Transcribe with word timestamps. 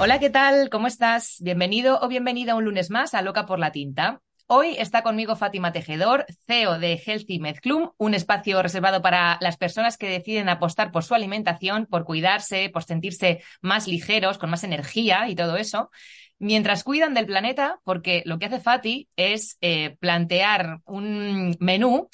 Hola, 0.00 0.20
¿qué 0.20 0.30
tal? 0.30 0.70
¿Cómo 0.70 0.86
estás? 0.86 1.38
Bienvenido 1.40 1.98
o 2.00 2.06
bienvenida 2.06 2.54
un 2.54 2.64
lunes 2.64 2.88
más 2.88 3.14
a 3.14 3.22
Loca 3.22 3.46
por 3.46 3.58
la 3.58 3.72
Tinta. 3.72 4.20
Hoy 4.46 4.76
está 4.78 5.02
conmigo 5.02 5.34
Fátima 5.34 5.72
Tejedor, 5.72 6.24
CEO 6.46 6.78
de 6.78 7.02
Healthy 7.04 7.40
Medclum, 7.40 7.90
un 7.98 8.14
espacio 8.14 8.62
reservado 8.62 9.02
para 9.02 9.38
las 9.40 9.56
personas 9.56 9.98
que 9.98 10.08
deciden 10.08 10.48
apostar 10.48 10.92
por 10.92 11.02
su 11.02 11.16
alimentación, 11.16 11.86
por 11.86 12.04
cuidarse, 12.04 12.70
por 12.72 12.84
sentirse 12.84 13.42
más 13.60 13.88
ligeros, 13.88 14.38
con 14.38 14.50
más 14.50 14.62
energía 14.62 15.28
y 15.28 15.34
todo 15.34 15.56
eso, 15.56 15.90
mientras 16.38 16.84
cuidan 16.84 17.12
del 17.12 17.26
planeta, 17.26 17.80
porque 17.82 18.22
lo 18.24 18.38
que 18.38 18.46
hace 18.46 18.60
Fati 18.60 19.08
es 19.16 19.58
eh, 19.60 19.96
plantear 19.98 20.78
un 20.84 21.56
menú 21.58 22.08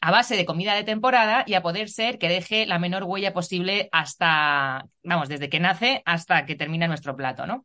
a 0.00 0.10
base 0.10 0.36
de 0.36 0.44
comida 0.44 0.74
de 0.74 0.84
temporada 0.84 1.44
y 1.46 1.54
a 1.54 1.62
poder 1.62 1.88
ser 1.88 2.18
que 2.18 2.28
deje 2.28 2.66
la 2.66 2.78
menor 2.78 3.04
huella 3.04 3.32
posible 3.32 3.88
hasta, 3.92 4.86
vamos, 5.04 5.28
desde 5.28 5.48
que 5.48 5.60
nace 5.60 6.02
hasta 6.04 6.46
que 6.46 6.56
termina 6.56 6.88
nuestro 6.88 7.16
plato, 7.16 7.46
¿no? 7.46 7.64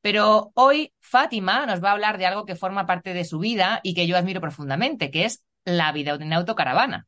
Pero 0.00 0.50
hoy 0.54 0.92
Fátima 1.00 1.64
nos 1.64 1.82
va 1.82 1.90
a 1.90 1.92
hablar 1.92 2.18
de 2.18 2.26
algo 2.26 2.44
que 2.44 2.56
forma 2.56 2.86
parte 2.86 3.14
de 3.14 3.24
su 3.24 3.38
vida 3.38 3.80
y 3.82 3.94
que 3.94 4.06
yo 4.06 4.16
admiro 4.16 4.40
profundamente, 4.40 5.10
que 5.10 5.24
es 5.24 5.44
la 5.64 5.92
vida 5.92 6.14
en 6.14 6.32
autocaravana. 6.32 7.06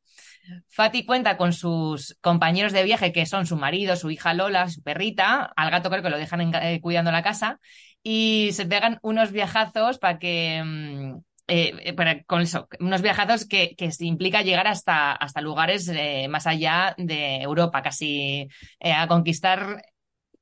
Fati 0.69 1.05
cuenta 1.05 1.37
con 1.37 1.53
sus 1.53 2.17
compañeros 2.21 2.73
de 2.73 2.85
viaje, 2.85 3.13
que 3.13 3.27
son 3.27 3.47
su 3.47 3.57
marido, 3.57 3.97
su 3.97 4.11
hija 4.11 4.35
Lola, 4.35 4.69
su 4.69 4.83
perrita, 4.83 5.53
al 5.57 5.71
gato 5.71 5.91
creo 5.91 6.03
que 6.03 6.11
lo 6.11 6.19
dejan 6.19 6.55
eh, 6.55 6.81
cuidando 6.81 7.11
la 7.11 7.23
casa, 7.23 7.61
y 8.03 8.51
se 8.53 8.67
pegan 8.67 8.99
unos 9.03 9.33
viajazos 9.33 9.99
para 9.99 10.19
que, 10.19 10.63
mm, 10.63 11.23
eh, 11.47 11.95
eh, 11.97 12.25
con 12.27 12.41
eso, 12.41 12.69
unos 12.81 13.03
viajazos 13.03 13.47
que, 13.47 13.75
que 13.77 13.91
implica 14.01 14.43
llegar 14.43 14.67
hasta, 14.67 15.13
hasta 15.13 15.41
lugares 15.41 15.89
eh, 15.89 16.27
más 16.29 16.47
allá 16.47 16.95
de 16.97 17.43
Europa, 17.43 17.83
casi 17.83 18.49
a 18.81 19.07
conquistar 19.09 19.83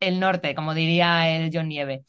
el 0.00 0.20
norte, 0.20 0.54
como 0.54 0.74
diría 0.74 1.28
el 1.30 1.50
John 1.52 1.68
Nieve. 1.68 2.02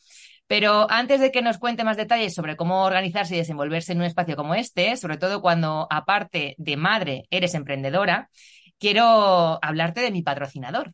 Pero 0.47 0.89
antes 0.91 1.19
de 1.21 1.31
que 1.31 1.41
nos 1.41 1.57
cuente 1.57 1.83
más 1.83 1.97
detalles 1.97 2.35
sobre 2.35 2.55
cómo 2.55 2.83
organizarse 2.83 3.35
y 3.35 3.39
desenvolverse 3.39 3.93
en 3.93 3.99
un 3.99 4.05
espacio 4.05 4.35
como 4.35 4.55
este, 4.55 4.95
sobre 4.97 5.17
todo 5.17 5.41
cuando 5.41 5.87
aparte 5.89 6.55
de 6.57 6.77
madre 6.77 7.23
eres 7.31 7.55
emprendedora, 7.55 8.29
quiero 8.77 9.59
hablarte 9.63 10.01
de 10.01 10.11
mi 10.11 10.21
patrocinador. 10.21 10.93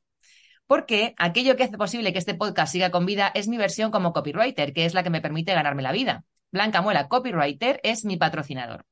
Porque 0.68 1.16
aquello 1.18 1.58
que 1.58 1.64
hace 1.64 1.78
posible 1.78 2.14
que 2.14 2.20
este 2.20 2.36
podcast 2.36 2.72
siga 2.72 2.92
con 2.92 3.06
vida 3.06 3.32
es 3.34 3.48
mi 3.48 3.58
versión 3.58 3.92
como 3.92 4.14
copywriter, 4.14 4.72
que 4.74 4.86
es 4.86 4.94
la 4.94 5.04
que 5.04 5.10
me 5.10 5.22
permite 5.22 5.54
ganarme 5.54 5.82
la 5.82 5.92
vida. 5.92 6.24
Blanca 6.52 6.82
Muela, 6.82 7.08
copywriter, 7.08 7.80
es 7.84 8.06
mi 8.06 8.18
patrocinador. 8.18 8.86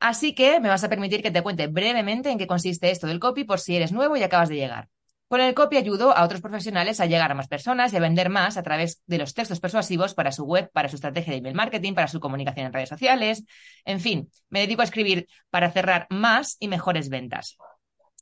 Así 0.00 0.34
que 0.34 0.60
me 0.60 0.68
vas 0.68 0.84
a 0.84 0.88
permitir 0.88 1.22
que 1.22 1.30
te 1.30 1.42
cuente 1.42 1.66
brevemente 1.66 2.30
en 2.30 2.38
qué 2.38 2.46
consiste 2.46 2.90
esto 2.90 3.06
del 3.06 3.20
copy 3.20 3.44
por 3.44 3.60
si 3.60 3.76
eres 3.76 3.92
nuevo 3.92 4.16
y 4.16 4.22
acabas 4.22 4.48
de 4.48 4.56
llegar. 4.56 4.88
Con 5.28 5.40
el 5.40 5.54
copy 5.54 5.78
ayudo 5.78 6.16
a 6.16 6.22
otros 6.22 6.42
profesionales 6.42 7.00
a 7.00 7.06
llegar 7.06 7.30
a 7.32 7.34
más 7.34 7.48
personas 7.48 7.92
y 7.92 7.96
a 7.96 8.00
vender 8.00 8.28
más 8.28 8.56
a 8.56 8.62
través 8.62 9.02
de 9.06 9.18
los 9.18 9.32
textos 9.32 9.58
persuasivos 9.60 10.14
para 10.14 10.30
su 10.30 10.44
web, 10.44 10.70
para 10.72 10.88
su 10.88 10.96
estrategia 10.96 11.32
de 11.32 11.38
email 11.38 11.54
marketing, 11.54 11.94
para 11.94 12.08
su 12.08 12.20
comunicación 12.20 12.66
en 12.66 12.72
redes 12.72 12.90
sociales. 12.90 13.44
En 13.84 14.00
fin, 14.00 14.30
me 14.50 14.60
dedico 14.60 14.82
a 14.82 14.84
escribir 14.84 15.26
para 15.50 15.70
cerrar 15.70 16.06
más 16.10 16.56
y 16.60 16.68
mejores 16.68 17.08
ventas. 17.08 17.56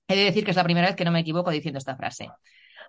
He 0.07 0.17
de 0.17 0.25
decir 0.25 0.45
que 0.45 0.53
es 0.53 0.57
la 0.57 0.65
primera 0.65 0.87
vez 0.87 0.97
que 0.97 1.05
no 1.05 1.11
me 1.11 1.21
equivoco 1.21 1.51
diciendo 1.51 1.79
esta 1.79 1.97
frase. 1.97 2.31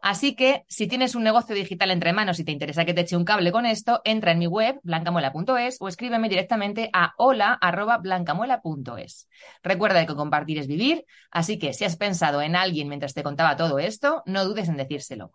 Así 0.04 0.36
que 0.36 0.66
si 0.68 0.88
tienes 0.88 1.16
un 1.16 1.24
negocio 1.24 1.56
digital 1.56 1.90
entre 1.90 2.12
manos 2.12 2.38
y 2.38 2.44
te 2.44 2.52
interesa 2.52 2.84
que 2.84 2.94
te 2.94 3.00
eche 3.02 3.16
un 3.16 3.24
cable 3.24 3.54
con 3.54 3.66
esto, 3.66 4.02
entra 4.04 4.34
en 4.34 4.40
mi 4.40 4.48
web 4.48 4.82
blancamuela.es 4.84 5.78
o 5.80 5.88
escríbeme 5.88 6.28
directamente 6.28 6.90
a 6.92 7.14
hola@blancamuela.es. 7.18 9.30
Recuerda 9.64 10.06
que 10.06 10.14
compartir 10.14 10.60
es 10.60 10.68
vivir, 10.68 11.06
así 11.32 11.58
que 11.58 11.72
si 11.72 11.86
has 11.86 11.96
pensado 11.96 12.42
en 12.42 12.58
alguien 12.58 12.90
mientras 12.90 13.14
te 13.14 13.24
contaba 13.24 13.56
todo 13.56 13.80
esto, 13.80 14.24
no 14.26 14.44
dudes 14.44 14.68
en 14.68 14.76
decírselo. 14.76 15.32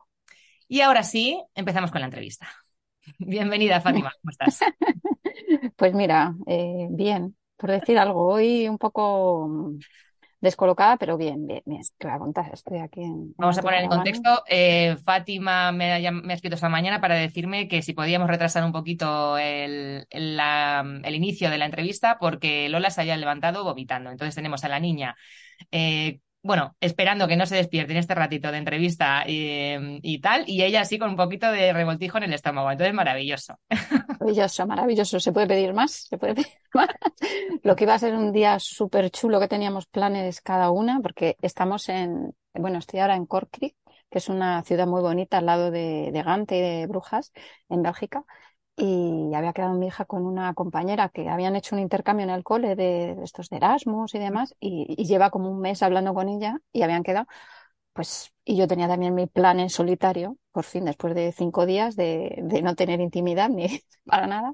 Y 0.68 0.82
ahora 0.82 1.02
sí, 1.02 1.42
empezamos 1.54 1.90
con 1.90 2.02
la 2.02 2.08
entrevista. 2.08 2.46
Bienvenida, 3.18 3.80
Fátima, 3.80 4.12
¿cómo 4.20 4.32
estás? 4.32 4.60
Pues 5.76 5.94
mira, 5.94 6.34
eh, 6.46 6.88
bien, 6.90 7.34
por 7.56 7.70
decir 7.70 7.98
algo, 7.98 8.26
hoy 8.26 8.68
un 8.68 8.76
poco 8.76 9.72
descolocada, 10.40 10.96
pero 10.96 11.16
bien, 11.16 11.46
bien, 11.46 11.62
bien. 11.64 11.80
Estoy 11.80 12.78
aquí 12.78 13.02
en... 13.02 13.34
Vamos 13.36 13.58
a 13.58 13.62
poner 13.62 13.82
en 13.82 13.88
contexto. 13.88 14.44
Eh, 14.48 14.96
Fátima 15.04 15.72
me 15.72 16.06
ha, 16.06 16.10
me 16.12 16.32
ha, 16.32 16.36
escrito 16.36 16.54
esta 16.54 16.68
mañana 16.68 17.00
para 17.00 17.16
decirme 17.16 17.68
que 17.68 17.82
si 17.82 17.92
podíamos 17.92 18.28
retrasar 18.28 18.64
un 18.64 18.72
poquito 18.72 19.38
el, 19.38 20.06
el, 20.10 21.14
inicio 21.14 21.50
de 21.50 21.58
la 21.58 21.64
entrevista 21.64 22.18
porque 22.18 22.68
Lola 22.68 22.90
se 22.90 23.00
haya 23.00 23.16
levantado 23.16 23.64
vomitando. 23.64 24.10
Entonces 24.10 24.34
tenemos 24.34 24.62
a 24.64 24.68
la 24.68 24.80
niña 24.80 25.16
eh, 25.72 26.20
bueno, 26.42 26.76
esperando 26.80 27.26
que 27.26 27.36
no 27.36 27.46
se 27.46 27.56
despierte 27.56 27.92
en 27.92 27.98
este 27.98 28.14
ratito 28.14 28.50
de 28.52 28.58
entrevista 28.58 29.24
y, 29.26 30.20
tal, 30.20 30.44
y 30.46 30.62
ella 30.62 30.82
así 30.82 30.98
con 30.98 31.10
un 31.10 31.16
poquito 31.16 31.50
de 31.50 31.72
revoltijo 31.72 32.18
en 32.18 32.24
el 32.24 32.32
estómago. 32.34 32.70
Entonces, 32.70 32.94
maravilloso. 32.94 33.58
Maravilloso, 34.20 34.66
maravilloso. 34.66 35.20
¿Se 35.20 35.32
puede 35.32 35.46
pedir 35.46 35.72
más? 35.72 36.06
¿Se 36.08 36.18
puede 36.18 36.34
pedir 36.34 36.48
más? 36.74 36.88
Lo 37.62 37.76
que 37.76 37.84
iba 37.84 37.94
a 37.94 37.98
ser 37.98 38.14
un 38.14 38.32
día 38.32 38.58
súper 38.58 39.10
chulo 39.10 39.40
que 39.40 39.48
teníamos 39.48 39.86
planes 39.86 40.40
cada 40.40 40.70
una, 40.70 41.00
porque 41.00 41.36
estamos 41.40 41.88
en, 41.88 42.34
bueno, 42.54 42.78
estoy 42.78 43.00
ahora 43.00 43.16
en 43.16 43.26
Cork 43.26 43.58
que 44.10 44.18
es 44.18 44.28
una 44.28 44.62
ciudad 44.62 44.86
muy 44.86 45.02
bonita 45.02 45.38
al 45.38 45.46
lado 45.46 45.70
de, 45.70 46.10
de 46.12 46.22
Gante 46.22 46.56
y 46.56 46.60
de 46.62 46.86
Brujas, 46.86 47.32
en 47.68 47.82
Bélgica 47.82 48.24
y 48.80 49.34
había 49.34 49.52
quedado 49.52 49.74
mi 49.74 49.88
hija 49.88 50.04
con 50.04 50.24
una 50.24 50.54
compañera 50.54 51.08
que 51.08 51.28
habían 51.28 51.56
hecho 51.56 51.74
un 51.74 51.82
intercambio 51.82 52.22
en 52.22 52.30
el 52.30 52.44
cole 52.44 52.76
de, 52.76 53.16
estos 53.24 53.48
de 53.48 53.56
Erasmus 53.56 54.14
y 54.14 54.20
demás, 54.20 54.54
y, 54.60 55.04
lleva 55.04 55.30
como 55.30 55.50
un 55.50 55.60
mes 55.60 55.82
hablando 55.82 56.14
con 56.14 56.28
ella 56.28 56.60
y 56.72 56.82
habían 56.82 57.02
quedado, 57.02 57.26
pues, 57.92 58.32
y 58.44 58.56
yo 58.56 58.68
tenía 58.68 58.86
también 58.86 59.16
mi 59.16 59.26
plan 59.26 59.58
en 59.58 59.68
solitario, 59.68 60.36
por 60.52 60.64
fin, 60.64 60.84
después 60.84 61.12
de 61.16 61.32
cinco 61.32 61.66
días 61.66 61.96
de, 61.96 62.40
no 62.62 62.76
tener 62.76 63.00
intimidad 63.00 63.48
ni 63.50 63.82
para 64.04 64.28
nada. 64.28 64.52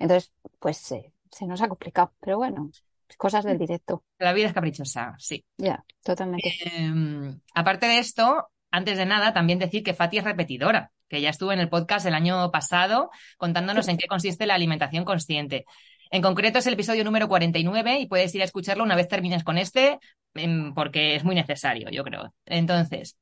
Entonces, 0.00 0.32
pues 0.58 0.78
se 0.78 1.46
nos 1.46 1.62
ha 1.62 1.68
complicado, 1.68 2.12
pero 2.18 2.38
bueno, 2.38 2.70
cosas 3.16 3.44
del 3.44 3.58
directo. 3.58 4.02
La 4.18 4.32
vida 4.32 4.48
es 4.48 4.52
caprichosa, 4.52 5.14
sí. 5.18 5.44
Ya, 5.58 5.84
totalmente. 6.02 6.52
Em, 6.74 7.40
aparte 7.54 7.86
de 7.86 7.98
esto, 7.98 8.48
antes 8.72 8.98
de 8.98 9.06
nada, 9.06 9.32
también 9.32 9.60
decir 9.60 9.84
que 9.84 9.94
Fati 9.94 10.18
es 10.18 10.24
repetidora 10.24 10.90
que 11.10 11.20
ya 11.20 11.28
estuvo 11.28 11.52
en 11.52 11.58
el 11.58 11.68
podcast 11.68 12.06
el 12.06 12.14
año 12.14 12.50
pasado 12.50 13.10
contándonos 13.36 13.88
en 13.88 13.98
qué 13.98 14.06
consiste 14.06 14.46
la 14.46 14.54
alimentación 14.54 15.04
consciente. 15.04 15.66
En 16.10 16.22
concreto 16.22 16.58
es 16.58 16.66
el 16.66 16.74
episodio 16.74 17.04
número 17.04 17.28
49 17.28 17.98
y 17.98 18.06
puedes 18.06 18.34
ir 18.34 18.42
a 18.42 18.44
escucharlo 18.44 18.84
una 18.84 18.96
vez 18.96 19.08
termines 19.08 19.44
con 19.44 19.58
este 19.58 19.98
em, 20.34 20.72
porque 20.72 21.16
es 21.16 21.24
muy 21.24 21.34
necesario, 21.34 21.90
yo 21.90 22.04
creo. 22.04 22.32
Entonces, 22.46 23.16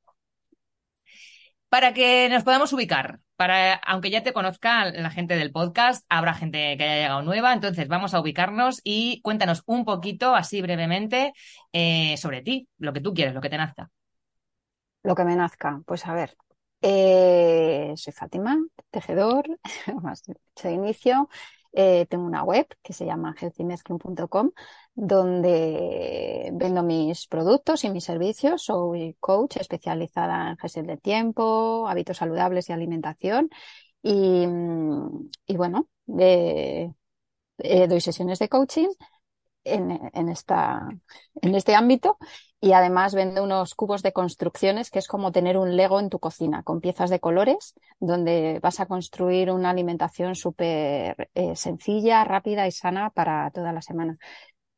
para 1.68 1.92
que 1.92 2.28
nos 2.30 2.44
podamos 2.44 2.72
ubicar, 2.72 3.20
para, 3.36 3.74
aunque 3.74 4.10
ya 4.10 4.22
te 4.22 4.32
conozca 4.32 4.86
la 4.86 5.10
gente 5.10 5.36
del 5.36 5.52
podcast, 5.52 6.04
habrá 6.08 6.34
gente 6.34 6.76
que 6.76 6.84
haya 6.84 7.02
llegado 7.02 7.22
nueva, 7.22 7.52
entonces 7.52 7.88
vamos 7.88 8.14
a 8.14 8.20
ubicarnos 8.20 8.80
y 8.84 9.20
cuéntanos 9.22 9.62
un 9.66 9.84
poquito, 9.84 10.34
así 10.34 10.62
brevemente, 10.62 11.32
eh, 11.72 12.16
sobre 12.16 12.42
ti, 12.42 12.68
lo 12.78 12.92
que 12.92 13.00
tú 13.00 13.12
quieres, 13.12 13.34
lo 13.34 13.40
que 13.40 13.50
te 13.50 13.58
nazca. 13.58 13.90
Lo 15.02 15.14
que 15.14 15.24
me 15.24 15.36
nazca, 15.36 15.80
pues 15.86 16.06
a 16.06 16.14
ver, 16.14 16.36
eh, 16.80 17.92
soy 17.96 18.12
Fátima, 18.12 18.58
tejedor, 18.90 19.46
más 20.02 20.22
de 20.24 20.72
inicio. 20.72 21.28
Eh, 21.72 22.06
tengo 22.08 22.24
una 22.24 22.44
web 22.44 22.66
que 22.82 22.92
se 22.92 23.04
llama 23.04 23.34
healthymezclub.com 23.38 24.50
donde 24.94 26.50
vendo 26.54 26.82
mis 26.82 27.26
productos 27.26 27.84
y 27.84 27.90
mis 27.90 28.04
servicios. 28.04 28.64
Soy 28.64 29.16
coach 29.20 29.58
especializada 29.58 30.50
en 30.50 30.56
gestión 30.56 30.86
de 30.86 30.96
tiempo, 30.96 31.86
hábitos 31.88 32.16
saludables 32.16 32.68
y 32.68 32.72
alimentación. 32.72 33.50
Y, 34.02 34.46
bueno, 35.56 35.88
eh, 36.18 36.90
doy 37.88 38.00
sesiones 38.00 38.38
de 38.38 38.48
coaching 38.48 38.88
en, 39.64 40.10
en, 40.12 40.28
esta, 40.28 40.88
en 41.42 41.54
este 41.54 41.74
ámbito 41.74 42.18
y 42.60 42.72
además 42.72 43.14
vendo 43.14 43.44
unos 43.44 43.74
cubos 43.74 44.02
de 44.02 44.12
construcciones 44.12 44.90
que 44.90 44.98
es 44.98 45.06
como 45.06 45.32
tener 45.32 45.56
un 45.56 45.76
Lego 45.76 46.00
en 46.00 46.10
tu 46.10 46.18
cocina 46.18 46.62
con 46.64 46.80
piezas 46.80 47.10
de 47.10 47.20
colores 47.20 47.74
donde 48.00 48.58
vas 48.62 48.80
a 48.80 48.86
construir 48.86 49.50
una 49.50 49.70
alimentación 49.70 50.34
súper 50.34 51.30
eh, 51.34 51.54
sencilla, 51.56 52.24
rápida 52.24 52.66
y 52.66 52.72
sana 52.72 53.10
para 53.10 53.50
toda 53.52 53.72
la 53.72 53.82
semana. 53.82 54.18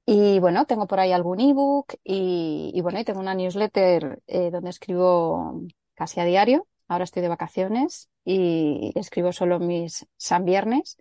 Y 0.06 0.40
bueno, 0.40 0.66
tengo 0.66 0.86
por 0.86 1.00
ahí 1.00 1.12
algún 1.12 1.40
ebook 1.40 1.94
y, 2.04 2.72
y 2.74 2.80
bueno, 2.80 2.98
y 3.00 3.04
tengo 3.04 3.20
una 3.20 3.34
newsletter 3.34 4.20
eh, 4.26 4.50
donde 4.50 4.70
escribo 4.70 5.62
casi 5.94 6.20
a 6.20 6.24
diario. 6.24 6.66
Ahora 6.88 7.04
estoy 7.04 7.22
de 7.22 7.28
vacaciones 7.28 8.08
y 8.24 8.92
escribo 8.96 9.32
solo 9.32 9.60
mis 9.60 10.06
San 10.16 10.44
Viernes, 10.44 10.96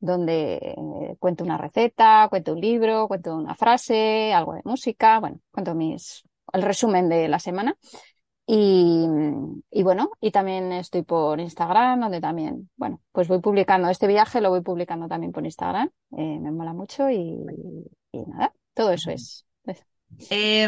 donde 0.00 0.54
eh, 0.54 1.16
cuento 1.18 1.44
una 1.44 1.58
receta, 1.58 2.26
cuento 2.28 2.52
un 2.52 2.60
libro, 2.60 3.08
cuento 3.08 3.36
una 3.36 3.54
frase, 3.54 4.32
algo 4.32 4.54
de 4.54 4.62
música, 4.64 5.18
bueno, 5.20 5.40
cuento 5.50 5.74
mis, 5.74 6.24
el 6.52 6.62
resumen 6.62 7.08
de 7.08 7.28
la 7.28 7.38
semana. 7.38 7.76
Y, 8.50 9.06
y, 9.70 9.82
bueno, 9.82 10.10
y 10.22 10.30
también 10.30 10.72
estoy 10.72 11.02
por 11.02 11.38
Instagram, 11.38 12.00
donde 12.00 12.20
también, 12.20 12.70
bueno, 12.76 13.02
pues 13.12 13.28
voy 13.28 13.40
publicando 13.40 13.90
este 13.90 14.06
viaje, 14.06 14.40
lo 14.40 14.48
voy 14.48 14.62
publicando 14.62 15.06
también 15.06 15.32
por 15.32 15.44
Instagram, 15.44 15.90
eh, 16.16 16.38
me 16.40 16.50
mola 16.50 16.72
mucho 16.72 17.10
y, 17.10 17.36
y 18.10 18.24
nada, 18.26 18.54
todo 18.72 18.92
eso 18.92 19.10
es. 19.10 19.44
Eh, 20.30 20.66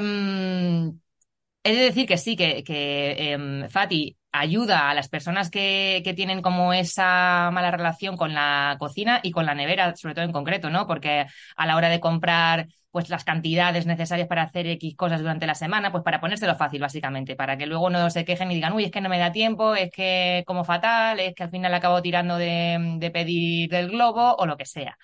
he 1.65 1.75
de 1.75 1.83
decir 1.83 2.07
que 2.07 2.19
sí, 2.19 2.37
que, 2.37 2.63
que 2.65 3.33
eh, 3.33 3.69
Fati 3.71 4.17
ayuda 4.33 4.91
a 4.91 4.95
las 4.95 5.09
personas 5.09 5.51
que, 5.51 6.03
que, 6.05 6.15
tienen 6.15 6.43
como 6.43 6.73
esa 6.73 7.51
mala 7.53 7.71
relación 7.71 8.17
con 8.17 8.35
la 8.35 8.77
cocina 8.79 9.21
y 9.23 9.31
con 9.33 9.47
la 9.47 9.55
nevera, 9.55 9.97
sobre 9.97 10.15
todo 10.15 10.25
en 10.25 10.33
concreto, 10.33 10.71
¿no? 10.71 10.87
Porque 10.87 11.27
a 11.57 11.67
la 11.67 11.77
hora 11.77 11.89
de 11.89 12.01
comprar 12.01 12.69
pues 12.91 13.09
las 13.09 13.25
cantidades 13.25 13.87
necesarias 13.87 14.29
para 14.29 14.43
hacer 14.43 14.67
X 14.67 14.97
cosas 14.97 15.21
durante 15.21 15.47
la 15.47 15.55
semana, 15.55 15.93
pues 15.93 16.03
para 16.03 16.21
ponérselo 16.21 16.57
fácil, 16.57 16.81
básicamente, 16.81 17.37
para 17.37 17.57
que 17.57 17.67
luego 17.67 17.89
no 17.91 18.11
se 18.11 18.25
quejen 18.25 18.51
y 18.51 18.55
digan, 18.57 18.73
uy, 18.73 18.85
es 18.85 18.91
que 18.91 19.01
no 19.01 19.09
me 19.09 19.19
da 19.19 19.33
tiempo, 19.33 19.75
es 19.75 19.91
que 19.91 20.43
como 20.47 20.65
fatal, 20.65 21.21
es 21.21 21.35
que 21.35 21.45
al 21.45 21.51
final 21.51 21.73
acabo 21.75 22.03
tirando 22.03 22.37
de, 22.37 22.97
de 22.99 23.11
pedir 23.11 23.71
del 23.71 23.91
globo 23.91 24.35
o 24.37 24.47
lo 24.47 24.57
que 24.57 24.67
sea. 24.67 24.97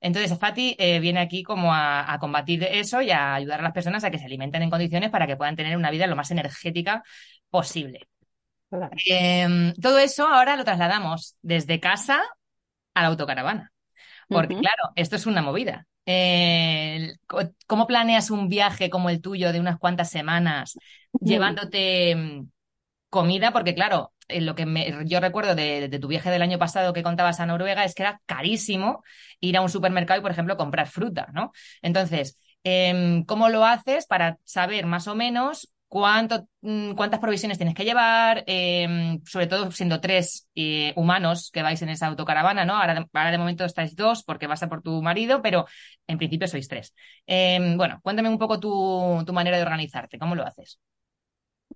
Entonces, 0.00 0.38
Fati 0.38 0.76
eh, 0.78 1.00
viene 1.00 1.20
aquí 1.20 1.42
como 1.42 1.72
a, 1.72 2.12
a, 2.12 2.18
combatir 2.18 2.62
eso 2.64 3.00
y 3.00 3.10
a 3.10 3.34
ayudar 3.34 3.60
a 3.60 3.62
las 3.62 3.72
personas 3.72 4.04
a 4.04 4.10
que 4.10 4.18
se 4.18 4.26
alimenten 4.26 4.62
en 4.62 4.70
condiciones 4.70 5.10
para 5.10 5.26
que 5.26 5.36
puedan 5.36 5.56
tener 5.56 5.76
una 5.78 5.90
vida 5.90 6.06
lo 6.06 6.14
más 6.16 6.30
energética 6.30 7.02
posible. 7.48 8.08
Claro. 8.74 8.96
Eh, 9.08 9.72
todo 9.80 9.98
eso 9.98 10.26
ahora 10.26 10.56
lo 10.56 10.64
trasladamos 10.64 11.36
desde 11.42 11.78
casa 11.80 12.22
a 12.94 13.02
la 13.02 13.08
autocaravana. 13.08 13.72
Porque, 14.28 14.54
uh 14.54 14.58
-huh. 14.58 14.60
claro, 14.62 14.92
esto 14.96 15.16
es 15.16 15.26
una 15.26 15.42
movida. 15.42 15.86
Eh, 16.06 17.14
¿Cómo 17.66 17.86
planeas 17.86 18.30
un 18.30 18.48
viaje 18.48 18.90
como 18.90 19.10
el 19.10 19.20
tuyo 19.20 19.52
de 19.52 19.60
unas 19.60 19.78
cuantas 19.78 20.10
semanas, 20.10 20.76
uh 21.12 21.18
-huh. 21.18 21.26
llevándote 21.26 22.16
mm, 22.16 22.50
comida? 23.10 23.52
Porque, 23.52 23.74
claro, 23.74 24.12
eh, 24.28 24.40
lo 24.40 24.54
que 24.54 24.66
me, 24.66 25.04
yo 25.06 25.20
recuerdo 25.20 25.54
de, 25.54 25.88
de, 25.88 25.98
tu 25.98 26.08
viaje 26.08 26.30
del 26.30 26.42
año 26.42 26.58
pasado 26.58 26.92
que 26.92 27.02
contabas 27.02 27.40
a 27.40 27.46
Noruega 27.46 27.84
es 27.84 27.94
que 27.94 28.02
era 28.02 28.20
carísimo 28.26 29.02
ir 29.40 29.56
a 29.56 29.60
un 29.60 29.68
supermercado 29.68 30.18
y, 30.18 30.22
por 30.22 30.32
ejemplo, 30.32 30.56
comprar 30.56 30.88
fruta, 30.88 31.28
¿no? 31.32 31.52
Entonces, 31.82 32.38
eh, 32.64 33.22
¿cómo 33.26 33.50
lo 33.50 33.64
haces 33.64 34.06
para 34.06 34.38
saber 34.44 34.86
más 34.86 35.06
o 35.06 35.14
menos 35.14 35.73
cuánto, 35.94 36.48
mm, 36.62 36.94
cuántas 36.94 37.20
provisiones 37.20 37.56
tienes 37.56 37.76
que 37.76 37.84
llevar, 37.84 38.42
eh, 38.48 39.20
sobre 39.24 39.46
todo 39.46 39.70
siendo 39.70 40.00
tres 40.00 40.48
eh, 40.56 40.92
humanos 40.96 41.52
que 41.52 41.62
vais 41.62 41.80
en 41.82 41.88
esa 41.88 42.08
autocaravana, 42.08 42.64
¿no? 42.64 42.74
Ahora 42.74 42.94
de, 42.94 43.06
ahora 43.12 43.30
de, 43.30 43.38
momento 43.38 43.64
estáis 43.64 43.94
dos 43.94 44.24
porque 44.24 44.48
vas 44.48 44.60
a 44.64 44.68
por 44.68 44.82
tu 44.82 45.00
marido, 45.02 45.40
pero 45.40 45.66
en 46.08 46.18
principio 46.18 46.48
sois 46.48 46.66
tres. 46.66 46.96
Eh, 47.28 47.76
bueno, 47.76 48.00
cuéntame 48.02 48.28
un 48.28 48.38
poco 48.38 48.58
tu, 48.58 49.22
tu, 49.24 49.32
manera 49.32 49.56
de 49.56 49.62
organizarte, 49.62 50.18
¿cómo 50.18 50.34
lo 50.34 50.44
haces? 50.44 50.80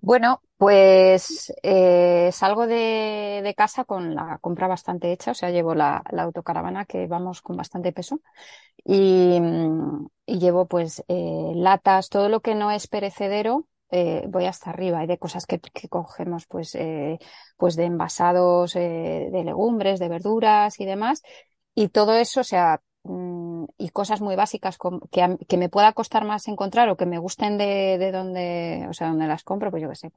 Bueno, 0.01 0.41
pues 0.57 1.53
eh, 1.63 2.29
salgo 2.33 2.67
de, 2.67 3.53
casa 3.55 3.85
con 3.85 4.15
la 4.15 4.37
compra 4.41 4.67
bastante 4.67 5.13
hecha, 5.13 5.31
o 5.31 5.33
sea, 5.33 5.49
llevo 5.49 5.75
la, 5.75 6.03
autocaravana 6.17 6.83
que 6.83 7.07
vamos 7.07 7.41
con 7.41 7.55
bastante 7.55 7.93
peso 7.93 8.19
y, 8.83 9.39
y 10.25 10.39
llevo 10.39 10.67
pues 10.67 11.05
latas, 11.07 12.09
todo 12.09 12.27
lo 12.27 12.41
que 12.41 12.55
no 12.55 12.69
es 12.71 12.87
perecedero, 12.87 13.69
eh, 13.91 14.25
voy 14.27 14.45
hasta 14.45 14.69
arriba 14.69 15.03
y 15.03 15.07
de 15.07 15.17
cosas 15.17 15.45
que, 15.45 15.59
cogemos 15.89 16.45
pues, 16.47 16.75
eh, 16.75 17.19
pues 17.57 17.75
de 17.75 17.85
envasados 17.85 18.75
eh, 18.75 19.29
de 19.31 19.43
legumbres, 19.43 19.99
de 19.99 20.09
verduras 20.09 20.79
y 20.79 20.85
demás. 20.85 21.23
Y 21.75 21.89
todo 21.89 22.13
eso, 22.15 22.41
o 22.41 22.43
sea, 22.43 22.81
mmm, 23.03 23.65
y 23.77 23.89
cosas 23.89 24.21
muy 24.21 24.35
básicas 24.35 24.77
que, 25.11 25.37
que, 25.47 25.57
me 25.57 25.69
pueda 25.69 25.93
costar 25.93 26.25
más 26.25 26.47
encontrar 26.47 26.89
o 26.89 26.97
que 26.97 27.05
me 27.05 27.19
gusten 27.19 27.57
de, 27.57 27.97
de 27.97 28.11
donde, 28.11 28.85
o 28.89 28.93
sea, 28.93 29.07
donde 29.09 29.27
las 29.27 29.43
compro, 29.43 29.71
pues 29.71 29.81
yo 29.83 29.89
qué 29.89 29.95
sé, 29.95 30.11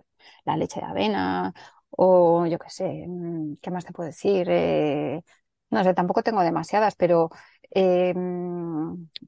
la 0.45 0.57
leche 0.57 0.81
de 0.81 0.87
avena 0.87 1.55
o 1.91 2.47
yo 2.47 2.59
qué 2.59 2.71
sé, 2.71 3.05
mm, 3.07 3.57
¿qué 3.63 3.71
más 3.71 3.85
te 3.85 3.93
puedo 3.93 4.07
decir? 4.09 4.47
Eh, 4.51 5.23
no 5.73 5.85
sé, 5.85 5.95
tampoco 5.95 6.23
tengo 6.23 6.43
demasiadas, 6.43 6.95
pero 6.97 7.31
eh, 7.73 8.15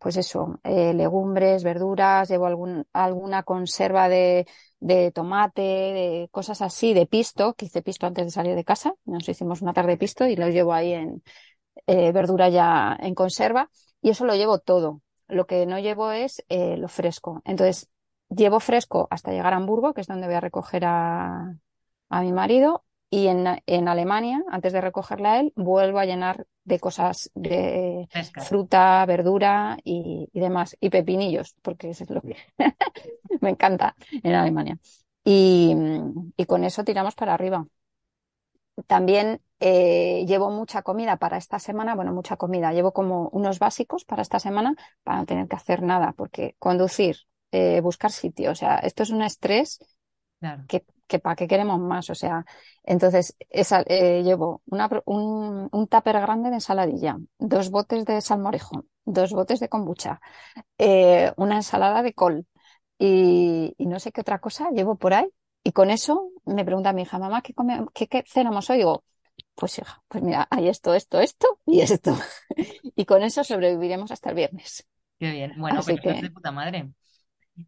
pues 0.01 0.17
eso, 0.17 0.61
eh, 0.65 0.93
legumbres, 0.95 1.65
verduras, 1.65 2.29
llevo 2.29 2.47
algún, 2.47 2.87
alguna 2.93 3.43
conserva 3.43 4.09
de, 4.09 4.47
de, 4.81 5.11
tomate, 5.13 5.63
de 5.63 6.29
cosas 6.31 6.63
así, 6.63 6.95
de 6.95 7.07
pisto, 7.07 7.55
que 7.55 7.67
hice 7.67 7.83
pisto 7.83 8.07
antes 8.07 8.27
de 8.27 8.31
salir 8.31 8.55
de 8.55 8.65
casa, 8.65 8.95
nos 9.05 9.29
hicimos 9.29 9.63
una 9.63 9.73
tarde 9.73 9.93
de 9.93 9.99
pisto 9.99 10.27
y 10.27 10.37
lo 10.37 10.49
llevo 10.49 10.73
ahí 10.73 10.93
en 10.93 11.23
eh, 11.87 12.13
verdura 12.13 12.49
ya 12.49 12.97
en 13.01 13.15
conserva 13.15 13.71
y 14.03 14.11
eso 14.11 14.25
lo 14.25 14.35
llevo 14.35 14.59
todo. 14.59 15.03
Lo 15.29 15.47
que 15.47 15.67
no 15.67 15.79
llevo 15.79 16.13
es 16.13 16.45
lo 16.51 16.89
fresco. 16.89 17.43
Entonces, 17.47 17.89
llevo 18.29 18.61
fresco 18.61 19.09
hasta 19.11 19.33
llegar 19.33 19.55
a 19.55 19.57
Hamburgo, 19.57 19.95
que 19.95 20.03
es 20.03 20.07
donde 20.07 20.27
voy 20.27 20.37
a 20.37 20.41
recoger 20.41 20.85
a, 20.85 21.55
a 22.11 22.21
mi 22.23 22.33
marido, 22.33 22.84
y 23.11 23.29
en, 23.29 23.47
en, 23.67 23.89
Alemania, 23.89 24.43
antes 24.51 24.73
de 24.73 24.81
recogerla 24.81 25.35
a 25.35 25.41
él, 25.41 25.53
vuelvo 25.57 25.99
a 25.99 26.05
llenar 26.05 26.47
de 26.65 26.81
cosas 26.81 27.31
de 27.35 28.09
Pesca. 28.13 28.41
fruta, 28.41 29.05
verdura 29.07 29.77
y, 29.85 30.29
y, 30.33 30.41
demás, 30.41 30.77
y 30.81 30.91
pepinillos, 30.91 31.55
porque 31.63 31.91
eso 31.91 32.05
es 32.05 32.11
lo 32.11 32.23
que 32.23 32.37
me 33.41 33.51
encanta 33.51 33.95
en 34.11 34.35
Alemania. 34.35 34.79
Y, 35.25 35.75
y, 36.37 36.45
con 36.47 36.65
eso 36.65 36.85
tiramos 36.85 37.15
para 37.15 37.35
arriba. 37.35 37.67
También 38.87 39.41
eh, 39.61 40.25
llevo 40.27 40.51
mucha 40.51 40.83
comida 40.83 41.17
para 41.17 41.39
esta 41.39 41.59
semana, 41.59 41.95
bueno, 41.95 42.13
mucha 42.13 42.37
comida, 42.37 42.73
llevo 42.73 42.93
como 42.93 43.29
unos 43.31 43.59
básicos 43.59 44.05
para 44.05 44.23
esta 44.23 44.39
semana 44.39 44.75
para 45.05 45.19
no 45.19 45.27
tener 45.27 45.49
que 45.49 45.57
hacer 45.57 45.83
nada, 45.83 46.13
porque 46.13 46.57
conducir, 46.59 47.17
eh, 47.53 47.81
buscar 47.81 48.11
sitio, 48.11 48.51
o 48.51 48.55
sea, 48.55 48.77
esto 48.79 49.05
es 49.05 49.11
un 49.11 49.23
estrés 49.23 49.79
claro. 50.41 50.65
que 50.67 50.85
que 51.07 51.19
para 51.19 51.37
qué 51.37 51.47
queremos 51.47 51.81
más, 51.81 52.11
o 52.11 52.15
sea, 52.15 52.45
entonces 52.83 53.37
esa, 53.51 53.83
eh, 53.87 54.23
llevo 54.23 54.63
una, 54.67 54.89
un, 55.05 55.69
un 55.71 55.89
tupper 55.89 56.21
grande 56.21 56.49
de 56.51 56.57
ensaladilla, 56.57 57.19
dos 57.39 57.71
botes 57.71 58.05
de 58.05 58.21
salmorejo, 58.21 58.85
dos 59.05 59.33
botes 59.33 59.61
de 59.61 59.69
kombucha, 59.69 60.21
eh, 60.79 61.33
una 61.37 61.57
ensalada 61.57 62.03
de 62.03 62.15
col 62.15 62.47
y, 62.99 63.75
y, 63.77 63.87
no 63.87 63.99
sé 63.99 64.13
qué 64.13 64.21
otra 64.23 64.39
cosa 64.39 64.71
llevo 64.71 64.97
por 64.97 65.15
ahí. 65.15 65.27
Y 65.63 65.73
con 65.73 65.91
eso 65.91 66.31
me 66.45 66.65
pregunta 66.65 66.93
mi 66.93 67.03
hija, 67.03 67.19
mamá, 67.19 67.43
¿qué, 67.43 67.55
come, 67.55 67.85
qué, 67.95 68.07
qué 68.07 68.23
cenamos 68.27 68.69
hoy? 68.71 68.77
Y 68.77 68.79
digo, 68.81 69.05
pues 69.55 69.79
hija, 69.79 70.03
pues 70.09 70.23
mira, 70.23 70.47
hay 70.51 70.69
esto, 70.69 70.95
esto, 70.95 71.21
esto 71.21 71.61
y 71.67 71.81
esto. 71.81 72.17
y 72.97 73.05
con 73.05 73.23
eso 73.23 73.45
sobreviviremos 73.45 74.11
hasta 74.11 74.31
el 74.31 74.37
viernes. 74.37 74.87
Qué 75.19 75.31
bien. 75.31 75.55
Bueno, 75.57 75.81
Así 75.81 75.97
pero 75.97 76.15
que, 76.15 76.23
de 76.23 76.31
puta 76.31 76.53
madre. 76.53 76.93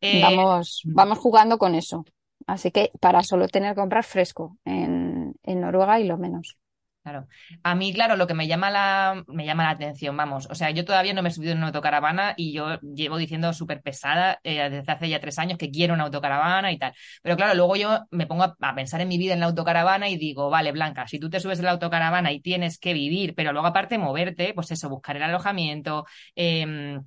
Eh... 0.00 0.20
Vamos, 0.22 0.82
vamos 0.84 1.18
jugando 1.18 1.58
con 1.58 1.74
eso. 1.74 2.04
Así 2.46 2.70
que 2.70 2.92
para 3.00 3.22
solo 3.22 3.48
tener 3.48 3.74
que 3.74 3.80
comprar 3.80 4.04
fresco 4.04 4.58
en, 4.64 5.34
en, 5.42 5.60
Noruega 5.60 5.98
y 5.98 6.04
lo 6.04 6.16
menos. 6.16 6.56
Claro. 7.02 7.28
A 7.62 7.76
mí, 7.76 7.92
claro, 7.92 8.16
lo 8.16 8.26
que 8.26 8.34
me 8.34 8.48
llama 8.48 8.68
la, 8.68 9.22
me 9.28 9.46
llama 9.46 9.62
la 9.62 9.70
atención, 9.70 10.16
vamos. 10.16 10.48
O 10.50 10.56
sea, 10.56 10.70
yo 10.70 10.84
todavía 10.84 11.14
no 11.14 11.22
me 11.22 11.28
he 11.28 11.32
subido 11.32 11.52
en 11.52 11.58
una 11.58 11.68
autocaravana 11.68 12.34
y 12.36 12.52
yo 12.52 12.80
llevo 12.80 13.16
diciendo 13.16 13.52
súper 13.52 13.80
pesada 13.80 14.40
eh, 14.42 14.68
desde 14.70 14.92
hace 14.92 15.08
ya 15.08 15.20
tres 15.20 15.38
años 15.38 15.56
que 15.56 15.70
quiero 15.70 15.94
una 15.94 16.04
autocaravana 16.04 16.72
y 16.72 16.78
tal. 16.78 16.94
Pero 17.22 17.36
claro, 17.36 17.54
luego 17.54 17.76
yo 17.76 18.06
me 18.10 18.26
pongo 18.26 18.42
a, 18.42 18.56
a, 18.60 18.74
pensar 18.74 19.00
en 19.00 19.08
mi 19.08 19.18
vida 19.18 19.34
en 19.34 19.40
la 19.40 19.46
autocaravana 19.46 20.08
y 20.08 20.16
digo, 20.16 20.50
vale, 20.50 20.72
Blanca, 20.72 21.06
si 21.06 21.20
tú 21.20 21.30
te 21.30 21.38
subes 21.38 21.60
en 21.60 21.66
la 21.66 21.72
autocaravana 21.72 22.32
y 22.32 22.40
tienes 22.40 22.78
que 22.78 22.92
vivir, 22.92 23.34
pero 23.36 23.52
luego 23.52 23.68
aparte 23.68 23.98
moverte, 23.98 24.52
pues 24.52 24.72
eso, 24.72 24.88
buscar 24.88 25.16
el 25.16 25.22
alojamiento, 25.22 26.06
eh, 26.34 26.98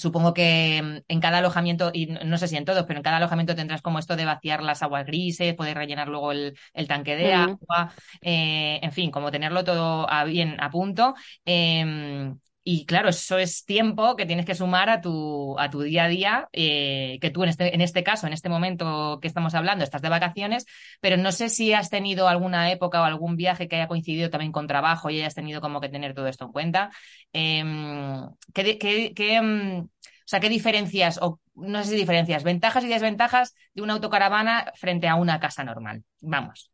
Supongo 0.00 0.34
que 0.34 0.80
mm, 0.82 1.04
en 1.08 1.20
cada 1.20 1.38
alojamiento, 1.38 1.90
y 1.92 2.06
no 2.06 2.38
sé 2.38 2.48
si 2.48 2.56
en 2.56 2.64
todos, 2.64 2.84
pero 2.86 2.98
en 2.98 3.02
cada 3.02 3.18
alojamiento 3.18 3.54
tendrás 3.54 3.82
como 3.82 3.98
esto 3.98 4.16
de 4.16 4.24
vaciar 4.24 4.62
las 4.62 4.82
aguas 4.82 5.06
grises, 5.06 5.54
poder 5.54 5.76
rellenar 5.76 6.08
luego 6.08 6.32
el, 6.32 6.56
el 6.74 6.88
tanque 6.88 7.16
de 7.16 7.32
agua, 7.32 7.92
eh, 8.22 8.80
en 8.82 8.92
fin, 8.92 9.10
como 9.10 9.30
tenerlo 9.30 9.64
todo 9.64 10.10
a, 10.10 10.24
bien 10.24 10.56
a 10.60 10.70
punto. 10.70 11.14
Eh, 11.44 12.32
y 12.72 12.86
claro, 12.86 13.08
eso 13.08 13.36
es 13.36 13.64
tiempo 13.64 14.14
que 14.14 14.26
tienes 14.26 14.46
que 14.46 14.54
sumar 14.54 14.90
a 14.90 15.00
tu, 15.00 15.58
a 15.58 15.70
tu 15.70 15.80
día 15.82 16.04
a 16.04 16.08
día, 16.08 16.48
eh, 16.52 17.18
que 17.20 17.30
tú 17.30 17.42
en 17.42 17.48
este, 17.48 17.74
en 17.74 17.80
este 17.80 18.04
caso, 18.04 18.28
en 18.28 18.32
este 18.32 18.48
momento 18.48 19.18
que 19.20 19.26
estamos 19.26 19.56
hablando, 19.56 19.82
estás 19.82 20.02
de 20.02 20.08
vacaciones, 20.08 20.66
pero 21.00 21.16
no 21.16 21.32
sé 21.32 21.48
si 21.48 21.72
has 21.72 21.90
tenido 21.90 22.28
alguna 22.28 22.70
época 22.70 23.00
o 23.00 23.04
algún 23.04 23.34
viaje 23.34 23.66
que 23.66 23.74
haya 23.74 23.88
coincidido 23.88 24.30
también 24.30 24.52
con 24.52 24.68
trabajo 24.68 25.10
y 25.10 25.18
hayas 25.18 25.34
tenido 25.34 25.60
como 25.60 25.80
que 25.80 25.88
tener 25.88 26.14
todo 26.14 26.28
esto 26.28 26.44
en 26.44 26.52
cuenta. 26.52 26.90
Em, 27.32 28.28
¿qué, 28.54 28.78
qué, 28.78 29.34
em, 29.34 29.80
o 29.80 29.88
sea, 30.26 30.38
¿qué 30.38 30.48
diferencias, 30.48 31.18
o 31.20 31.40
no 31.56 31.82
sé 31.82 31.90
si 31.90 31.96
diferencias, 31.96 32.44
ventajas 32.44 32.84
y 32.84 32.88
desventajas 32.88 33.56
de 33.74 33.82
una 33.82 33.94
autocaravana 33.94 34.72
frente 34.76 35.08
a 35.08 35.16
una 35.16 35.40
casa 35.40 35.64
normal? 35.64 36.04
Vamos. 36.20 36.70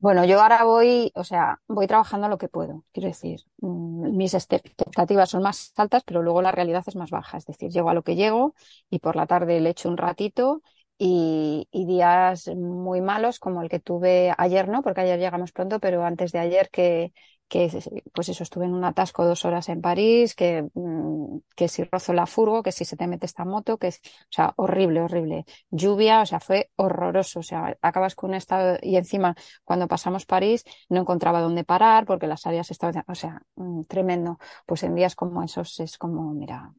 Bueno, 0.00 0.24
yo 0.24 0.40
ahora 0.40 0.64
voy, 0.64 1.12
o 1.14 1.24
sea, 1.24 1.60
voy 1.68 1.86
trabajando 1.86 2.28
lo 2.28 2.38
que 2.38 2.48
puedo. 2.48 2.84
Quiero 2.92 3.08
decir, 3.08 3.40
mm, 3.58 4.16
mis 4.16 4.32
expectativas 4.34 5.28
son 5.28 5.42
más 5.42 5.72
altas, 5.76 6.02
pero 6.06 6.22
luego 6.22 6.40
la 6.40 6.52
realidad 6.52 6.82
es 6.86 6.96
más 6.96 7.10
baja. 7.10 7.36
Es 7.36 7.44
decir, 7.46 7.70
llego 7.70 7.90
a 7.90 7.94
lo 7.94 8.02
que 8.02 8.16
llego 8.16 8.54
y 8.88 9.00
por 9.00 9.14
la 9.16 9.26
tarde 9.26 9.60
le 9.60 9.70
echo 9.70 9.90
un 9.90 9.98
ratito 9.98 10.62
y, 11.02 11.66
y, 11.72 11.86
días 11.86 12.48
muy 12.48 13.00
malos 13.00 13.38
como 13.38 13.62
el 13.62 13.70
que 13.70 13.80
tuve 13.80 14.34
ayer, 14.36 14.68
¿no? 14.68 14.82
Porque 14.82 15.00
ayer 15.00 15.18
llegamos 15.18 15.50
pronto, 15.50 15.80
pero 15.80 16.04
antes 16.04 16.30
de 16.30 16.40
ayer 16.40 16.68
que, 16.70 17.14
que 17.48 17.70
pues 18.12 18.28
eso, 18.28 18.42
estuve 18.42 18.66
en 18.66 18.74
un 18.74 18.84
atasco 18.84 19.24
dos 19.24 19.46
horas 19.46 19.70
en 19.70 19.80
París, 19.80 20.34
que, 20.34 20.68
mm, 20.74 21.38
que 21.56 21.68
si 21.68 21.84
rozo 21.84 22.12
la 22.12 22.26
furgo, 22.26 22.62
que 22.62 22.70
si 22.70 22.84
se 22.84 22.96
te 22.98 23.06
mete 23.06 23.24
esta 23.24 23.46
moto, 23.46 23.78
que 23.78 23.88
es, 23.88 24.00
o 24.04 24.28
sea, 24.30 24.52
horrible, 24.56 25.00
horrible. 25.00 25.46
Lluvia, 25.70 26.20
o 26.20 26.26
sea, 26.26 26.38
fue 26.38 26.70
horroroso, 26.76 27.40
o 27.40 27.42
sea, 27.42 27.78
acabas 27.80 28.14
con 28.14 28.30
un 28.30 28.36
estado, 28.36 28.76
y 28.82 28.96
encima, 28.96 29.34
cuando 29.64 29.88
pasamos 29.88 30.26
París, 30.26 30.64
no 30.90 31.00
encontraba 31.00 31.40
dónde 31.40 31.64
parar, 31.64 32.04
porque 32.04 32.26
las 32.26 32.46
áreas 32.46 32.70
estaban, 32.70 33.04
o 33.08 33.14
sea, 33.14 33.40
mm, 33.56 33.84
tremendo. 33.84 34.38
Pues 34.66 34.82
en 34.82 34.94
días 34.94 35.14
como 35.16 35.42
esos 35.42 35.80
es 35.80 35.96
como, 35.96 36.34
mira, 36.34 36.74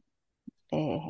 eh, 0.72 1.00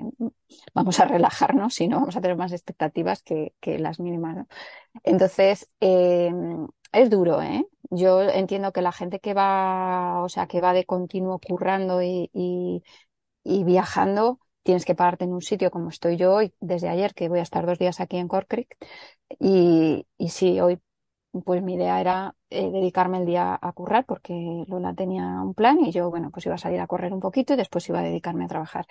vamos 0.75 1.01
a 1.01 1.05
relajarnos 1.07 1.81
y 1.81 1.89
no 1.89 2.01
vamos 2.01 2.17
a 2.17 2.21
tener 2.21 2.37
más 2.37 2.53
expectativas 2.53 3.23
que, 3.23 3.55
que 3.61 3.79
las 3.79 4.01
mínimas. 4.01 4.47
Entonces, 5.05 5.69
eh, 5.81 6.33
es 6.93 7.11
duro, 7.11 7.43
¿eh? 7.43 7.65
Yo 7.91 8.23
entiendo 8.23 8.73
que 8.73 8.83
la 8.83 8.93
gente 8.93 9.21
que 9.21 9.35
va, 9.35 10.23
o 10.23 10.29
sea, 10.29 10.47
que 10.47 10.61
va 10.61 10.73
de 10.73 10.85
continuo 10.87 11.39
currando 11.39 12.03
y, 12.03 12.31
y, 13.45 13.65
viajando, 13.65 14.41
tienes 14.63 14.85
que 14.85 14.95
pararte 14.95 15.25
en 15.25 15.33
un 15.33 15.43
sitio 15.43 15.71
como 15.71 15.89
estoy 15.91 16.17
yo 16.17 16.35
hoy, 16.35 16.55
desde 16.61 16.89
ayer, 16.89 17.15
que 17.15 17.29
voy 17.29 17.41
a 17.41 17.43
estar 17.43 17.67
dos 17.67 17.79
días 17.79 18.01
aquí 18.01 18.17
en 18.17 18.29
Cork 18.29 18.47
Creek. 18.49 18.77
Y, 19.39 20.07
y 20.19 20.29
sí, 20.31 20.61
hoy, 20.61 20.81
pues 21.45 21.63
mi 21.63 21.75
idea 21.75 22.01
era 22.01 22.35
dedicarme 22.51 23.19
el 23.19 23.27
día 23.27 23.59
a 23.61 23.73
currar, 23.73 24.05
porque 24.07 24.65
Lola 24.69 24.95
tenía 24.95 25.25
un 25.43 25.55
plan 25.55 25.81
y 25.81 25.93
yo, 25.93 26.11
bueno, 26.11 26.31
pues 26.31 26.47
iba 26.47 26.55
a 26.57 26.59
salir 26.59 26.81
a 26.81 26.87
correr 26.87 27.13
un 27.13 27.21
poquito 27.21 27.55
y 27.55 27.57
después 27.57 27.89
iba 27.89 28.01
a 28.01 28.03
dedicarme 28.03 28.45
a 28.45 28.49
trabajar 28.49 28.87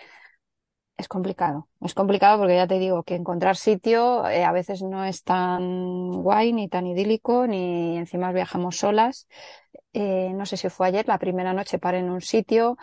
es 1.02 1.08
complicado. 1.08 1.68
Es 1.82 1.94
complicado 1.94 2.38
porque 2.40 2.56
ya 2.56 2.68
te 2.68 2.80
digo 2.80 3.04
que 3.04 3.16
encontrar 3.16 3.58
sitio 3.58 4.28
eh, 4.30 4.44
a 4.46 4.52
veces 4.52 4.82
no 4.82 5.04
es 5.04 5.24
tan 5.24 6.12
guay 6.12 6.54
ni 6.54 6.70
tan 6.70 6.88
idílico, 6.88 7.48
ni 7.48 7.98
encima 7.98 8.32
viajamos 8.32 8.78
solas. 8.78 9.28
Eh, 9.94 10.32
no 10.34 10.46
sé 10.46 10.58
si 10.58 10.70
fue 10.70 10.88
ayer, 10.88 11.08
la 11.08 11.20
primera 11.20 11.54
noche 11.54 11.80
paré 11.80 12.00
en 12.00 12.10
un 12.10 12.22
sitio, 12.22 12.78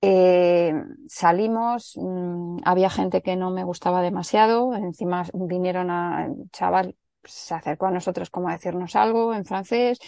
eh, 0.00 0.72
salimos, 1.08 1.94
mmm, 1.96 2.58
había 2.64 2.90
gente 2.90 3.22
que 3.22 3.36
no 3.36 3.50
me 3.50 3.64
gustaba 3.64 4.02
demasiado, 4.02 4.74
encima 4.74 5.24
vinieron 5.34 5.90
a, 5.90 6.28
chaval, 6.52 6.96
se 7.24 7.54
acercó 7.54 7.86
a 7.86 7.90
nosotros 7.90 8.30
como 8.30 8.48
a 8.48 8.52
decirnos 8.52 8.96
algo 8.96 9.34
en 9.34 9.44
francés. 9.44 9.98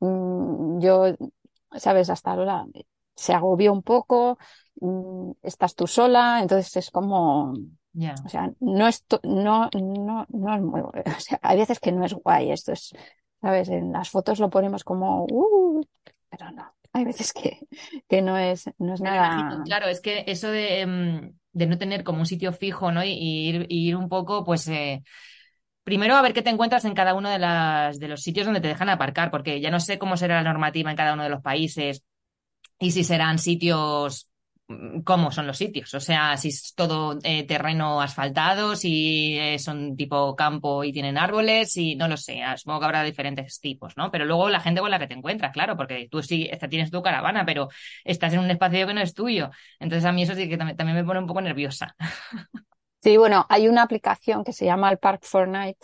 Mmm, 0.00 0.80
yo, 0.80 1.14
sabes, 1.76 2.10
hasta 2.10 2.32
ahora 2.32 2.66
se 3.20 3.32
agobió 3.34 3.72
un 3.72 3.82
poco, 3.82 4.38
Mm, 4.80 5.32
estás 5.42 5.74
tú 5.74 5.86
sola, 5.86 6.38
entonces 6.40 6.74
es 6.76 6.90
como, 6.90 7.52
yeah. 7.92 8.14
o 8.24 8.28
sea, 8.30 8.50
no 8.60 8.88
es, 8.88 9.04
no, 9.22 9.68
no, 9.74 10.26
no 10.28 10.54
es 10.54 10.62
muy, 10.62 10.80
o 10.80 11.20
sea, 11.20 11.38
hay 11.42 11.58
veces 11.58 11.78
que 11.78 11.92
no 11.92 12.04
es 12.04 12.14
guay, 12.14 12.50
esto 12.50 12.72
es, 12.72 12.94
sabes, 13.42 13.68
en 13.68 13.92
las 13.92 14.08
fotos 14.08 14.38
lo 14.38 14.48
ponemos 14.48 14.82
como, 14.82 15.26
uh, 15.30 15.82
pero 16.30 16.50
no, 16.52 16.72
hay 16.94 17.04
veces 17.04 17.34
que, 17.34 17.58
que 18.08 18.22
no 18.22 18.38
es, 18.38 18.70
no 18.78 18.94
es 18.94 19.02
nada. 19.02 19.38
Imagino, 19.38 19.64
claro, 19.64 19.88
es 19.88 20.00
que 20.00 20.24
eso 20.26 20.48
de, 20.48 20.86
mm, 20.86 21.38
de, 21.52 21.66
no 21.66 21.76
tener 21.76 22.02
como 22.02 22.20
un 22.20 22.26
sitio 22.26 22.54
fijo, 22.54 22.90
¿no? 22.90 23.04
Y, 23.04 23.10
y 23.10 23.48
ir, 23.48 23.66
y 23.68 23.88
ir 23.88 23.96
un 23.96 24.08
poco, 24.08 24.44
pues, 24.44 24.66
eh, 24.68 25.02
Primero, 25.82 26.14
a 26.14 26.22
ver 26.22 26.34
qué 26.34 26.42
te 26.42 26.50
encuentras 26.50 26.84
en 26.84 26.94
cada 26.94 27.14
uno 27.14 27.30
de, 27.30 27.38
las, 27.38 27.98
de 27.98 28.06
los 28.06 28.20
sitios 28.20 28.44
donde 28.44 28.60
te 28.60 28.68
dejan 28.68 28.90
aparcar, 28.90 29.30
porque 29.30 29.60
ya 29.60 29.70
no 29.70 29.80
sé 29.80 29.98
cómo 29.98 30.16
será 30.16 30.36
la 30.36 30.48
normativa 30.48 30.90
en 30.90 30.96
cada 30.96 31.14
uno 31.14 31.24
de 31.24 31.30
los 31.30 31.40
países 31.40 32.04
y 32.80 32.90
si 32.90 33.04
serán 33.04 33.38
sitios 33.38 34.30
cómo 35.04 35.32
son 35.32 35.46
los 35.46 35.58
sitios. 35.58 35.92
O 35.94 36.00
sea, 36.00 36.36
si 36.36 36.48
es 36.48 36.74
todo 36.74 37.18
eh, 37.22 37.44
terreno 37.46 38.00
asfaltado, 38.00 38.76
si 38.76 39.36
eh, 39.38 39.58
son 39.58 39.96
tipo 39.96 40.36
campo 40.36 40.84
y 40.84 40.92
tienen 40.92 41.18
árboles, 41.18 41.76
y 41.76 41.96
no 41.96 42.08
lo 42.08 42.16
sé. 42.16 42.42
Ah, 42.42 42.56
supongo 42.56 42.80
que 42.80 42.86
habrá 42.86 43.02
diferentes 43.02 43.60
tipos, 43.60 43.96
¿no? 43.96 44.10
Pero 44.10 44.24
luego 44.24 44.48
la 44.48 44.60
gente 44.60 44.80
con 44.80 44.90
la 44.90 44.98
que 44.98 45.06
te 45.08 45.14
encuentras, 45.14 45.52
claro, 45.52 45.76
porque 45.76 46.08
tú 46.10 46.22
sí 46.22 46.48
esta, 46.50 46.68
tienes 46.68 46.90
tu 46.90 47.02
caravana, 47.02 47.44
pero 47.44 47.68
estás 48.04 48.32
en 48.32 48.40
un 48.40 48.50
espacio 48.50 48.86
que 48.86 48.94
no 48.94 49.00
es 49.00 49.14
tuyo. 49.14 49.50
Entonces 49.78 50.04
a 50.04 50.12
mí 50.12 50.22
eso 50.22 50.34
sí 50.34 50.48
que 50.48 50.56
también, 50.56 50.76
también 50.76 50.96
me 50.96 51.04
pone 51.04 51.20
un 51.20 51.26
poco 51.26 51.40
nerviosa. 51.40 51.94
Sí, 53.02 53.16
bueno, 53.16 53.46
hay 53.48 53.66
una 53.66 53.82
aplicación 53.82 54.44
que 54.44 54.52
se 54.52 54.66
llama 54.66 54.90
el 54.90 54.98
Park 54.98 55.22
for 55.24 55.48
Night, 55.48 55.78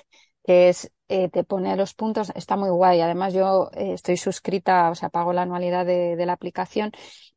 que 0.44 0.68
es 0.68 0.92
eh, 1.08 1.28
te 1.28 1.44
pone 1.44 1.76
los 1.76 1.94
puntos, 1.94 2.32
está 2.34 2.56
muy 2.56 2.70
guay. 2.70 3.00
Además, 3.00 3.32
yo 3.34 3.70
eh, 3.74 3.92
estoy 3.92 4.16
suscrita, 4.16 4.90
o 4.90 4.94
sea, 4.94 5.08
pago 5.08 5.32
la 5.32 5.42
anualidad 5.42 5.86
de, 5.86 6.16
la 6.26 6.32
aplicación 6.32 6.92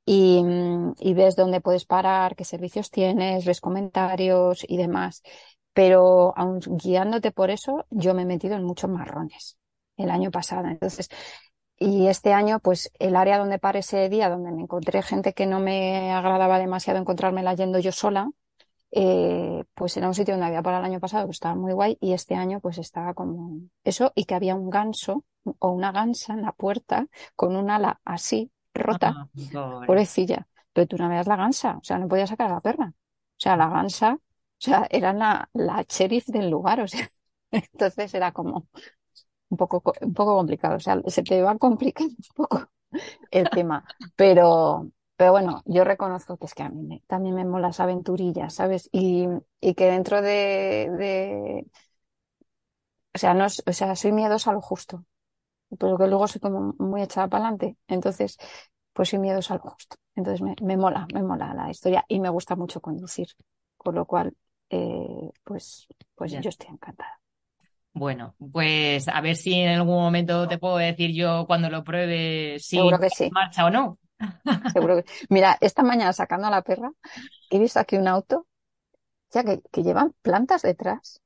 y, 0.05 0.43
mm, 0.43 0.95
y, 0.99 1.13
ves 1.13 1.35
dónde 1.35 1.61
puedes 1.61 1.85
parar, 1.85 2.35
qué 2.35 2.45
servicios 2.45 2.89
tienes, 2.91 3.45
ves 3.45 3.61
comentarios 3.61 4.65
y 4.67 4.77
demás. 4.77 5.23
Pero 5.73 6.33
aun 6.37 6.59
guiándote 6.59 7.31
por 7.31 7.51
eso, 7.51 7.85
yo 7.89 8.13
me 8.13 8.23
he 8.23 8.25
metido 8.25 8.55
en 8.55 8.63
muchos 8.63 8.89
marrones 8.89 9.57
el 9.97 10.09
año 10.09 10.31
pasado. 10.31 10.67
Entonces, 10.67 11.09
y 11.77 12.07
este 12.07 12.33
año, 12.33 12.59
pues 12.59 12.91
el 12.99 13.15
área 13.15 13.37
donde 13.37 13.59
paré 13.59 13.79
ese 13.79 14.09
día, 14.09 14.29
donde 14.29 14.51
me 14.51 14.61
encontré 14.63 15.01
gente 15.01 15.33
que 15.33 15.45
no 15.45 15.59
me 15.59 16.11
agradaba 16.11 16.59
demasiado 16.59 16.99
encontrármela 16.99 17.53
yendo 17.53 17.79
yo 17.79 17.91
sola, 17.91 18.29
eh, 18.91 19.63
pues 19.73 19.97
era 19.97 20.07
un 20.07 20.13
sitio 20.15 20.33
donde 20.33 20.47
había 20.47 20.61
para 20.63 20.79
el 20.79 20.85
año 20.85 20.99
pasado 20.99 21.27
que 21.27 21.31
estaba 21.31 21.55
muy 21.55 21.73
guay 21.73 21.97
y 22.01 22.13
este 22.13 22.35
año 22.35 22.59
pues 22.59 22.77
estaba 22.77 23.13
como 23.13 23.61
eso 23.83 24.11
y 24.15 24.25
que 24.25 24.35
había 24.35 24.55
un 24.55 24.69
ganso 24.69 25.25
o 25.59 25.69
una 25.71 25.91
gansa 25.91 26.33
en 26.33 26.41
la 26.43 26.51
puerta 26.53 27.07
con 27.35 27.55
un 27.55 27.69
ala 27.69 28.01
así 28.05 28.51
rota, 28.73 29.17
Ah, 29.17 29.29
pobrecilla, 29.85 30.47
pero 30.73 30.87
tú 30.87 30.97
no 30.97 31.09
veas 31.09 31.27
la 31.27 31.35
gansa, 31.35 31.77
o 31.77 31.83
sea, 31.83 31.97
no 31.99 32.07
podía 32.07 32.27
sacar 32.27 32.51
a 32.51 32.55
la 32.55 32.61
perra, 32.61 32.87
o 32.89 32.93
sea, 33.37 33.57
la 33.57 33.69
gansa, 33.69 34.13
o 34.15 34.19
sea, 34.59 34.87
era 34.89 35.13
la, 35.13 35.49
la 35.53 35.83
sheriff 35.83 36.27
del 36.27 36.49
lugar, 36.49 36.81
o 36.81 36.87
sea, 36.87 37.09
entonces 37.51 38.13
era 38.13 38.31
como 38.31 38.67
un 39.49 39.57
poco, 39.57 39.83
un 40.01 40.13
poco 40.13 40.35
complicado, 40.35 40.77
o 40.77 40.79
sea, 40.79 41.01
se 41.07 41.23
te 41.23 41.41
va 41.41 41.57
complicando 41.57 42.15
un 42.29 42.35
poco 42.35 42.69
el 43.31 43.51
tema, 43.51 43.85
pero, 44.15 44.91
pero 45.19 45.33
bueno, 45.33 45.63
yo 45.67 45.83
reconozco 45.85 46.37
que 46.37 46.47
es 46.47 46.55
que 46.55 46.63
a 46.63 46.69
mí 46.71 46.81
me, 46.83 47.03
también 47.07 47.35
me 47.35 47.45
mola 47.45 47.69
esa 47.69 47.83
aventurilla, 47.83 48.49
¿sabes? 48.49 48.89
Y, 48.93 49.27
y 49.61 49.75
que 49.75 49.85
dentro 49.91 50.21
de, 50.23 50.89
de, 50.97 51.67
o 53.15 53.17
sea, 53.17 53.33
no, 53.33 53.45
o 53.45 53.73
sea, 53.73 53.95
soy 53.95 54.11
miedosa 54.11 54.51
a 54.51 54.53
lo 54.53 54.61
justo, 54.61 55.05
pero 55.79 55.97
que 55.97 56.07
luego 56.07 56.27
soy 56.27 56.41
como 56.41 56.75
muy 56.79 57.03
echada 57.03 57.27
para 57.29 57.45
adelante. 57.45 57.77
Entonces, 57.87 58.37
pues 58.93 59.09
soy 59.09 59.19
miedosa 59.19 59.55
a 59.55 59.57
lo 59.57 59.63
justo. 59.63 59.97
Entonces 60.15 60.41
me, 60.41 60.55
me 60.61 60.77
mola, 60.77 61.07
me 61.13 61.23
mola 61.23 61.53
la 61.53 61.69
historia 61.71 62.05
y 62.07 62.19
me 62.19 62.29
gusta 62.29 62.55
mucho 62.55 62.81
conducir. 62.81 63.29
Con 63.77 63.95
lo 63.95 64.05
cual, 64.05 64.35
eh, 64.71 65.31
pues, 65.43 65.87
pues 66.15 66.33
yo 66.33 66.49
estoy 66.49 66.69
encantada. 66.71 67.19
Bueno, 67.93 68.35
pues 68.51 69.07
a 69.07 69.19
ver 69.21 69.35
si 69.35 69.53
en 69.53 69.69
algún 69.69 69.95
momento 69.95 70.47
te 70.47 70.57
puedo 70.57 70.77
decir 70.77 71.11
yo 71.13 71.45
cuando 71.47 71.69
lo 71.69 71.83
pruebe 71.83 72.59
si 72.59 72.77
Seguro 72.77 72.99
que 72.99 73.09
sí, 73.09 73.31
marcha 73.31 73.65
o 73.65 73.69
no. 73.69 73.99
Seguro 74.65 74.97
que. 74.97 75.05
Mira, 75.29 75.57
esta 75.61 75.83
mañana 75.83 76.13
sacando 76.13 76.47
a 76.47 76.51
la 76.51 76.61
perra, 76.63 76.91
he 77.49 77.59
visto 77.59 77.79
aquí 77.79 77.97
un 77.97 78.07
auto, 78.07 78.47
ya 79.31 79.43
que, 79.43 79.61
que 79.71 79.83
llevan 79.83 80.15
plantas 80.23 80.63
detrás, 80.63 81.21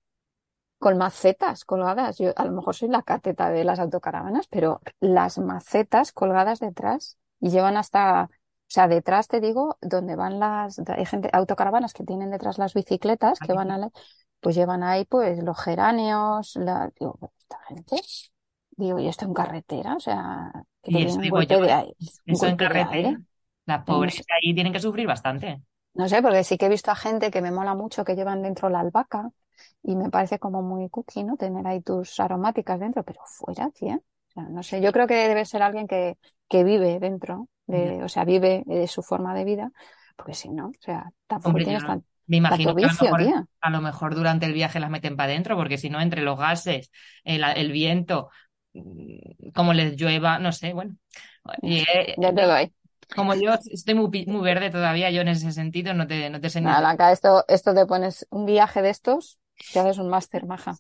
con 0.80 0.98
macetas 0.98 1.66
colgadas. 1.66 2.18
Yo 2.18 2.34
a 2.36 2.46
lo 2.46 2.52
mejor 2.52 2.76
soy 2.76 2.90
la 2.90 3.04
cateta 3.04 3.50
de 3.50 3.64
las 3.64 3.80
autocaravanas, 3.80 4.48
pero 4.48 4.82
las 5.00 5.38
macetas 5.40 6.12
colgadas 6.12 6.60
detrás 6.60 7.18
y 7.40 7.50
llevan 7.52 7.78
hasta, 7.78 8.26
o 8.26 8.30
sea, 8.68 8.88
detrás 8.88 9.28
te 9.28 9.40
digo, 9.42 9.78
donde 9.82 10.16
van 10.16 10.40
las, 10.40 10.80
hay 10.90 11.06
gente, 11.06 11.30
autocaravanas 11.34 11.94
que 11.94 12.04
tienen 12.04 12.32
detrás 12.32 12.58
las 12.58 12.74
bicicletas 12.74 13.40
que 13.40 13.54
van 13.54 13.72
a, 13.72 13.78
la- 13.78 13.92
pues 14.42 14.56
llevan 14.56 14.84
ahí 14.84 15.06
pues 15.06 15.42
los 15.44 15.60
geráneos, 15.62 16.56
la, 16.58 16.92
digo, 17.00 17.18
esta 17.40 17.60
gente, 17.70 17.96
digo, 18.78 19.00
y 19.00 19.08
esto 19.08 19.26
en 19.26 19.34
carretera, 19.34 19.96
o 19.96 20.00
sea, 20.00 20.52
que 20.82 20.92
Y 20.92 21.04
eso 21.06 21.22
un 21.22 21.28
digo 21.28 21.42
golpe 21.42 21.58
yo, 21.58 21.60
de 21.60 21.72
aire, 21.72 21.96
un 22.28 22.38
eso 22.38 22.48
en 22.48 22.58
carretera. 22.58 23.22
No 23.86 23.86
pobres 23.86 24.12
sé, 24.12 24.26
ahí 24.44 24.54
tienen 24.54 24.74
que 24.74 24.80
sufrir 24.80 25.08
bastante. 25.08 25.62
no 25.94 26.08
sé, 26.10 26.22
porque 26.22 26.44
sí 26.44 26.58
que 26.58 26.66
he 26.66 26.70
visto 26.70 26.92
a 26.92 26.96
gente 26.96 27.30
que 27.32 27.42
me 27.42 27.52
mola 27.52 27.76
mucho 27.76 28.04
que 28.04 28.16
llevan 28.16 28.42
dentro 28.42 28.70
la 28.70 28.80
albahaca 28.80 29.30
y 29.84 29.96
me 29.96 30.10
parece 30.10 30.40
como 30.40 30.62
muy 30.62 30.90
cookie, 30.90 31.24
¿no? 31.24 31.38
Tener 31.38 31.66
ahí 31.68 31.82
tus 31.82 32.20
aromáticas 32.20 32.80
dentro, 32.80 33.04
pero 33.04 33.22
fuera, 33.26 33.70
tía. 33.72 33.98
O 34.30 34.32
sea, 34.34 34.44
no 34.50 34.64
sé, 34.64 34.82
yo 34.82 34.92
creo 34.92 35.06
que 35.08 35.14
debe 35.28 35.46
ser 35.46 35.62
alguien 35.62 35.88
que, 35.88 36.18
que 36.50 36.64
vive 36.64 37.00
dentro 37.00 37.48
de, 37.68 38.04
o 38.04 38.10
sea, 38.10 38.26
vive 38.26 38.64
de 38.66 38.88
su 38.88 39.04
forma 39.04 39.36
de 39.36 39.44
vida, 39.46 39.72
porque 40.16 40.34
si 40.34 40.50
no, 40.50 40.68
o 40.70 40.74
sea, 40.82 41.12
tampoco 41.28 41.62
Hombre, 41.62 41.62
tienes 41.62 41.84
tan, 41.84 42.04
me 42.28 42.38
imagino 42.38 42.76
que 42.76 42.86
a 42.86 42.90
lo 42.90 42.94
mejor, 43.00 43.34
a 43.62 43.70
lo 43.70 43.82
mejor 43.82 44.16
durante 44.16 44.46
el 44.46 44.54
viaje 44.54 44.80
las 44.80 44.90
meten 44.90 45.16
para 45.18 45.32
adentro, 45.32 45.56
porque 45.58 45.78
si 45.78 45.90
no, 45.90 46.00
entre 46.02 46.22
los 46.22 46.38
gases, 46.40 46.92
el, 47.24 47.44
el 47.44 47.72
viento, 47.72 48.30
como 49.54 49.74
les 49.74 49.96
llueva, 50.00 50.40
no 50.40 50.52
sé, 50.52 50.74
bueno. 50.74 50.98
Eh, 51.62 52.18
Ya 52.18 52.34
te 52.34 52.42
doy. 52.46 52.74
como 53.16 53.36
yo 53.36 53.54
estoy 53.72 53.96
muy, 53.96 54.26
muy 54.28 54.42
verde 54.44 54.70
todavía, 54.72 55.12
yo 55.12 55.22
en 55.22 55.30
ese 55.30 55.52
sentido 55.52 55.94
no 55.94 56.08
te, 56.08 56.30
no 56.30 56.42
te 56.42 56.50
sé 56.50 56.62
Nada, 56.62 56.80
Blanca, 56.80 57.12
esto, 57.12 57.46
esto 57.48 57.74
te 57.76 57.86
pones 57.86 58.26
un 58.32 58.46
viaje 58.46 58.82
de 58.82 58.90
estos, 58.90 59.40
te 59.72 59.80
haces 59.80 59.98
un 60.00 60.10
máster, 60.10 60.46
maja. 60.46 60.78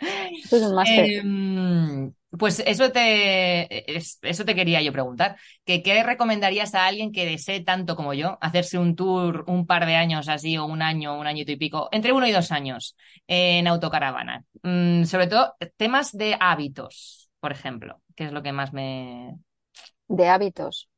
Esto 0.42 0.56
es 0.56 0.62
un 0.62 0.74
máster. 0.74 1.14
Em, 1.22 2.12
pues 2.38 2.60
eso 2.66 2.90
te, 2.92 3.96
es- 3.96 4.18
eso 4.22 4.44
te 4.44 4.54
quería 4.54 4.80
yo 4.82 4.92
preguntar. 4.92 5.36
¿Que, 5.64 5.82
qué 5.82 6.02
recomendarías 6.02 6.74
a 6.74 6.86
alguien 6.86 7.12
que 7.12 7.26
desee 7.26 7.60
tanto 7.62 7.96
como 7.96 8.14
yo 8.14 8.38
hacerse 8.40 8.78
un 8.78 8.96
tour 8.96 9.44
un 9.48 9.66
par 9.66 9.86
de 9.86 9.96
años 9.96 10.28
así, 10.28 10.56
o 10.58 10.64
un 10.66 10.82
año, 10.82 11.18
un 11.18 11.26
añito 11.26 11.52
y 11.52 11.56
pico, 11.56 11.88
entre 11.92 12.12
uno 12.12 12.26
y 12.26 12.32
dos 12.32 12.52
años 12.52 12.96
en 13.26 13.66
autocaravana? 13.66 14.44
Mm, 14.62 15.04
sobre 15.04 15.26
todo 15.26 15.54
temas 15.76 16.12
de 16.12 16.36
hábitos, 16.40 17.30
por 17.40 17.52
ejemplo, 17.52 18.00
que 18.16 18.24
es 18.26 18.32
lo 18.32 18.42
que 18.42 18.52
más 18.52 18.72
me... 18.72 19.34
de 20.08 20.28
hábitos. 20.28 20.89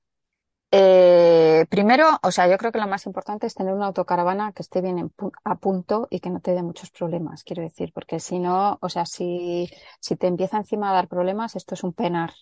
Eh, 0.74 1.66
primero, 1.68 2.06
o 2.22 2.30
sea, 2.30 2.48
yo 2.48 2.56
creo 2.56 2.72
que 2.72 2.78
lo 2.78 2.86
más 2.86 3.04
importante 3.06 3.46
es 3.46 3.54
tener 3.54 3.74
una 3.74 3.86
autocaravana 3.88 4.52
que 4.52 4.62
esté 4.62 4.80
bien 4.80 5.12
a 5.44 5.56
punto 5.58 6.06
y 6.10 6.20
que 6.20 6.30
no 6.30 6.40
te 6.40 6.52
dé 6.52 6.62
muchos 6.62 6.90
problemas, 6.90 7.44
quiero 7.44 7.62
decir, 7.62 7.92
porque 7.92 8.20
si 8.20 8.38
no, 8.38 8.78
o 8.80 8.88
sea, 8.88 9.04
si, 9.04 9.68
si 10.00 10.16
te 10.16 10.28
empieza 10.28 10.56
encima 10.56 10.88
a 10.90 10.94
dar 10.94 11.08
problemas, 11.08 11.56
esto 11.56 11.74
es 11.74 11.84
un 11.84 11.92
penar 11.92 12.32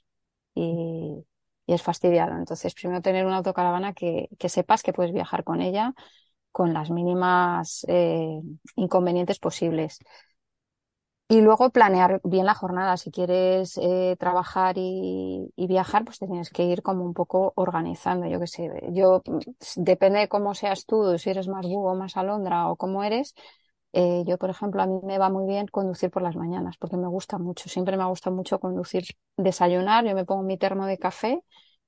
y, 0.55 1.27
y 1.67 1.73
es 1.75 1.83
fastidiado. 1.83 2.37
Entonces, 2.37 2.73
primero 2.75 3.03
tener 3.03 3.27
una 3.27 3.39
autocaravana 3.39 3.95
que, 3.95 4.29
que 4.39 4.49
sepas 4.49 4.83
que 4.85 4.93
puedes 4.93 5.13
viajar 5.13 5.43
con 5.45 5.61
ella 5.61 5.95
con 6.53 6.75
las 6.75 6.91
mínimas 6.91 7.85
eh, 7.89 8.41
inconvenientes 8.77 9.39
posibles. 9.41 9.99
Y 11.33 11.43
luego 11.43 11.71
planear 11.71 12.21
bien 12.25 12.45
la 12.45 12.55
jornada. 12.55 12.97
Si 12.97 13.13
quieres 13.13 13.79
eh, 13.81 14.17
trabajar 14.19 14.75
y, 14.79 15.53
viajar, 15.69 16.05
pues 16.05 16.19
te 16.19 16.27
tienes 16.27 16.51
que 16.51 16.65
ir 16.65 16.83
como 16.83 17.05
un 17.05 17.15
poco 17.15 17.53
organizando. 17.57 18.27
Yo 18.27 18.41
qué 18.41 18.49
sé, 18.49 18.69
yo 18.91 19.23
mm, 19.25 19.39
depende 19.77 20.19
de 20.21 20.29
cómo 20.29 20.55
seas 20.57 20.87
tú, 20.87 21.17
si 21.19 21.31
eres 21.31 21.47
más 21.47 21.67
búho 21.67 21.95
más 21.95 22.17
alondra 22.17 22.69
o 22.69 22.77
cómo 22.77 23.05
eres. 23.05 23.35
eh, 23.93 24.25
yo, 24.27 24.39
por 24.39 24.51
ejemplo, 24.51 24.83
a 24.83 24.87
mí 24.87 25.01
me 25.05 25.19
va 25.19 25.31
muy 25.31 25.47
bien 25.47 25.67
conducir 25.69 26.11
por 26.11 26.23
las 26.23 26.35
mañanas 26.37 26.77
porque 26.79 26.97
me 26.97 27.07
gusta 27.09 27.39
mucho. 27.39 27.69
Siempre 27.69 27.97
me 27.97 28.03
ha 28.05 28.07
gustado 28.07 28.35
mucho 28.37 28.59
conducir, 28.61 29.05
desayunar. 29.37 30.05
Yo 30.07 30.15
me 30.17 30.25
pongo 30.25 30.43
mi 30.43 30.59
termo 30.59 30.87
de 30.87 30.99
café 30.99 31.43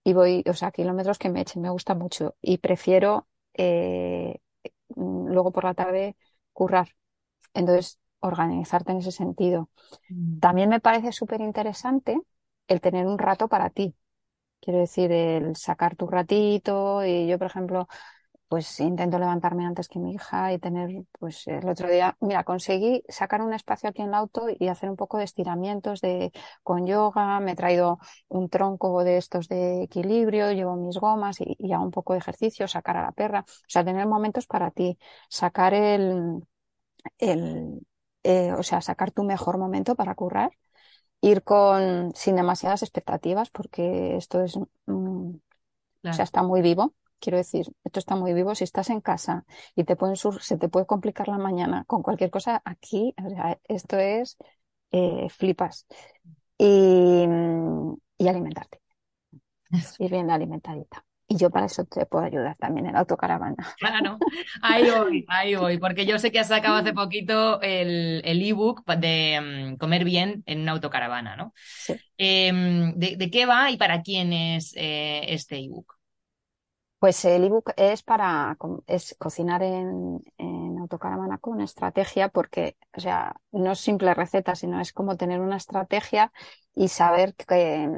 y 0.05 0.13
voy, 0.13 0.45
o 0.49 0.55
sea, 0.55 0.71
kilómetros 0.73 1.19
que 1.19 1.31
me 1.31 1.41
echen. 1.43 1.63
Me 1.63 1.71
gusta 1.71 1.95
mucho 1.97 2.37
y 2.41 2.59
prefiero 2.59 3.27
eh, 3.55 4.39
mm, 4.97 5.29
luego 5.29 5.53
por 5.53 5.65
la 5.65 5.75
tarde 5.75 6.17
currar. 6.53 6.89
Entonces, 7.55 7.99
organizarte 8.23 8.93
en 8.93 8.99
ese 8.99 9.13
sentido. 9.13 9.71
También 10.41 10.69
me 10.71 10.81
parece 10.81 11.13
súper 11.13 11.41
interesante 11.41 12.21
el 12.69 12.81
tener 12.81 13.07
un 13.07 13.19
rato 13.19 13.49
para 13.49 13.71
ti. 13.71 13.95
Quiero 14.61 14.81
decir, 14.81 15.13
el 15.13 15.57
sacar 15.57 15.97
tu 15.97 16.07
ratito 16.09 17.05
y 17.05 17.27
yo, 17.29 17.39
por 17.39 17.49
ejemplo, 17.49 17.89
pues 18.49 18.81
intento 18.81 19.19
levantarme 19.19 19.65
antes 19.67 19.89
que 19.89 19.99
mi 19.99 20.13
hija 20.15 20.53
y 20.53 20.59
tener, 20.59 21.05
pues 21.19 21.47
el 21.49 21.67
otro 21.69 21.91
día, 21.91 22.17
mira, 22.21 22.45
conseguí 22.45 23.03
sacar 23.09 23.41
un 23.43 23.55
espacio 23.55 23.89
aquí 23.89 24.03
en 24.03 24.09
el 24.09 24.15
auto 24.15 24.47
y 24.59 24.69
hacer 24.69 24.91
un 24.91 24.97
poco 24.97 25.19
de 25.19 25.25
estiramientos 25.25 26.01
de, 26.03 26.33
con 26.63 26.87
yoga, 26.87 27.41
me 27.41 27.53
he 27.53 27.57
traído 27.57 27.99
un 28.29 28.51
tronco 28.51 29.05
de 29.05 29.17
estos 29.19 29.49
de 29.49 29.83
equilibrio, 29.85 30.53
llevo 30.53 30.77
mis 30.77 30.99
gomas 30.99 31.41
y, 31.41 31.57
y 31.59 31.73
hago 31.73 31.85
un 31.85 31.91
poco 31.91 32.13
de 32.13 32.19
ejercicio, 32.21 32.69
sacar 32.69 32.97
a 32.99 33.03
la 33.03 33.13
perra, 33.13 33.41
o 33.41 33.45
sea, 33.69 33.85
tener 33.85 34.07
momentos 34.07 34.47
para 34.47 34.71
ti, 34.71 34.99
sacar 35.31 35.73
el, 35.75 36.43
el 37.19 37.81
eh, 38.25 38.53
o 38.55 38.63
sea, 38.63 38.81
sacar 38.83 39.11
tu 39.13 39.25
mejor 39.25 39.59
momento 39.59 39.95
para 39.97 40.15
currar, 40.15 40.53
ir 41.23 41.43
con 41.45 42.13
sin 42.17 42.37
demasiadas 42.37 42.83
expectativas, 42.83 43.51
porque 43.51 44.17
esto 44.17 44.43
es, 44.43 44.57
mm, 44.87 45.31
o 45.37 45.39
sea, 46.11 46.25
está 46.25 46.43
muy 46.43 46.63
vivo. 46.63 46.95
Quiero 47.21 47.39
decir, 47.39 47.67
esto 47.85 48.01
está 48.01 48.17
muy 48.17 48.35
vivo. 48.35 48.55
Si 48.55 48.65
estás 48.65 48.91
en 48.91 49.01
casa 49.01 49.45
y 49.77 49.85
te 49.85 49.97
pueden 49.97 50.17
sur- 50.17 50.43
se 50.43 50.59
te 50.59 50.69
puede 50.69 50.87
complicar 50.87 51.29
la 51.29 51.39
mañana 51.39 51.85
con 51.87 52.03
cualquier 52.03 52.31
cosa, 52.31 52.63
aquí, 52.65 53.15
o 53.25 53.31
sea, 53.31 53.59
esto 53.69 53.99
es 53.99 54.37
eh, 54.93 55.29
flipas. 55.31 55.87
Y, 56.59 57.27
y 58.19 58.29
alimentarte, 58.29 58.81
ir 59.99 60.11
bien 60.11 60.31
alimentadita. 60.31 61.05
Y 61.33 61.37
yo 61.39 61.49
para 61.49 61.65
eso 61.65 61.85
te 61.87 62.05
puedo 62.05 62.25
ayudar 62.25 62.57
también 62.57 62.87
en 62.87 62.93
la 62.93 63.01
autocaravana. 63.01 63.57
Claro, 63.79 64.19
ahí 64.63 64.91
voy, 64.91 65.25
ahí 65.29 65.55
voy, 65.55 65.79
porque 65.79 66.05
yo 66.05 66.19
sé 66.19 66.31
que 66.31 66.39
has 66.41 66.49
sacado 66.49 66.77
hace 66.77 66.93
poquito 66.93 67.59
el 67.63 68.21
el 68.25 68.43
ebook 68.43 68.85
de 68.85 69.73
mm, 69.73 69.77
comer 69.79 70.05
bien 70.05 70.43
en 70.45 70.61
una 70.61 70.73
autocaravana, 70.73 71.37
¿no? 71.37 71.55
Sí. 71.57 71.95
Em, 72.19 72.93
¿de, 72.95 73.17
de 73.17 73.31
qué 73.31 73.47
va 73.47 73.71
y 73.71 73.79
para 73.79 74.03
quién 74.03 74.35
es 74.35 74.75
eh, 74.77 75.23
este 75.29 75.57
ebook? 75.57 75.95
Pues 76.99 77.25
el 77.25 77.45
ebook 77.45 77.73
es 77.77 78.03
para 78.03 78.57
es 78.87 79.17
cocinar 79.19 79.63
en, 79.63 80.21
en 80.37 80.79
autocaravana 80.79 81.39
con 81.39 81.61
estrategia, 81.63 82.29
porque, 82.29 82.77
o 82.95 83.01
sea, 83.01 83.35
no 83.53 83.73
es 83.73 83.81
simple 83.81 84.13
receta, 84.15 84.55
sino 84.55 84.81
es 84.81 84.93
como 84.93 85.17
tener 85.17 85.41
una 85.41 85.57
estrategia 85.57 86.31
y 86.75 86.89
saber 86.89 87.35
que, 87.35 87.89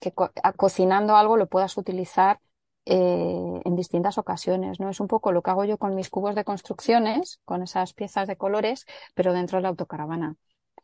que 0.00 0.12
cocinando 0.56 1.16
algo 1.16 1.36
lo 1.36 1.48
puedas 1.48 1.76
utilizar 1.76 2.40
eh, 2.84 3.60
en 3.64 3.76
distintas 3.76 4.18
ocasiones, 4.18 4.80
¿no? 4.80 4.90
Es 4.90 5.00
un 5.00 5.08
poco 5.08 5.32
lo 5.32 5.42
que 5.42 5.50
hago 5.50 5.64
yo 5.64 5.78
con 5.78 5.94
mis 5.94 6.10
cubos 6.10 6.34
de 6.34 6.44
construcciones, 6.44 7.40
con 7.44 7.62
esas 7.62 7.94
piezas 7.94 8.28
de 8.28 8.36
colores, 8.36 8.86
pero 9.14 9.32
dentro 9.32 9.58
de 9.58 9.62
la 9.62 9.68
autocaravana. 9.70 10.36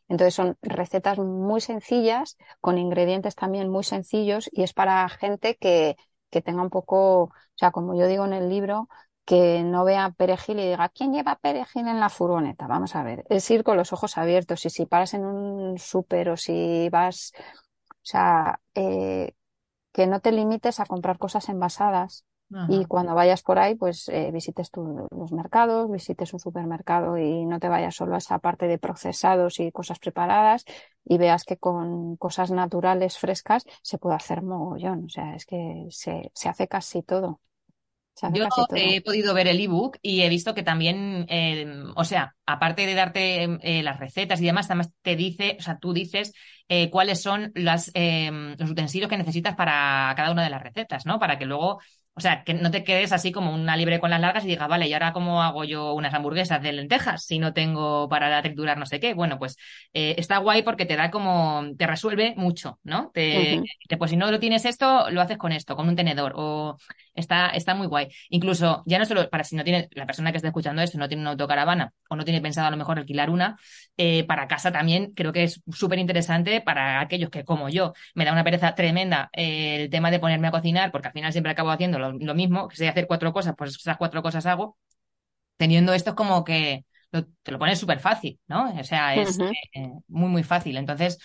Entonces 0.09 0.33
son 0.35 0.57
recetas 0.61 1.17
muy 1.19 1.61
sencillas, 1.61 2.37
con 2.61 2.77
ingredientes 2.77 3.35
también 3.35 3.69
muy 3.69 3.83
sencillos 3.83 4.49
y 4.51 4.63
es 4.63 4.73
para 4.73 5.07
gente 5.09 5.55
que, 5.57 5.95
que 6.29 6.41
tenga 6.41 6.61
un 6.61 6.69
poco, 6.69 7.23
o 7.23 7.31
sea, 7.55 7.71
como 7.71 7.95
yo 7.95 8.07
digo 8.07 8.25
en 8.25 8.33
el 8.33 8.49
libro, 8.49 8.89
que 9.25 9.63
no 9.63 9.85
vea 9.85 10.11
perejil 10.11 10.59
y 10.59 10.67
diga, 10.69 10.89
¿quién 10.89 11.13
lleva 11.13 11.37
perejil 11.37 11.87
en 11.87 11.99
la 11.99 12.09
furgoneta? 12.09 12.67
Vamos 12.67 12.95
a 12.95 13.03
ver, 13.03 13.23
es 13.29 13.49
ir 13.51 13.63
con 13.63 13.77
los 13.77 13.93
ojos 13.93 14.17
abiertos 14.17 14.65
y 14.65 14.69
si 14.69 14.85
paras 14.85 15.13
en 15.13 15.25
un 15.25 15.77
súper 15.77 16.29
o 16.29 16.37
si 16.37 16.89
vas, 16.89 17.31
o 18.03 18.05
sea, 18.05 18.61
eh, 18.75 19.33
que 19.93 20.07
no 20.07 20.19
te 20.21 20.31
limites 20.31 20.79
a 20.79 20.85
comprar 20.85 21.17
cosas 21.19 21.49
envasadas 21.49 22.25
y 22.65 22.85
cuando 22.85 23.13
vayas 23.15 23.43
por 23.43 23.59
ahí, 23.59 23.75
pues 23.75 24.07
eh, 24.09 24.31
visites 24.31 24.71
tu- 24.71 25.07
los 25.11 25.31
mercados, 25.33 25.91
visites 25.91 26.33
un 26.33 26.39
supermercado 26.39 27.17
y 27.17 27.45
no 27.45 27.59
te 27.59 27.69
vayas 27.69 27.95
solo 27.95 28.15
a 28.15 28.19
esa 28.19 28.39
parte 28.39 28.67
de 28.67 28.77
procesados 28.79 29.59
y 29.59 29.71
cosas 29.71 29.99
preparadas 29.99 30.65
y 31.05 31.17
veas 31.17 31.43
que 31.43 31.57
con 31.57 32.15
cosas 32.17 32.51
naturales, 32.51 33.17
frescas, 33.17 33.65
se 33.81 33.97
puede 33.97 34.15
hacer 34.15 34.41
mogollón. 34.43 35.05
O 35.05 35.09
sea, 35.09 35.35
es 35.35 35.45
que 35.45 35.87
se, 35.91 36.31
se 36.33 36.49
hace 36.49 36.67
casi 36.67 37.03
todo. 37.03 37.41
Yo 38.25 38.45
he 38.73 39.01
podido 39.01 39.33
ver 39.33 39.47
el 39.47 39.59
ebook 39.59 39.97
y 40.01 40.21
he 40.21 40.29
visto 40.29 40.55
que 40.55 40.63
también, 40.63 41.25
eh, 41.29 41.67
o 41.95 42.05
sea, 42.05 42.35
aparte 42.45 42.85
de 42.85 42.93
darte 42.93 43.43
eh, 43.61 43.83
las 43.83 43.99
recetas 43.99 44.39
y 44.41 44.45
demás, 44.45 44.67
también 44.69 44.91
te 45.01 45.15
dice, 45.17 45.57
o 45.59 45.61
sea, 45.61 45.77
tú 45.77 45.91
dices 45.93 46.33
eh, 46.69 46.89
cuáles 46.89 47.21
son 47.21 47.51
las, 47.53 47.91
eh, 47.95 48.31
los 48.57 48.69
utensilios 48.71 49.09
que 49.09 49.17
necesitas 49.17 49.55
para 49.55 50.13
cada 50.15 50.31
una 50.31 50.43
de 50.43 50.49
las 50.49 50.63
recetas, 50.63 51.05
¿no? 51.05 51.19
Para 51.19 51.37
que 51.37 51.45
luego, 51.45 51.81
o 52.15 52.19
sea, 52.21 52.43
que 52.45 52.53
no 52.53 52.71
te 52.71 52.83
quedes 52.85 53.11
así 53.11 53.31
como 53.33 53.53
una 53.53 53.75
libre 53.75 53.99
con 53.99 54.09
las 54.09 54.21
largas 54.21 54.45
y 54.45 54.47
digas, 54.47 54.69
vale, 54.69 54.87
¿y 54.87 54.93
ahora 54.93 55.11
cómo 55.13 55.43
hago 55.43 55.65
yo 55.65 55.93
unas 55.93 56.13
hamburguesas 56.13 56.61
de 56.61 56.71
lentejas 56.71 57.25
si 57.25 57.39
no 57.39 57.53
tengo 57.53 58.07
para 58.07 58.41
triturar 58.41 58.77
no 58.77 58.85
sé 58.85 58.99
qué? 59.01 59.13
Bueno, 59.13 59.37
pues 59.37 59.57
eh, 59.93 60.15
está 60.17 60.37
guay 60.37 60.63
porque 60.63 60.85
te 60.85 60.95
da 60.95 61.11
como, 61.11 61.63
te 61.77 61.87
resuelve 61.87 62.33
mucho, 62.37 62.79
¿no? 62.83 63.11
Te, 63.13 63.63
te- 63.89 63.97
pues 63.97 64.11
si 64.11 64.17
no 64.17 64.31
lo 64.31 64.39
tienes 64.39 64.63
esto, 64.65 65.09
lo 65.11 65.19
haces 65.21 65.37
con 65.37 65.51
esto, 65.51 65.75
con 65.75 65.89
un 65.89 65.95
tenedor 65.95 66.33
o 66.35 66.77
Está, 67.15 67.49
está 67.49 67.75
muy 67.75 67.87
guay. 67.87 68.07
Incluso, 68.29 68.83
ya 68.85 68.97
no 68.99 69.05
solo 69.05 69.29
para 69.29 69.43
si 69.43 69.55
no 69.55 69.63
tiene, 69.63 69.87
la 69.91 70.05
persona 70.05 70.31
que 70.31 70.37
está 70.37 70.47
escuchando 70.49 70.81
esto 70.81 70.97
no 70.97 71.07
tiene 71.07 71.21
una 71.21 71.31
autocaravana 71.31 71.93
o 72.09 72.15
no 72.15 72.23
tiene 72.25 72.41
pensado 72.41 72.67
a 72.67 72.71
lo 72.71 72.77
mejor 72.77 72.97
alquilar 72.99 73.29
una, 73.29 73.57
eh, 73.97 74.23
para 74.25 74.47
casa 74.47 74.71
también 74.71 75.13
creo 75.13 75.31
que 75.33 75.43
es 75.43 75.61
súper 75.71 75.99
interesante 75.99 76.61
para 76.61 76.99
aquellos 77.01 77.29
que, 77.29 77.43
como 77.43 77.69
yo, 77.69 77.93
me 78.15 78.25
da 78.25 78.31
una 78.33 78.43
pereza 78.43 78.75
tremenda 78.75 79.29
eh, 79.33 79.83
el 79.83 79.89
tema 79.89 80.11
de 80.11 80.19
ponerme 80.19 80.47
a 80.47 80.51
cocinar, 80.51 80.91
porque 80.91 81.07
al 81.09 81.13
final 81.13 81.31
siempre 81.31 81.51
acabo 81.51 81.71
haciendo 81.71 81.99
lo, 81.99 82.13
lo 82.13 82.35
mismo, 82.35 82.67
que 82.67 82.75
sé 82.77 82.87
hacer 82.87 83.07
cuatro 83.07 83.31
cosas, 83.33 83.55
pues 83.57 83.75
esas 83.75 83.97
cuatro 83.97 84.21
cosas 84.23 84.45
hago. 84.45 84.77
Teniendo 85.57 85.93
esto 85.93 86.11
es 86.11 86.15
como 86.15 86.43
que 86.43 86.85
lo- 87.11 87.25
te 87.43 87.51
lo 87.51 87.59
pones 87.59 87.79
súper 87.79 87.99
fácil, 87.99 88.39
¿no? 88.47 88.71
O 88.79 88.83
sea, 88.83 89.15
es 89.17 89.43
eh, 89.73 89.89
muy, 90.07 90.29
muy 90.29 90.43
fácil. 90.43 90.77
Entonces, 90.77 91.17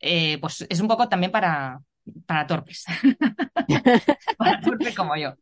eh, 0.00 0.38
pues 0.40 0.66
es 0.68 0.80
un 0.80 0.88
poco 0.88 1.08
también 1.08 1.32
para, 1.32 1.80
para 2.26 2.46
torpes, 2.46 2.84
para 4.38 4.60
torpes 4.60 4.96
como 4.96 5.16
yo. 5.16 5.34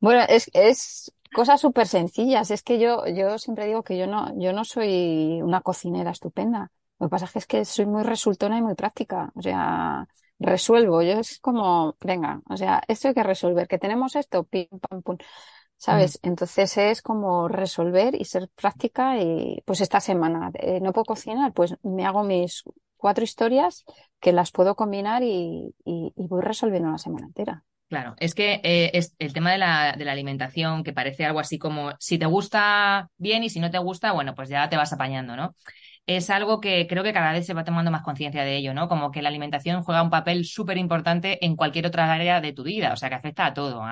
Bueno, 0.00 0.24
es, 0.28 0.50
es 0.54 1.12
cosas 1.32 1.60
súper 1.60 1.86
sencillas. 1.86 2.50
Es 2.50 2.62
que 2.62 2.78
yo, 2.78 3.06
yo 3.06 3.38
siempre 3.38 3.66
digo 3.66 3.82
que 3.82 3.98
yo 3.98 4.06
no, 4.06 4.32
yo 4.38 4.52
no 4.52 4.64
soy 4.64 5.40
una 5.42 5.60
cocinera 5.60 6.10
estupenda. 6.10 6.70
Lo 6.98 7.06
que 7.06 7.10
pasa 7.10 7.26
es 7.38 7.46
que, 7.46 7.64
soy 7.64 7.86
muy 7.86 8.02
resultona 8.02 8.58
y 8.58 8.62
muy 8.62 8.74
práctica. 8.74 9.32
O 9.34 9.42
sea, 9.42 10.06
resuelvo. 10.38 11.02
Yo 11.02 11.18
es 11.18 11.38
como, 11.40 11.96
venga, 12.00 12.42
o 12.48 12.56
sea, 12.56 12.82
esto 12.88 13.08
hay 13.08 13.14
que 13.14 13.22
resolver, 13.22 13.68
que 13.68 13.78
tenemos 13.78 14.16
esto, 14.16 14.44
pim, 14.44 14.68
pam, 14.80 15.02
pum. 15.02 15.16
¿Sabes? 15.76 16.18
Entonces 16.22 16.76
es 16.76 17.02
como 17.02 17.46
resolver 17.46 18.16
y 18.20 18.24
ser 18.24 18.48
práctica 18.48 19.16
y 19.22 19.62
pues 19.64 19.80
esta 19.80 20.00
semana 20.00 20.50
eh, 20.54 20.80
no 20.80 20.92
puedo 20.92 21.04
cocinar, 21.04 21.52
pues 21.52 21.76
me 21.84 22.04
hago 22.04 22.24
mis 22.24 22.64
cuatro 22.98 23.24
historias 23.24 23.84
que 24.20 24.32
las 24.32 24.52
puedo 24.52 24.74
combinar 24.74 25.22
y, 25.22 25.74
voy 26.16 26.42
resolviendo 26.42 26.90
la 26.90 26.98
semana 26.98 27.26
entera. 27.26 27.64
Claro, 27.88 28.14
es 28.18 28.34
que 28.34 28.60
eh, 28.64 28.90
es 28.92 29.14
el 29.18 29.32
tema 29.32 29.50
de 29.50 29.58
la, 29.58 29.94
de 29.96 30.04
la 30.04 30.12
alimentación, 30.12 30.84
que 30.84 30.92
parece 30.92 31.24
algo 31.24 31.40
así 31.40 31.58
como 31.58 31.92
si 31.98 32.18
te 32.18 32.26
gusta 32.26 33.08
bien 33.16 33.44
y 33.44 33.48
si 33.48 33.60
no 33.60 33.70
te 33.70 33.78
gusta, 33.78 34.12
bueno, 34.12 34.34
pues 34.34 34.50
ya 34.50 34.68
te 34.68 34.76
vas 34.76 34.92
apañando, 34.92 35.36
¿no? 35.36 35.54
es 36.08 36.30
algo 36.30 36.58
que 36.60 36.86
creo 36.88 37.04
que 37.04 37.12
cada 37.12 37.32
vez 37.32 37.44
se 37.46 37.52
va 37.52 37.64
tomando 37.64 37.90
más 37.90 38.02
conciencia 38.02 38.42
de 38.42 38.56
ello, 38.56 38.72
¿no? 38.72 38.88
Como 38.88 39.10
que 39.10 39.20
la 39.20 39.28
alimentación 39.28 39.82
juega 39.82 40.02
un 40.02 40.08
papel 40.08 40.46
súper 40.46 40.78
importante 40.78 41.44
en 41.44 41.54
cualquier 41.54 41.86
otra 41.86 42.10
área 42.10 42.40
de 42.40 42.54
tu 42.54 42.62
vida, 42.64 42.94
o 42.94 42.96
sea, 42.96 43.10
que 43.10 43.14
afecta 43.16 43.44
a 43.44 43.52
todo, 43.54 43.82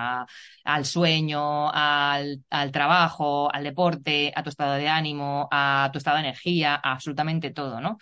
al 0.65 0.85
sueño, 0.87 1.71
al, 1.71 2.43
al, 2.49 2.73
trabajo, 2.73 3.53
al 3.53 3.65
deporte, 3.65 4.33
a 4.35 4.43
tu 4.43 4.49
estado 4.49 4.75
de 4.75 4.89
ánimo, 4.89 5.47
a 5.53 5.91
tu 5.93 5.99
estado 5.99 6.17
de 6.17 6.23
energía, 6.23 6.75
a 6.75 6.93
absolutamente 6.93 7.51
todo, 7.51 7.83
¿no? 7.83 7.99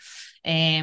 Eh, 0.47 0.77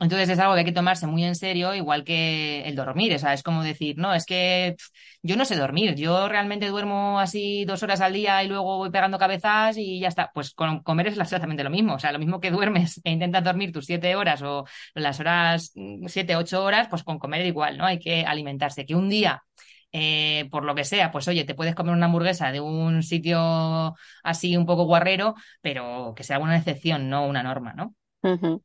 entonces 0.00 0.28
es 0.30 0.38
algo 0.38 0.54
que 0.54 0.60
hay 0.60 0.64
que 0.64 0.72
tomarse 0.72 1.06
muy 1.06 1.22
en 1.24 1.34
serio, 1.34 1.74
igual 1.74 2.02
que 2.02 2.62
el 2.66 2.74
dormir, 2.76 3.14
o 3.14 3.18
sea, 3.18 3.34
es 3.34 3.42
como 3.42 3.62
decir, 3.62 3.98
no, 3.98 4.14
es 4.14 4.24
que 4.24 4.74
yo 5.22 5.36
no 5.36 5.44
sé 5.44 5.56
dormir, 5.56 5.94
yo 5.96 6.28
realmente 6.28 6.66
duermo 6.68 7.20
así 7.20 7.64
dos 7.66 7.82
horas 7.82 8.00
al 8.00 8.14
día 8.14 8.42
y 8.42 8.48
luego 8.48 8.78
voy 8.78 8.90
pegando 8.90 9.18
cabezas 9.18 9.76
y 9.76 10.00
ya 10.00 10.08
está. 10.08 10.30
Pues 10.34 10.54
con 10.54 10.82
comer 10.82 11.08
es 11.08 11.18
exactamente 11.18 11.62
lo 11.64 11.70
mismo, 11.70 11.94
o 11.94 11.98
sea, 11.98 12.12
lo 12.12 12.18
mismo 12.18 12.40
que 12.40 12.50
duermes 12.50 13.00
e 13.04 13.10
intentas 13.10 13.44
dormir 13.44 13.72
tus 13.72 13.86
siete 13.86 14.16
horas 14.16 14.42
o 14.42 14.64
las 14.94 15.20
horas, 15.20 15.72
mm, 15.74 16.06
siete, 16.08 16.36
ocho 16.36 16.64
horas, 16.64 16.88
pues 16.88 17.02
con 17.04 17.18
comer 17.18 17.44
igual, 17.46 17.76
¿no? 17.78 17.84
Hay 17.84 17.98
que 17.98 18.24
alimentarse. 18.24 18.86
Que 18.86 18.94
un 18.94 19.08
día 19.08 19.42
eh, 19.92 20.48
por 20.50 20.64
lo 20.64 20.74
que 20.74 20.84
sea, 20.84 21.10
pues 21.12 21.28
oye, 21.28 21.44
te 21.44 21.54
puedes 21.54 21.74
comer 21.74 21.94
una 21.94 22.06
hamburguesa 22.06 22.52
de 22.52 22.60
un 22.60 23.02
sitio 23.02 23.94
así 24.22 24.56
un 24.56 24.66
poco 24.66 24.84
guarrero, 24.84 25.34
pero 25.62 26.14
que 26.16 26.24
sea 26.24 26.38
una 26.38 26.56
excepción, 26.56 27.08
no 27.08 27.26
una 27.26 27.42
norma, 27.42 27.72
¿no? 27.74 27.94
Uh. 28.22 28.60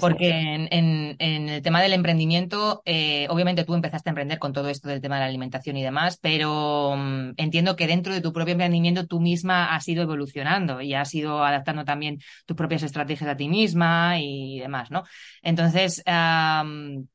Porque 0.00 0.30
en, 0.30 0.68
en, 0.70 1.16
en, 1.18 1.48
el 1.48 1.62
tema 1.62 1.82
del 1.82 1.92
emprendimiento, 1.92 2.82
eh, 2.84 3.26
obviamente 3.28 3.64
tú 3.64 3.74
empezaste 3.74 4.08
a 4.08 4.12
emprender 4.12 4.38
con 4.38 4.52
todo 4.52 4.68
esto 4.68 4.88
del 4.88 5.00
tema 5.00 5.16
de 5.16 5.20
la 5.20 5.26
alimentación 5.26 5.76
y 5.76 5.82
demás, 5.82 6.18
pero 6.20 6.90
um, 6.90 7.34
entiendo 7.36 7.76
que 7.76 7.86
dentro 7.86 8.14
de 8.14 8.20
tu 8.20 8.32
propio 8.32 8.52
emprendimiento 8.52 9.06
tú 9.06 9.20
misma 9.20 9.74
has 9.74 9.86
ido 9.88 10.02
evolucionando 10.02 10.80
y 10.80 10.94
has 10.94 11.14
ido 11.14 11.44
adaptando 11.44 11.84
también 11.84 12.20
tus 12.46 12.56
propias 12.56 12.82
estrategias 12.82 13.28
a 13.28 13.36
ti 13.36 13.48
misma 13.48 14.18
y 14.18 14.60
demás, 14.60 14.90
¿no? 14.90 15.04
Entonces, 15.42 16.02
um, 16.06 17.06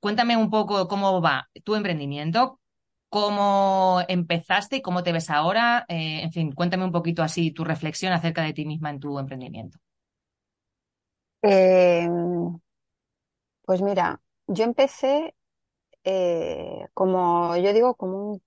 cuéntame 0.00 0.36
un 0.36 0.50
poco 0.50 0.88
cómo 0.88 1.20
va 1.20 1.48
tu 1.64 1.74
emprendimiento, 1.74 2.60
cómo 3.08 4.02
empezaste 4.08 4.76
y 4.76 4.82
cómo 4.82 5.02
te 5.02 5.12
ves 5.12 5.30
ahora. 5.30 5.84
Eh, 5.88 6.22
en 6.22 6.32
fin, 6.32 6.52
cuéntame 6.52 6.84
un 6.84 6.92
poquito 6.92 7.22
así 7.22 7.50
tu 7.52 7.64
reflexión 7.64 8.12
acerca 8.12 8.42
de 8.42 8.52
ti 8.52 8.66
misma 8.66 8.90
en 8.90 9.00
tu 9.00 9.18
emprendimiento. 9.18 9.78
Eh, 11.42 12.08
pues 13.64 13.82
mira, 13.82 14.20
yo 14.46 14.64
empecé, 14.64 15.34
eh, 16.04 16.86
como 16.94 17.56
yo 17.58 17.72
digo, 17.74 17.96
como 17.96 18.40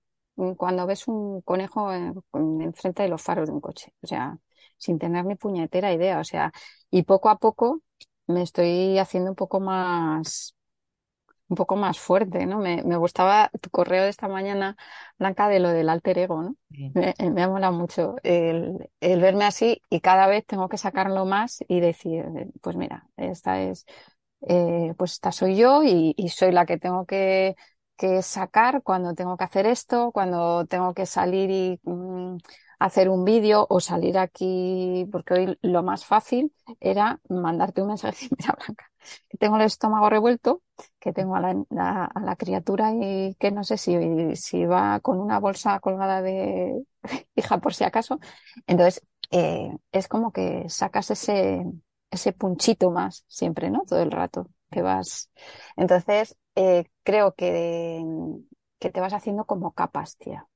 cuando 0.58 0.86
ves 0.86 1.08
un 1.08 1.42
conejo 1.42 1.92
enfrente 2.34 3.02
de 3.04 3.08
los 3.10 3.22
faros 3.22 3.48
de 3.48 3.54
un 3.54 3.60
coche, 3.62 3.94
o 4.02 4.06
sea, 4.08 4.38
sin 4.78 4.98
tener 4.98 5.24
ni 5.26 5.36
puñetera 5.36 5.92
idea, 5.94 6.20
o 6.20 6.24
sea, 6.24 6.52
y 6.90 7.04
poco 7.04 7.30
a 7.30 7.38
poco 7.38 7.82
me 8.28 8.42
estoy 8.42 8.98
haciendo 8.98 9.30
un 9.32 9.36
poco 9.36 9.60
más, 9.60 10.56
un 11.52 11.56
poco 11.56 11.76
más 11.76 12.00
fuerte, 12.00 12.46
¿no? 12.46 12.58
Me, 12.60 12.82
me 12.82 12.96
gustaba 12.96 13.50
tu 13.60 13.68
correo 13.68 14.04
de 14.04 14.08
esta 14.08 14.26
mañana, 14.26 14.74
Blanca, 15.18 15.48
de 15.48 15.60
lo 15.60 15.68
del 15.68 15.90
alter 15.90 16.16
ego, 16.16 16.42
¿no? 16.42 16.56
Sí. 16.70 16.90
Me, 16.94 17.14
me 17.30 17.42
ha 17.42 17.48
molado 17.48 17.74
mucho 17.74 18.16
el, 18.22 18.88
el, 19.00 19.20
verme 19.20 19.44
así 19.44 19.82
y 19.90 20.00
cada 20.00 20.26
vez 20.28 20.46
tengo 20.46 20.70
que 20.70 20.78
sacarlo 20.78 21.26
más 21.26 21.62
y 21.68 21.80
decir, 21.80 22.24
pues 22.62 22.74
mira, 22.76 23.06
esta 23.18 23.60
es, 23.60 23.84
eh, 24.48 24.94
pues 24.96 25.12
esta 25.12 25.30
soy 25.30 25.56
yo 25.56 25.82
y, 25.84 26.14
y, 26.16 26.30
soy 26.30 26.52
la 26.52 26.64
que 26.64 26.78
tengo 26.78 27.04
que, 27.04 27.54
que 27.98 28.22
sacar 28.22 28.82
cuando 28.82 29.12
tengo 29.14 29.36
que 29.36 29.44
hacer 29.44 29.66
esto, 29.66 30.10
cuando 30.10 30.64
tengo 30.64 30.94
que 30.94 31.04
salir 31.04 31.50
y 31.50 31.80
mm, 31.82 32.38
hacer 32.84 33.08
un 33.08 33.24
vídeo 33.24 33.66
o 33.70 33.80
salir 33.80 34.18
aquí, 34.18 35.06
porque 35.12 35.34
hoy 35.34 35.58
lo 35.62 35.82
más 35.82 36.04
fácil 36.04 36.52
era 36.80 37.20
mandarte 37.28 37.82
un 37.82 37.88
mensaje 37.88 38.28
mira, 38.38 38.54
Blanca, 38.58 38.90
que 39.28 39.38
tengo 39.38 39.56
el 39.56 39.62
estómago 39.62 40.10
revuelto, 40.10 40.62
que 41.00 41.12
tengo 41.12 41.36
a 41.36 41.40
la, 41.40 41.62
la, 41.70 42.04
a 42.06 42.20
la 42.20 42.36
criatura 42.36 42.92
y 42.94 43.34
que 43.38 43.50
no 43.50 43.64
sé 43.64 43.76
si, 43.78 43.96
si 44.36 44.64
va 44.66 45.00
con 45.00 45.18
una 45.20 45.38
bolsa 45.40 45.80
colgada 45.80 46.22
de 46.22 46.84
hija 47.36 47.58
por 47.58 47.74
si 47.74 47.84
acaso. 47.84 48.18
Entonces, 48.66 49.02
eh, 49.30 49.76
es 49.92 50.08
como 50.08 50.32
que 50.32 50.68
sacas 50.68 51.10
ese, 51.10 51.64
ese 52.10 52.32
punchito 52.32 52.90
más 52.90 53.24
siempre, 53.28 53.70
¿no? 53.70 53.84
Todo 53.86 54.02
el 54.02 54.10
rato 54.10 54.48
que 54.70 54.82
vas. 54.82 55.30
Entonces, 55.76 56.36
eh, 56.54 56.84
creo 57.04 57.34
que, 57.34 58.02
que 58.78 58.90
te 58.90 59.00
vas 59.00 59.12
haciendo 59.14 59.44
como 59.46 59.72
capas, 59.72 60.16
tía 60.16 60.48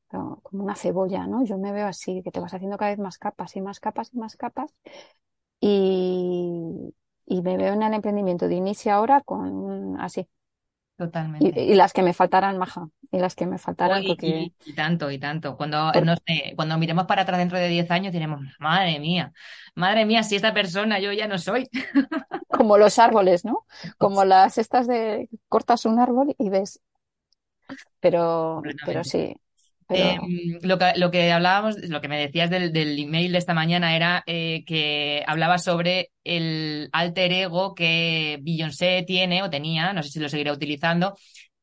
como 0.43 0.65
una 0.65 0.77
cebolla, 0.77 1.27
¿no? 1.27 1.45
Yo 1.45 1.59
me 1.59 1.73
veo 1.73 1.87
así, 1.87 2.23
que 2.23 2.31
te 2.31 2.41
vas 2.41 2.55
haciendo 2.55 2.77
cada 2.77 2.91
vez 2.91 2.99
más 2.99 3.19
capas 3.19 3.57
y 3.57 3.61
más 3.61 3.81
capas 3.81 4.11
y 4.13 4.19
más 4.19 4.37
capas. 4.37 4.75
Y, 5.61 6.95
y 7.27 7.43
me 7.43 7.57
veo 7.57 7.75
en 7.75 7.83
el 7.83 7.95
emprendimiento 7.95 8.49
de 8.49 8.55
inicio 8.55 8.93
ahora 8.93 9.21
con 9.21 10.01
así. 10.01 10.29
Totalmente. 10.97 11.63
Y, 11.63 11.73
y, 11.73 11.75
las 11.75 11.93
que 11.93 12.03
me 12.03 12.15
faltaran, 12.15 12.57
maja. 12.57 12.89
Y 13.11 13.19
las 13.19 13.35
que 13.35 13.47
me 13.47 13.59
faltaran. 13.59 14.01
Uy, 14.01 14.09
porque... 14.09 14.27
y, 14.27 14.55
y, 14.65 14.75
tanto, 14.75 15.11
y 15.11 15.19
tanto. 15.19 15.57
Cuando, 15.57 15.93
no 15.93 16.15
sé, 16.27 16.55
cuando 16.57 16.79
miremos 16.79 17.05
para 17.05 17.23
atrás 17.23 17.39
dentro 17.39 17.59
de 17.59 17.69
10 17.69 17.91
años 17.91 18.13
diremos, 18.13 18.41
madre 18.59 18.99
mía, 18.99 19.33
madre 19.75 20.07
mía, 20.07 20.23
si 20.23 20.37
esta 20.37 20.55
persona 20.55 20.99
yo 20.99 21.13
ya 21.13 21.29
no 21.29 21.39
soy. 21.39 21.69
Como 22.49 22.79
los 22.79 22.99
árboles, 22.99 23.45
¿no? 23.45 23.67
Como 23.99 24.25
las 24.25 24.57
estas 24.57 24.87
de 24.87 25.29
cortas 25.49 25.85
un 25.85 25.99
árbol 25.99 26.35
y 26.39 26.49
ves. 26.49 26.81
Pero, 28.01 28.63
pero 28.87 29.05
sí, 29.05 29.37
Eh, 29.93 30.19
lo, 30.63 30.79
que, 30.79 30.93
lo 30.97 31.11
que 31.13 31.31
hablábamos, 31.33 31.77
lo 31.89 32.01
que 32.01 32.09
me 32.09 32.19
decías 32.19 32.51
del, 32.51 32.73
del 32.73 32.99
email 32.99 33.33
de 33.33 33.39
esta 33.39 33.55
mañana 33.55 33.95
era 33.95 34.23
eh, 34.27 34.65
que 34.67 35.23
hablaba 35.27 35.59
sobre 35.59 36.11
el 36.25 36.89
alter 36.93 37.33
ego 37.33 37.75
que 37.75 38.39
Beyoncé 38.43 39.05
tiene 39.07 39.43
o 39.43 39.51
tenía, 39.51 39.93
no 39.93 40.03
sé 40.03 40.11
si 40.11 40.19
lo 40.21 40.29
seguirá 40.29 40.53
utilizando, 40.53 41.17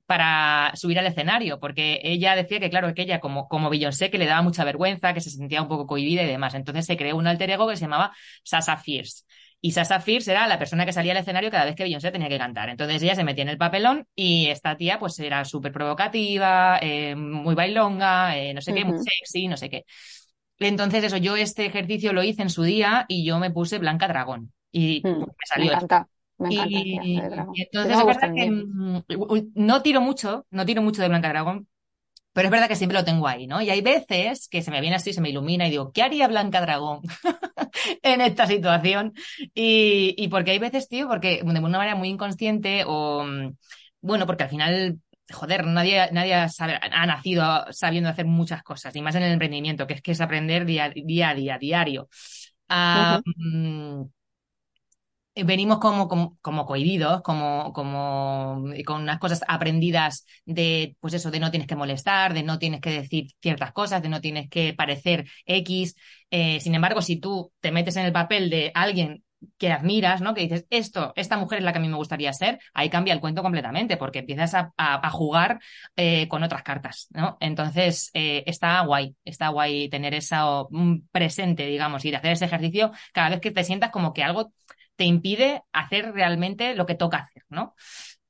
para 0.06 0.72
subir 0.76 1.00
al 1.00 1.08
escenario, 1.08 1.60
porque 1.60 2.00
ella 2.04 2.36
decía 2.36 2.60
que, 2.60 2.70
claro, 2.70 2.94
que 2.94 3.04
ella, 3.04 3.20
como, 3.20 3.48
como 3.48 3.70
Beyoncé, 3.70 4.12
que 4.12 4.18
le 4.18 4.26
daba 4.28 4.42
mucha 4.42 4.64
vergüenza, 4.66 5.14
que 5.14 5.22
se 5.22 5.30
sentía 5.32 5.62
un 5.62 5.68
poco 5.70 5.88
cohibida 5.88 6.24
y 6.24 6.28
demás. 6.28 6.54
Entonces 6.56 6.86
se 6.86 6.98
creó 6.98 7.16
un 7.18 7.28
alter 7.28 7.50
ego 7.52 7.68
que 7.68 7.78
se 7.78 7.84
llamaba 7.84 8.14
Sasa 8.44 8.78
Fierce. 8.78 9.24
Y 9.65 9.71
Sasha 9.71 10.02
Fierce 10.02 10.30
era 10.30 10.45
la 10.45 10.60
persona 10.60 10.86
que 10.86 10.91
salía 10.91 11.13
al 11.13 11.19
escenario 11.19 11.49
cada 11.49 11.63
vez 11.63 11.73
que 11.73 11.84
Beyoncé 11.84 12.12
tenía 12.12 12.28
que 12.28 12.38
cantar. 12.38 12.67
Entonces 12.67 13.02
ella 13.02 13.15
se 13.15 13.23
metía 13.23 13.43
en 13.43 13.49
el 13.49 13.58
papelón 13.58 14.06
y 14.13 14.47
esta 14.47 14.76
tía 14.76 14.99
pues 14.99 15.17
era 15.19 15.45
súper 15.45 15.71
provocativa, 15.71 16.80
eh, 16.82 17.15
muy 17.15 17.56
bailonga, 17.56 18.38
eh, 18.38 18.54
no 18.54 18.60
sé 18.60 18.71
uh 18.71 18.73
-huh. 18.73 18.78
qué, 18.78 18.86
muy 18.86 18.97
sexy, 18.99 19.47
no 19.47 19.56
sé 19.56 19.69
qué. 19.69 19.86
Entonces 20.60 21.06
eso, 21.06 21.15
yo 21.15 21.38
este 21.38 21.65
ejercicio 21.65 22.12
lo 22.12 22.23
hice 22.23 22.41
en 22.41 22.49
su 22.49 22.63
día 22.63 23.06
y 23.08 23.26
yo 23.26 23.39
me 23.39 23.52
puse 23.52 23.78
Blanca 23.78 24.10
Dragón. 24.10 24.52
Y 24.69 25.02
mm, 25.02 25.19
me 25.19 25.45
salió. 25.47 25.67
Me 25.67 25.73
encanta. 25.76 26.10
Me 26.39 26.54
y, 26.54 26.99
y, 27.02 27.21
entonces 27.62 27.97
es 27.97 28.06
verdad 28.06 28.34
que 28.36 28.52
mm, 28.52 29.04
no 29.56 29.82
tiro 29.82 30.02
mucho, 30.02 30.45
no 30.52 30.65
tiro 30.65 30.82
mucho 30.82 31.02
de 31.02 31.08
Blanca 31.08 31.30
Dragón, 31.30 31.69
pero 32.34 32.48
es 32.48 32.52
verdad 32.52 32.67
que 32.67 32.76
siempre 32.76 32.98
lo 32.98 33.06
tengo 33.06 33.28
ahí, 33.28 33.48
¿no? 33.48 33.62
Y 33.62 33.69
hay 33.69 33.82
veces 33.82 34.48
que 34.50 34.62
se 34.62 34.72
me 34.72 34.82
viene 34.82 34.96
así, 34.96 35.13
se 35.13 35.22
me 35.22 35.30
ilumina 35.30 35.67
y 35.67 35.72
digo, 35.72 35.91
¿qué 35.91 36.02
haría 36.02 36.28
Blanca 36.28 36.62
Dragón 36.62 37.02
en 38.02 38.22
esta 38.22 38.48
situación? 38.48 39.13
Y, 39.54 40.15
y, 40.17 40.28
porque 40.30 40.52
hay 40.52 40.60
veces, 40.60 40.89
tío, 40.89 41.08
porque 41.08 41.41
de 41.43 41.43
una 41.43 41.60
manera 41.60 41.96
muy 41.96 42.10
inconsciente 42.10 42.84
o, 42.88 43.26
bueno, 44.02 44.26
porque 44.26 44.43
al 44.43 44.50
final, 44.50 45.00
joder, 45.32 45.65
nadie, 45.65 46.10
nadie 46.12 46.50
sabe, 46.50 46.80
ha 46.82 47.06
nacido 47.06 47.65
sabiendo 47.72 48.10
hacer 48.10 48.26
muchas 48.26 48.63
cosas, 48.63 48.96
y 48.96 49.02
más 49.02 49.15
en 49.15 49.24
el 49.24 49.34
emprendimiento, 49.34 49.88
que 49.88 49.93
es 49.93 50.02
que 50.02 50.12
es 50.12 50.22
aprender 50.22 50.65
día, 50.65 50.91
día 50.93 51.30
a 51.30 51.36
día, 51.36 51.58
diario. 51.58 52.10
Uh, 52.69 53.19
uh 53.19 53.22
-huh 53.26 54.10
venimos 55.36 55.80
como, 55.80 56.08
como, 56.08 56.38
como 56.41 56.65
cohibidos, 56.65 57.22
como, 57.22 57.74
como 57.74 58.63
con 58.86 59.02
unas 59.02 59.19
cosas 59.19 59.41
aprendidas 59.48 60.26
de, 60.46 60.96
pues 61.00 61.13
eso, 61.13 61.32
de 61.32 61.39
no 61.39 61.52
tienes 61.52 61.67
que 61.67 61.76
molestar, 61.76 62.34
de 62.34 62.43
no 62.43 62.60
tienes 62.60 62.82
que 62.82 62.91
decir 62.91 63.28
ciertas 63.41 63.72
cosas, 63.74 64.02
de 64.04 64.10
no 64.10 64.22
tienes 64.22 64.50
que 64.50 64.74
parecer 64.74 65.26
X. 65.46 65.96
Eh, 66.30 66.60
sin 66.60 66.76
embargo, 66.76 67.02
si 67.02 67.17
tú 67.17 67.52
te 67.60 67.72
metes 67.72 67.96
en 67.96 68.06
el 68.06 68.13
papel 68.13 68.50
de 68.50 68.72
alguien 68.76 69.24
que 69.58 69.72
admiras, 69.72 70.22
¿no? 70.22 70.34
Que 70.34 70.41
dices, 70.41 70.65
esto, 70.69 71.13
esta 71.15 71.38
mujer 71.38 71.60
es 71.60 71.65
la 71.65 71.72
que 71.72 71.80
a 71.80 71.82
mí 71.82 71.89
me 71.89 71.98
gustaría 71.98 72.32
ser, 72.34 72.60
ahí 72.74 72.89
cambia 72.89 73.13
el 73.13 73.19
cuento 73.19 73.41
completamente, 73.41 73.98
porque 73.98 74.19
empiezas 74.19 74.54
a, 74.54 74.72
a, 74.78 75.10
jugar 75.10 75.60
eh, 75.96 76.28
con 76.28 76.43
otras 76.43 76.63
cartas, 76.63 77.08
¿no? 77.12 77.38
Entonces, 77.39 78.10
eh, 78.13 78.43
está 78.46 78.80
guay, 78.82 79.15
está 79.26 79.50
guay 79.50 79.89
tener 79.89 80.13
eso 80.13 80.67
um, 80.72 81.06
presente, 81.12 81.65
digamos, 81.65 82.06
y 82.06 82.12
de 82.12 82.17
hacer 82.17 82.32
ese 82.34 82.46
ejercicio 82.46 82.91
cada 83.13 83.30
vez 83.30 83.41
que 83.41 83.52
te 83.52 83.63
sientas 83.63 83.91
como 83.91 84.13
que 84.13 84.24
algo 84.24 84.54
te 84.96 85.06
impide 85.06 85.64
hacer 85.72 86.14
realmente 86.14 86.76
lo 86.76 86.86
que 86.86 86.96
toca 86.96 87.18
hacer, 87.18 87.44
¿no? 87.50 87.76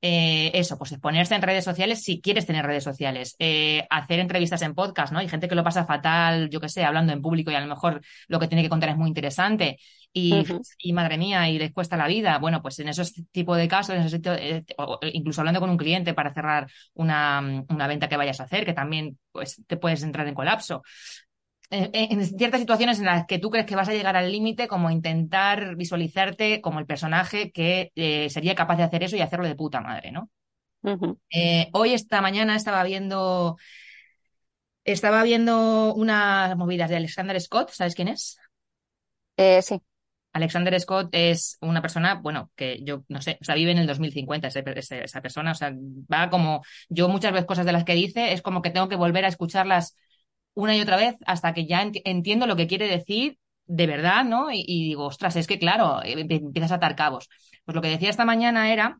eh, 0.06 0.52
eso, 0.54 0.78
pues 0.78 0.92
exponerse 0.92 1.34
en 1.34 1.42
redes 1.42 1.64
sociales 1.64 2.04
si 2.04 2.20
quieres 2.20 2.46
tener 2.46 2.66
redes 2.66 2.84
sociales, 2.84 3.38
eh, 3.40 3.88
hacer 3.90 4.20
entrevistas 4.20 4.62
en 4.62 4.76
podcast, 4.76 5.14
¿no? 5.14 5.20
Hay 5.20 5.30
gente 5.30 5.48
que 5.48 5.56
lo 5.56 5.64
pasa 5.64 5.86
fatal, 5.86 6.50
yo 6.50 6.60
qué 6.60 6.68
sé, 6.68 6.84
hablando 6.84 7.14
en 7.14 7.22
público 7.22 7.52
y 7.52 7.56
a 7.56 7.62
lo 7.62 7.68
mejor 7.68 8.02
lo 8.28 8.38
que 8.38 8.50
tiene 8.50 8.64
que 8.64 8.70
contar 8.70 8.90
es 8.90 8.98
muy 8.98 9.08
interesante 9.08 9.80
y, 10.12 10.44
y 10.78 10.92
madre 10.92 11.18
mía, 11.18 11.50
y 11.50 11.58
les 11.58 11.72
cuesta 11.72 11.96
la 11.96 12.08
vida. 12.08 12.38
Bueno, 12.38 12.62
pues 12.62 12.80
en 12.80 12.90
esos 12.90 13.14
tipos 13.32 13.58
de 13.58 13.70
casos, 13.70 13.96
en 13.96 14.22
eh, 14.26 14.66
incluso 15.14 15.40
hablando 15.40 15.62
con 15.62 15.70
un 15.70 15.78
cliente 15.78 16.14
para 16.14 16.34
cerrar 16.34 16.70
una, 16.96 17.64
una 17.70 17.88
venta 17.88 18.10
que 18.10 18.18
vayas 18.18 18.42
a 18.42 18.44
hacer, 18.44 18.66
que 18.66 18.74
también 18.74 19.18
pues, 19.32 19.64
te 19.66 19.78
puedes 19.78 20.04
entrar 20.04 20.28
en 20.28 20.36
colapso 20.36 20.84
en 21.70 22.26
ciertas 22.26 22.60
situaciones 22.60 23.00
en 23.00 23.06
las 23.06 23.26
que 23.26 23.40
tú 23.40 23.50
crees 23.50 23.66
que 23.66 23.76
vas 23.76 23.90
a 23.90 23.94
llegar 23.94 24.16
al 24.16 24.32
límite, 24.32 24.68
como 24.68 24.92
intentar 24.92 25.76
visualizarte 25.76 26.62
como 26.62 26.80
el 26.80 26.86
personaje 26.86 27.52
que 27.52 27.92
eh, 27.96 28.30
sería 28.30 28.56
capaz 28.56 28.78
de 28.78 28.84
hacer 28.84 29.04
eso 29.04 29.16
y 29.16 29.22
hacerlo 29.22 29.48
de 29.48 29.56
puta 29.56 29.82
madre, 29.82 30.12
¿no? 30.12 30.30
Eh, 31.30 31.70
hoy, 31.74 31.94
esta 31.94 32.22
mañana, 32.22 32.56
estaba 32.56 32.84
viendo. 32.84 33.58
Estaba 34.84 35.24
viendo 35.24 35.94
unas 35.94 36.58
movidas 36.58 36.90
de 36.90 36.98
Alexander 36.98 37.40
Scott, 37.40 37.70
¿sabes 37.72 37.96
quién 37.96 38.10
es? 38.10 38.38
Eh, 39.38 39.62
sí. 39.62 39.82
Alexander 40.34 40.78
Scott 40.80 41.10
es 41.12 41.58
una 41.62 41.82
persona, 41.82 42.16
bueno, 42.16 42.52
que 42.56 42.84
yo 42.84 43.04
no 43.08 43.22
sé, 43.22 43.38
o 43.40 43.46
sea, 43.46 43.56
vive 43.56 43.72
en 43.72 43.78
el 43.78 43.88
2050 43.88 44.48
esa 44.48 45.22
persona, 45.22 45.52
o 45.52 45.56
sea, 45.56 45.74
va 46.12 46.30
como, 46.30 46.64
yo 46.90 47.08
muchas 47.08 47.32
veces 47.32 47.46
cosas 47.46 47.66
de 47.68 47.72
las 47.72 47.84
que 47.84 47.94
dice 47.94 48.34
es 48.34 48.42
como 48.42 48.62
que 48.62 48.72
tengo 48.72 48.90
que 48.90 48.96
volver 48.96 49.26
a 49.26 49.28
escucharlas 49.28 49.96
una 50.54 50.76
y 50.76 50.82
otra 50.82 50.98
vez 50.98 51.16
hasta 51.26 51.54
que 51.54 51.66
ya 51.66 51.90
entiendo 52.06 52.48
lo 52.48 52.56
que 52.56 52.68
quiere 52.68 52.88
decir 52.88 53.38
de 53.66 53.88
verdad, 53.88 54.26
¿no? 54.26 54.52
Y, 54.52 54.66
digo, 54.66 55.06
ostras, 55.06 55.36
es 55.36 55.48
que 55.48 55.60
claro, 55.60 56.02
eh, 56.04 56.16
empiezas 56.30 56.72
a 56.72 56.76
atar 56.76 56.96
cabos. 56.96 57.30
Pues 57.66 57.76
lo 57.76 57.82
que 57.82 57.90
decía 57.90 58.10
esta 58.10 58.26
mañana 58.26 58.72
era, 58.74 59.00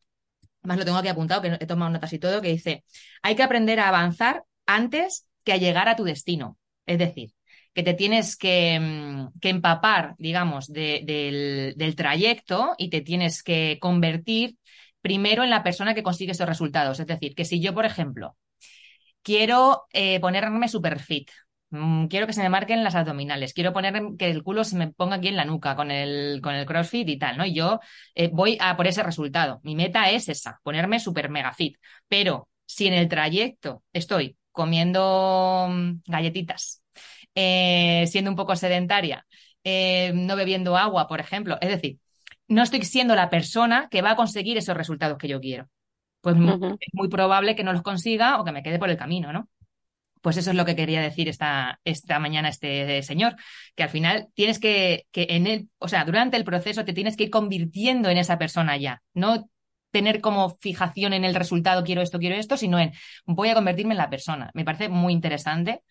más 0.62 0.78
lo 0.78 0.86
tengo 0.86 0.98
aquí 0.98 1.10
apuntado, 1.10 1.42
que 1.42 1.58
he 1.60 1.68
tomado 1.68 1.92
notas 1.92 2.14
y 2.14 2.20
todo, 2.20 2.42
que 2.42 2.50
dice, 2.50 2.84
hay 3.22 3.36
que 3.36 3.44
aprender 3.44 3.80
a 3.80 3.90
avanzar 3.90 4.44
antes 4.66 5.28
que 5.44 5.54
a 5.54 5.58
llegar 5.58 5.90
a 5.90 5.96
tu 5.96 6.06
destino. 6.06 6.58
Es 6.86 6.98
decir, 6.98 7.32
que 7.74 7.84
te 7.84 7.94
tienes 7.94 8.38
que, 8.38 8.80
mm, 8.80 9.28
empapar, 9.42 10.16
digamos, 10.18 10.68
del, 10.68 11.74
del 11.76 11.96
trayecto 11.96 12.76
y 12.78 12.90
te 12.90 13.02
tienes 13.02 13.44
que 13.44 13.78
convertir 13.82 14.58
primero 15.02 15.44
en 15.44 15.50
la 15.50 15.64
persona 15.64 15.94
que 15.94 16.04
consigue 16.04 16.32
esos 16.32 16.48
resultados. 16.48 17.00
Es 17.00 17.08
decir, 17.08 17.36
que 17.36 17.46
si 17.46 17.60
yo, 17.60 17.74
por 17.74 17.86
ejemplo, 17.86 18.38
quiero 19.24 19.86
eh, 19.92 20.20
ponerme 20.20 20.68
super 20.68 21.00
fit. 21.00 21.32
Mm, 21.72 22.08
quiero 22.08 22.28
que 22.28 22.34
se 22.34 22.42
me 22.44 22.50
marquen 22.50 22.84
las 22.84 22.96
abdominales. 22.96 23.54
Quiero 23.54 23.74
poner 23.74 24.02
que 24.18 24.30
el 24.30 24.44
culo 24.44 24.64
se 24.64 24.76
me 24.76 24.92
ponga 24.92 25.16
aquí 25.16 25.30
en 25.30 25.38
la 25.38 25.46
nuca 25.46 25.76
con 25.76 25.90
el, 25.92 26.40
con 26.42 26.54
el 26.56 26.66
crossfit 26.66 27.10
y 27.10 27.18
tal, 27.18 27.38
¿no? 27.38 27.46
Y 27.46 27.54
yo 27.56 27.80
eh, 28.16 28.30
voy 28.32 28.58
a 28.62 28.78
por 28.78 28.88
ese 28.88 29.04
resultado. 29.04 29.60
Mi 29.64 29.76
meta 29.76 30.10
es 30.12 30.30
esa, 30.30 30.60
ponerme 30.64 31.00
super 31.00 31.30
mega 31.30 31.54
fit. 31.54 31.78
Pero 32.08 32.50
si 32.66 32.88
en 32.88 32.94
el 32.94 33.08
trayecto 33.10 33.84
estoy 33.94 34.38
comiendo 34.52 35.68
mm, 35.70 36.02
galletitas, 36.06 36.84
eh, 37.36 38.06
siendo 38.08 38.30
un 38.30 38.36
poco 38.38 38.56
sedentaria, 38.56 39.26
no 39.66 40.36
bebiendo 40.36 40.78
agua, 40.78 41.08
por 41.08 41.20
ejemplo, 41.22 41.58
es 41.62 41.70
decir, 41.70 41.98
no 42.48 42.64
estoy 42.64 42.84
siendo 42.84 43.16
la 43.16 43.30
persona 43.30 43.88
que 43.90 44.02
va 44.02 44.12
a 44.12 44.16
conseguir 44.16 44.58
esos 44.58 44.76
resultados 44.76 45.18
que 45.18 45.30
yo 45.30 45.40
quiero 45.40 45.70
pues 46.24 46.38
es 46.38 46.90
muy 46.94 47.10
probable 47.10 47.54
que 47.54 47.66
no 47.66 47.74
los 47.74 47.82
consiga 47.82 48.40
o 48.40 48.46
que 48.46 48.54
me 48.54 48.64
quede 48.64 48.80
por 48.80 48.90
el 48.90 48.96
camino, 48.96 49.34
¿no? 49.34 49.50
Pues 50.22 50.38
eso 50.38 50.52
es 50.52 50.56
lo 50.56 50.64
que 50.64 50.78
quería 50.78 51.02
decir 51.02 51.28
esta, 51.28 51.82
esta 51.84 52.18
mañana 52.18 52.48
este 52.48 53.04
señor, 53.04 53.36
que 53.76 53.84
al 53.84 53.90
final 53.90 54.30
tienes 54.34 54.58
que, 54.58 55.06
que 55.12 55.28
en 55.32 55.48
él, 55.48 55.70
o 55.80 55.90
sea, 55.90 56.06
durante 56.06 56.38
el 56.38 56.46
proceso 56.46 56.86
te 56.86 56.94
tienes 56.94 57.18
que 57.18 57.26
ir 57.26 57.30
convirtiendo 57.30 58.10
en 58.10 58.18
esa 58.18 58.38
persona 58.38 58.78
ya, 58.78 59.02
no 59.14 59.50
tener 59.92 60.22
como 60.22 60.52
fijación 60.62 61.12
en 61.12 61.26
el 61.26 61.36
resultado, 61.36 61.84
quiero 61.84 62.02
esto, 62.02 62.20
quiero 62.20 62.38
esto, 62.38 62.56
sino 62.56 62.80
en 62.80 62.94
voy 63.26 63.50
a 63.50 63.54
convertirme 63.54 63.94
en 63.94 63.98
la 63.98 64.10
persona. 64.10 64.50
Me 64.54 64.64
parece 64.64 64.88
muy 64.88 65.12
interesante 65.12 65.84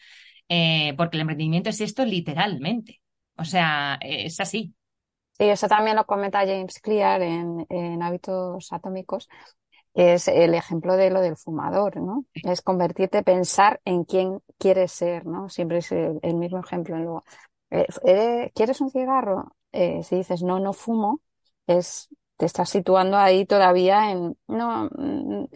eh, 0.48 0.94
porque 0.96 1.18
el 1.18 1.20
emprendimiento 1.20 1.68
es 1.68 1.82
esto 1.82 2.06
literalmente. 2.06 3.02
O 3.36 3.44
sea, 3.44 3.98
es 4.00 4.40
así. 4.40 4.72
Sí, 5.32 5.44
eso 5.44 5.68
también 5.68 5.96
lo 5.96 6.06
comenta 6.06 6.46
James 6.46 6.80
Clear 6.80 7.20
en, 7.20 7.66
en 7.68 8.02
Hábitos 8.02 8.72
Atómicos, 8.72 9.28
es 9.94 10.28
el 10.28 10.54
ejemplo 10.54 10.96
de 10.96 11.10
lo 11.10 11.20
del 11.20 11.36
fumador, 11.36 11.96
¿no? 11.98 12.24
Es 12.34 12.62
convertirte, 12.62 13.22
pensar 13.22 13.80
en 13.84 14.04
quién 14.04 14.40
quieres 14.58 14.92
ser, 14.92 15.26
¿no? 15.26 15.48
Siempre 15.48 15.78
es 15.78 15.92
el, 15.92 16.20
mismo 16.34 16.60
ejemplo. 16.60 16.96
Luego, 16.96 17.24
eh, 17.70 18.50
¿Quieres 18.54 18.80
un 18.80 18.90
cigarro? 18.90 19.56
Eh, 19.72 20.02
si 20.02 20.16
dices 20.16 20.42
no, 20.42 20.58
no 20.60 20.72
fumo, 20.72 21.20
es 21.66 22.08
te 22.36 22.46
estás 22.46 22.70
situando 22.70 23.16
ahí 23.16 23.46
todavía 23.46 24.10
en 24.10 24.36
no. 24.48 24.88
Mm, 24.96 25.46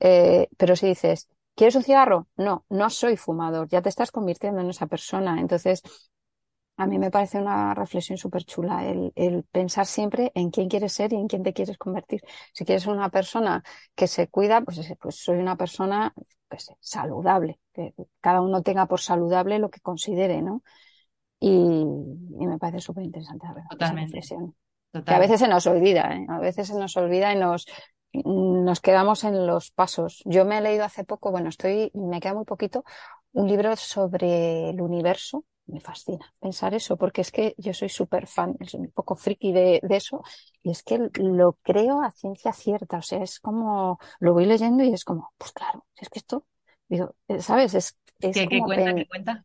eh, 0.00 0.48
pero 0.56 0.76
si 0.76 0.88
dices 0.88 1.28
¿quieres 1.54 1.76
un 1.76 1.82
cigarro? 1.82 2.28
No, 2.36 2.64
no 2.68 2.90
soy 2.90 3.16
fumador. 3.16 3.68
Ya 3.68 3.82
te 3.82 3.88
estás 3.88 4.10
convirtiendo 4.10 4.60
en 4.60 4.70
esa 4.70 4.86
persona. 4.86 5.40
Entonces 5.40 5.82
a 6.76 6.86
mí 6.86 6.98
me 6.98 7.10
parece 7.10 7.38
una 7.38 7.74
reflexión 7.74 8.18
súper 8.18 8.44
chula 8.44 8.86
el, 8.86 9.44
pensar 9.50 9.86
siempre 9.86 10.32
en 10.34 10.50
quién 10.50 10.68
quieres 10.68 10.92
ser 10.92 11.12
y 11.12 11.16
en 11.16 11.28
quién 11.28 11.42
te 11.42 11.52
quieres 11.52 11.76
convertir. 11.78 12.22
Si 12.52 12.64
quieres 12.64 12.82
ser 12.84 12.92
una 12.92 13.10
persona 13.10 13.62
que 13.94 14.06
se 14.06 14.28
cuida, 14.28 14.62
pues, 14.62 14.80
pues 15.00 15.16
soy 15.16 15.38
una 15.38 15.56
persona 15.56 16.14
pues, 16.48 16.70
saludable, 16.80 17.60
que 17.72 17.94
cada 18.20 18.40
uno 18.40 18.62
tenga 18.62 18.86
por 18.86 19.00
saludable 19.00 19.58
lo 19.58 19.70
que 19.70 19.80
considere, 19.80 20.40
¿no? 20.42 20.62
Y, 21.40 21.54
me 21.54 22.58
parece 22.58 22.80
súper 22.80 23.04
interesante 23.04 23.46
la 23.46 23.66
Totalmente. 23.70 24.20
Que 25.04 25.14
a 25.14 25.18
veces 25.18 25.40
se 25.40 25.48
nos 25.48 25.66
olvida, 25.66 26.14
¿eh? 26.14 26.26
a 26.28 26.38
veces 26.38 26.68
se 26.68 26.78
nos 26.78 26.96
olvida 26.96 27.32
y 27.32 27.38
nos, 27.38 27.66
nos 28.12 28.80
quedamos 28.80 29.24
en 29.24 29.46
los 29.46 29.70
pasos. 29.70 30.22
Yo 30.26 30.44
me 30.44 30.58
he 30.58 30.60
leído 30.60 30.84
hace 30.84 31.04
poco, 31.04 31.30
bueno, 31.30 31.48
estoy, 31.48 31.90
me 31.94 32.20
queda 32.20 32.34
muy 32.34 32.44
poquito, 32.44 32.84
un 33.32 33.48
libro 33.48 33.74
sobre 33.76 34.70
el 34.70 34.80
universo 34.80 35.44
me 35.66 35.80
fascina 35.80 36.34
pensar 36.40 36.74
eso, 36.74 36.96
porque 36.96 37.20
es 37.20 37.30
que 37.30 37.54
yo 37.58 37.72
soy 37.72 37.88
súper 37.88 38.26
fan, 38.26 38.56
soy 38.66 38.80
un 38.80 38.90
poco 38.90 39.16
friki 39.16 39.52
de, 39.52 39.80
eso, 39.90 40.22
y 40.62 40.70
es 40.70 40.82
que 40.82 41.10
lo 41.14 41.54
creo 41.62 42.02
a 42.02 42.10
ciencia 42.10 42.52
cierta, 42.52 42.98
o 42.98 43.02
sea, 43.02 43.22
es 43.22 43.40
como, 43.40 43.98
lo 44.20 44.32
voy 44.32 44.46
leyendo 44.46 44.82
y 44.84 44.92
es 44.92 45.04
como, 45.04 45.32
pues 45.38 45.52
claro, 45.52 45.86
es 45.96 46.08
que 46.08 46.18
esto, 46.18 46.46
digo, 46.88 47.14
eh, 47.28 47.40
¿sabes? 47.40 47.74
Es, 47.74 47.98
es 48.20 48.34
¿Qué, 48.34 48.60
cuenta? 48.60 48.94
¿Qué 48.94 49.06
cuenta? 49.06 49.44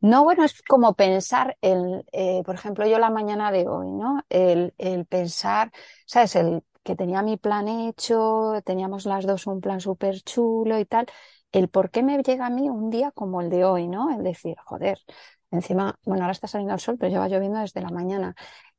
No, 0.00 0.24
bueno, 0.24 0.44
es 0.44 0.62
como 0.62 0.94
pensar, 0.94 1.58
el, 1.60 2.04
eh, 2.12 2.42
por 2.44 2.54
ejemplo, 2.54 2.86
yo 2.86 2.98
la 2.98 3.10
mañana 3.10 3.52
de 3.52 3.68
hoy, 3.68 3.90
¿no? 3.90 4.22
El, 4.30 4.74
el 4.78 5.04
pensar, 5.04 5.70
¿sabes? 6.06 6.36
El 6.36 6.62
que 6.82 6.96
tenía 6.96 7.22
mi 7.22 7.36
plan 7.36 7.68
hecho, 7.68 8.54
teníamos 8.64 9.06
las 9.06 9.26
dos 9.26 9.46
un 9.46 9.60
plan 9.60 9.80
súper 9.80 10.20
chulo 10.22 10.78
y 10.78 10.84
tal, 10.86 11.06
el 11.52 11.68
por 11.68 11.90
qué 11.90 12.02
me 12.02 12.22
llega 12.22 12.46
a 12.46 12.50
mí 12.50 12.68
un 12.68 12.90
día 12.90 13.10
como 13.12 13.40
el 13.40 13.50
de 13.50 13.64
hoy, 13.64 13.88
¿no? 13.88 14.10
El 14.14 14.22
decir, 14.22 14.56
joder, 14.64 14.98
Encima, 15.54 15.98
bueno, 16.04 16.24
ahora 16.24 16.32
está 16.32 16.48
saliendo 16.48 16.74
el 16.74 16.80
sol, 16.80 16.96
pero 16.98 17.10
lleva 17.12 17.28
lloviendo 17.28 17.60
desde 17.60 17.80
la 17.80 17.90
mañana. 17.90 18.34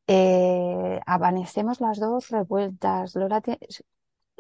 Eh, 0.08 1.00
amanecemos 1.06 1.82
las 1.82 2.00
dos 2.00 2.30
revueltas. 2.30 3.16
Lola 3.16 3.42
quiero 3.42 3.60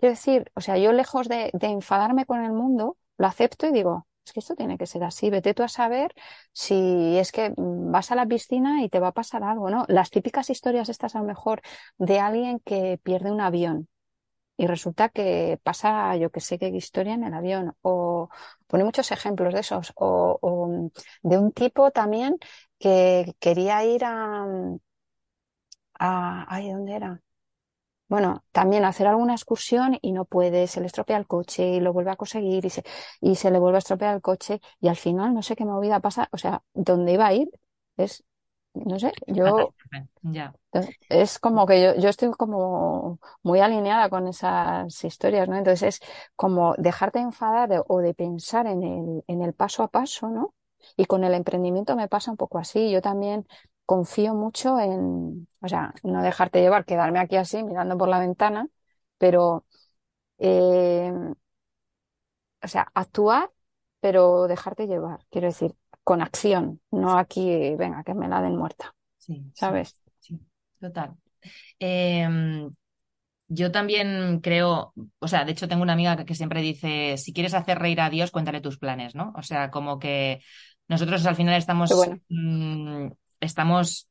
decir, 0.02 0.52
o 0.56 0.62
sea, 0.62 0.78
yo 0.78 0.92
lejos 0.94 1.28
de, 1.30 1.52
enfadarme 1.62 2.26
con 2.26 2.44
el 2.44 2.52
mundo, 2.54 2.98
lo 3.18 3.28
acepto 3.28 3.68
y 3.68 3.72
digo, 3.72 4.08
es 4.26 4.34
que 4.34 4.40
esto 4.42 4.56
tiene 4.56 4.78
que 4.78 4.86
ser 4.88 5.04
así. 5.04 5.30
Vete 5.30 5.54
tú 5.54 5.64
a 5.64 5.68
saber 5.70 6.14
si 6.52 7.18
es 7.18 7.32
que 7.32 7.54
vas 7.58 8.12
a 8.12 8.16
la 8.16 8.26
piscina 8.26 8.84
y 8.84 8.90
te 8.90 9.00
va 9.00 9.10
a 9.10 9.12
pasar 9.14 9.44
algo, 9.44 9.70
¿no? 9.70 9.86
Las 9.88 10.10
típicas 10.10 10.50
historias 10.50 10.90
estas 10.90 11.16
a 11.16 11.20
lo 11.20 11.26
mejor 11.26 11.62
de 11.98 12.20
alguien 12.20 12.60
que 12.60 13.00
pierde 13.04 13.32
un 13.32 13.42
avión 13.42 13.88
y 14.58 14.68
resulta 14.68 15.10
que 15.10 15.60
pasa, 15.64 16.16
yo 16.18 16.32
que 16.32 16.42
sé 16.42 16.58
qué 16.60 16.68
historia 16.70 17.14
en 17.14 17.24
el 17.24 17.34
avión, 17.34 17.76
o 17.82 18.30
pone 18.68 18.84
muchos 18.84 19.12
ejemplos 19.12 19.54
de 19.54 19.60
esos, 19.62 19.94
o, 19.96 20.90
de 21.24 21.38
un 21.38 21.52
tipo 21.52 21.92
también 21.92 22.38
que 22.80 23.36
quería 23.40 23.84
ir 23.86 24.04
a, 24.06 24.46
a, 26.00 26.46
ay, 26.54 26.72
¿dónde 26.72 26.94
era? 26.96 27.22
Bueno, 28.10 28.46
también 28.52 28.86
hacer 28.86 29.08
alguna 29.08 29.34
excursión 29.36 29.98
y 30.02 30.14
no 30.14 30.26
puede, 30.26 30.68
se 30.68 30.82
le 30.82 30.88
estropea 30.88 31.18
el 31.18 31.28
coche 31.28 31.68
y 31.70 31.80
lo 31.82 31.94
vuelve 31.94 32.12
a 32.12 32.18
conseguir 32.18 32.66
y 32.66 32.70
se, 32.72 32.84
y 33.22 33.36
se 33.36 33.52
le 33.52 33.60
vuelve 33.60 33.78
a 33.78 33.80
estropear 33.80 34.16
el 34.16 34.22
coche 34.22 34.62
y 34.82 34.90
al 34.90 34.98
final 34.98 35.34
no 35.34 35.42
sé 35.44 35.56
qué 35.56 35.66
movida 35.66 36.00
pasa, 36.02 36.30
o 36.32 36.38
sea, 36.38 36.64
dónde 36.74 37.14
iba 37.14 37.28
a 37.28 37.34
ir 37.34 37.50
es 37.98 38.24
no 38.76 39.00
sé, 39.00 39.14
yo 39.28 39.74
ya. 40.24 40.54
es 41.10 41.40
como 41.40 41.66
que 41.66 41.82
yo, 41.82 41.96
yo 41.96 42.10
estoy 42.10 42.32
como 42.32 43.20
muy 43.44 43.60
alineada 43.60 44.10
con 44.10 44.28
esas 44.28 45.04
historias, 45.04 45.48
¿no? 45.48 45.56
Entonces 45.58 46.02
es 46.02 46.10
como 46.36 46.76
dejarte 46.78 47.20
enfadar 47.20 47.84
o 47.88 48.00
de 48.00 48.14
pensar 48.14 48.68
en 48.68 48.84
el, 48.84 49.24
en 49.28 49.42
el 49.42 49.54
paso 49.54 49.84
a 49.84 49.88
paso, 49.90 50.30
¿no? 50.30 50.54
Y 50.98 51.06
con 51.06 51.24
el 51.24 51.34
emprendimiento 51.34 51.96
me 51.96 52.08
pasa 52.08 52.32
un 52.32 52.38
poco 52.38 52.60
así. 52.60 52.92
Yo 52.92 53.02
también 53.02 53.48
confío 53.86 54.34
mucho 54.34 54.80
en, 54.80 55.48
o 55.62 55.68
sea, 55.68 55.94
no 56.04 56.22
dejarte 56.22 56.62
llevar, 56.62 56.86
quedarme 56.86 57.20
aquí 57.20 57.36
así 57.38 57.64
mirando 57.64 57.98
por 57.98 58.10
la 58.10 58.20
ventana, 58.20 58.68
pero, 59.18 59.66
eh, 60.40 61.14
o 62.64 62.68
sea, 62.68 62.92
actuar, 62.94 63.52
pero 64.00 64.48
dejarte 64.48 64.88
llevar. 64.88 65.26
Quiero 65.30 65.48
decir, 65.48 65.76
con 66.06 66.22
acción, 66.22 66.82
no 66.92 67.18
aquí, 67.20 67.76
venga, 67.78 68.04
que 68.06 68.16
me 68.16 68.30
la 68.30 68.42
den 68.42 68.58
muerta. 68.58 68.96
Sí, 69.18 69.44
¿sabes? 69.54 70.00
Sí, 70.22 70.40
total. 70.80 71.16
Em, 71.80 72.72
Yo 73.50 73.72
también 73.72 74.42
creo, 74.42 74.94
o 75.20 75.28
sea, 75.30 75.46
de 75.46 75.52
hecho 75.54 75.68
tengo 75.70 75.84
una 75.84 75.94
amiga 75.94 76.26
que, 76.26 76.36
siempre 76.36 76.62
dice, 76.62 77.18
si 77.18 77.34
quieres 77.34 77.54
hacer 77.56 77.80
reír 77.80 78.02
a 78.02 78.10
Dios, 78.10 78.32
cuéntale 78.32 78.62
tus 78.62 78.80
planes, 78.80 79.16
¿no? 79.16 79.34
O 79.38 79.44
sea, 79.44 79.72
como 79.72 80.00
que 80.00 80.42
nosotros 80.90 81.26
al 81.28 81.36
final 81.38 81.56
estamos, 81.58 81.92
bueno. 81.96 82.20
mm, 82.30 83.10
estamos 83.42 84.10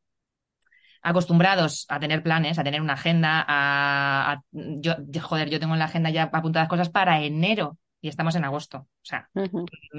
acostumbrados 1.03 1.87
a 1.89 2.01
tener 2.01 2.23
planes, 2.23 2.59
a 2.59 2.65
tener 2.65 2.81
una 2.81 2.95
agenda, 2.95 3.45
a, 3.47 4.33
a- 4.33 4.43
yo, 4.53 4.95
joder, 5.23 5.51
yo 5.51 5.61
tengo 5.61 5.75
en 5.75 5.79
la 5.81 5.85
agenda 5.87 6.11
ya 6.11 6.25
apuntadas 6.33 6.69
cosas 6.69 6.89
para 6.89 7.21
enero 7.23 7.79
y 8.01 8.09
estamos 8.09 8.35
en 8.37 8.45
agosto. 8.45 8.79
O 8.79 8.89
sea, 9.05 9.29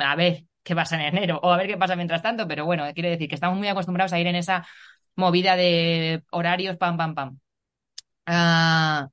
a 0.01 0.15
ver 0.15 0.45
qué 0.65 0.75
pasa 0.75 0.97
en 0.97 1.03
enero 1.17 1.39
o 1.43 1.53
a 1.53 1.57
ver 1.57 1.67
qué 1.67 1.77
pasa 1.77 1.95
mientras 1.95 2.21
tanto, 2.23 2.47
pero 2.47 2.65
bueno, 2.65 2.85
quiere 2.93 3.11
decir 3.11 3.29
que 3.29 3.35
estamos 3.35 3.57
muy 3.57 3.69
acostumbrados 3.69 4.13
a 4.13 4.19
ir 4.19 4.27
en 4.27 4.35
esa 4.35 4.67
movida 5.15 5.55
de 5.55 6.23
horarios, 6.31 6.77
pam, 6.77 6.97
pam, 6.97 7.15
pam. 7.15 7.39
Ah, 8.27 9.09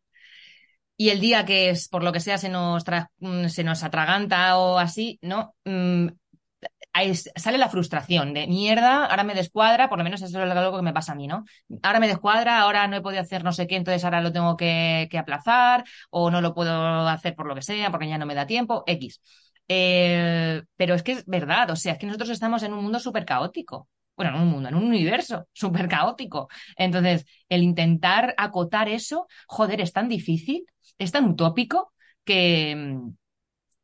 y 0.96 1.10
el 1.10 1.20
día 1.20 1.44
que 1.44 1.70
es, 1.70 1.88
por 1.88 2.02
lo 2.04 2.12
que 2.12 2.20
sea, 2.20 2.38
se 2.38 2.48
nos, 2.48 2.84
mm, 3.18 3.46
se 3.48 3.64
nos 3.64 3.82
atraganta 3.82 4.58
o 4.58 4.78
así, 4.78 5.18
¿no? 5.22 5.54
Mm, 5.64 6.08
sale 7.36 7.58
la 7.58 7.68
frustración 7.68 8.34
de 8.34 8.46
mierda, 8.46 9.06
ahora 9.06 9.24
me 9.24 9.34
descuadra, 9.34 9.88
por 9.88 9.98
lo 9.98 10.04
menos 10.04 10.20
eso 10.22 10.42
es 10.42 10.50
algo 10.50 10.76
que 10.76 10.82
me 10.82 10.92
pasa 10.92 11.12
a 11.12 11.14
mí, 11.14 11.26
¿no? 11.26 11.44
Ahora 11.82 12.00
me 12.00 12.08
descuadra, 12.08 12.60
ahora 12.60 12.86
no 12.86 12.96
he 12.96 13.00
podido 13.00 13.22
hacer 13.22 13.44
no 13.44 13.52
sé 13.52 13.66
qué, 13.66 13.76
entonces 13.76 14.04
ahora 14.04 14.20
lo 14.20 14.32
tengo 14.32 14.56
que, 14.56 15.08
que 15.10 15.18
aplazar 15.18 15.84
o 16.10 16.30
no 16.30 16.40
lo 16.40 16.54
puedo 16.54 17.08
hacer 17.08 17.34
por 17.34 17.46
lo 17.46 17.54
que 17.54 17.62
sea, 17.62 17.90
porque 17.90 18.08
ya 18.08 18.18
no 18.18 18.26
me 18.26 18.34
da 18.34 18.46
tiempo, 18.46 18.84
X. 18.86 19.20
Eh, 19.74 20.62
pero 20.76 20.94
es 20.94 21.02
que 21.02 21.12
es 21.12 21.26
verdad, 21.26 21.70
o 21.70 21.76
sea, 21.76 21.92
es 21.94 21.98
que 21.98 22.06
nosotros 22.06 22.30
estamos 22.30 22.62
en 22.62 22.72
un 22.72 22.82
mundo 22.82 22.98
súper 23.00 23.24
caótico. 23.24 23.88
Bueno, 24.16 24.36
en 24.36 24.42
un 24.42 24.48
mundo, 24.48 24.68
en 24.68 24.74
un 24.74 24.84
universo 24.84 25.46
súper 25.52 25.88
caótico. 25.88 26.48
Entonces, 26.76 27.24
el 27.48 27.62
intentar 27.62 28.34
acotar 28.38 28.88
eso, 28.88 29.26
joder, 29.46 29.80
es 29.80 29.92
tan 29.92 30.08
difícil, 30.08 30.64
es 30.98 31.12
tan 31.12 31.24
utópico 31.28 31.92
que, 32.24 32.98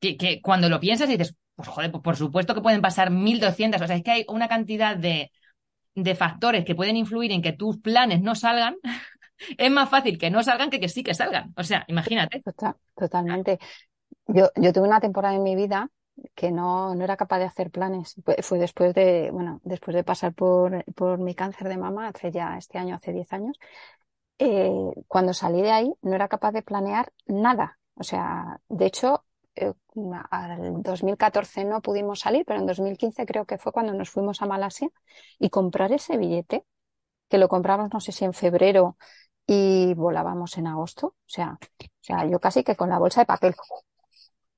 que, 0.01 0.16
que 0.16 0.40
cuando 0.42 0.68
lo 0.68 0.81
piensas 0.81 1.09
dices, 1.09 1.35
pues 1.55 1.68
joder, 1.68 1.90
pues 1.90 2.03
por 2.03 2.16
supuesto 2.16 2.55
que 2.55 2.61
pueden 2.61 2.83
pasar 2.83 3.11
1200, 3.11 3.81
o 3.83 3.87
sea, 3.87 3.96
es 3.96 4.03
que 4.03 4.11
hay 4.11 4.24
una 4.29 4.48
cantidad 4.48 4.96
de, 4.96 5.33
de 5.94 6.14
factores 6.14 6.64
que 6.64 6.74
pueden 6.77 6.96
influir 6.96 7.33
en 7.33 7.42
que 7.42 7.53
tus 7.55 7.79
planes 7.79 8.22
no 8.22 8.35
salgan. 8.35 8.77
Es 9.59 9.70
más 9.70 9.88
fácil 9.90 10.18
que 10.18 10.31
no 10.31 10.42
salgan 10.42 10.70
que 10.70 10.81
que 10.81 10.88
sí 10.88 11.03
que 11.05 11.14
salgan. 11.14 11.53
O 11.57 11.64
sea, 11.64 11.85
imagínate. 11.88 12.40
Total- 12.42 12.77
totalmente. 12.96 13.59
Yo, 14.26 14.50
yo 14.56 14.72
tuve 14.72 14.86
una 14.88 15.00
temporada 15.00 15.34
en 15.34 15.42
mi 15.42 15.56
vida 15.56 15.90
que 16.34 16.50
no, 16.50 16.94
no 16.94 17.04
era 17.04 17.16
capaz 17.16 17.38
de 17.38 17.44
hacer 17.46 17.70
planes. 17.70 18.14
Fue, 18.42 18.58
después 18.58 18.94
de, 18.94 19.30
bueno, 19.32 19.60
después 19.64 19.94
de 19.94 20.04
pasar 20.04 20.34
por, 20.34 20.84
por 20.94 21.18
mi 21.18 21.34
cáncer 21.34 21.68
de 21.68 21.76
mama, 21.78 22.08
hace 22.08 22.30
ya 22.32 22.56
este 22.58 22.78
año, 22.78 22.96
hace 22.96 23.12
10 23.12 23.32
años. 23.32 23.56
eh, 24.38 24.70
cuando 25.08 25.34
salí 25.34 25.62
de 25.62 25.70
ahí, 25.72 25.94
no 26.02 26.14
era 26.14 26.28
capaz 26.28 26.52
de 26.52 26.62
planear 26.62 27.12
nada. 27.26 27.78
O 27.96 28.04
sea, 28.04 28.60
de 28.68 28.86
hecho, 28.86 29.24
eh, 29.56 29.74
al 30.30 30.82
2014 30.82 31.64
no 31.64 31.82
pudimos 31.82 32.20
salir, 32.20 32.44
pero 32.46 32.60
en 32.60 32.66
2015 32.66 33.26
creo 33.26 33.46
que 33.46 33.58
fue 33.58 33.72
cuando 33.72 33.92
nos 33.94 34.10
fuimos 34.10 34.42
a 34.42 34.46
Malasia 34.46 34.88
y 35.38 35.50
comprar 35.50 35.92
ese 35.92 36.16
billete, 36.18 36.64
que 37.28 37.38
lo 37.38 37.48
compramos 37.48 37.90
no 37.92 38.00
sé 38.00 38.12
si 38.12 38.24
en 38.24 38.32
febrero 38.34 38.96
y 39.46 39.94
volábamos 39.94 40.56
en 40.58 40.66
agosto. 40.66 41.08
O 41.08 41.14
sea, 41.26 41.58
o 41.62 41.86
sea, 42.00 42.26
yo 42.26 42.40
casi 42.40 42.64
que 42.64 42.76
con 42.76 42.90
la 42.90 42.98
bolsa 42.98 43.20
de 43.22 43.26
papel 43.26 43.54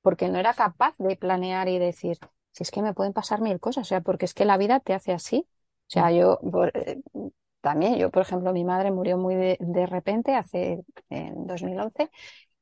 porque 0.01 0.29
no 0.29 0.39
era 0.39 0.53
capaz 0.53 0.95
de 0.97 1.15
planear 1.17 1.67
y 1.69 1.79
decir, 1.79 2.17
si 2.51 2.63
es 2.63 2.71
que 2.71 2.81
me 2.81 2.93
pueden 2.93 3.13
pasar 3.13 3.41
mil 3.41 3.59
cosas, 3.59 3.87
o 3.87 3.89
sea, 3.89 4.01
porque 4.01 4.25
es 4.25 4.33
que 4.33 4.45
la 4.45 4.57
vida 4.57 4.79
te 4.79 4.93
hace 4.93 5.13
así. 5.13 5.47
O 5.87 5.91
sea, 5.93 6.11
yo 6.11 6.39
por- 6.51 6.71
eh, 6.77 7.01
también, 7.61 7.97
yo, 7.97 8.09
por 8.11 8.23
ejemplo, 8.23 8.53
mi 8.53 8.63
madre 8.63 8.91
murió 8.91 9.17
muy 9.17 9.35
de, 9.35 9.57
de 9.59 9.85
repente 9.85 10.35
hace 10.35 10.83
en 11.09 11.45
2011 11.47 12.09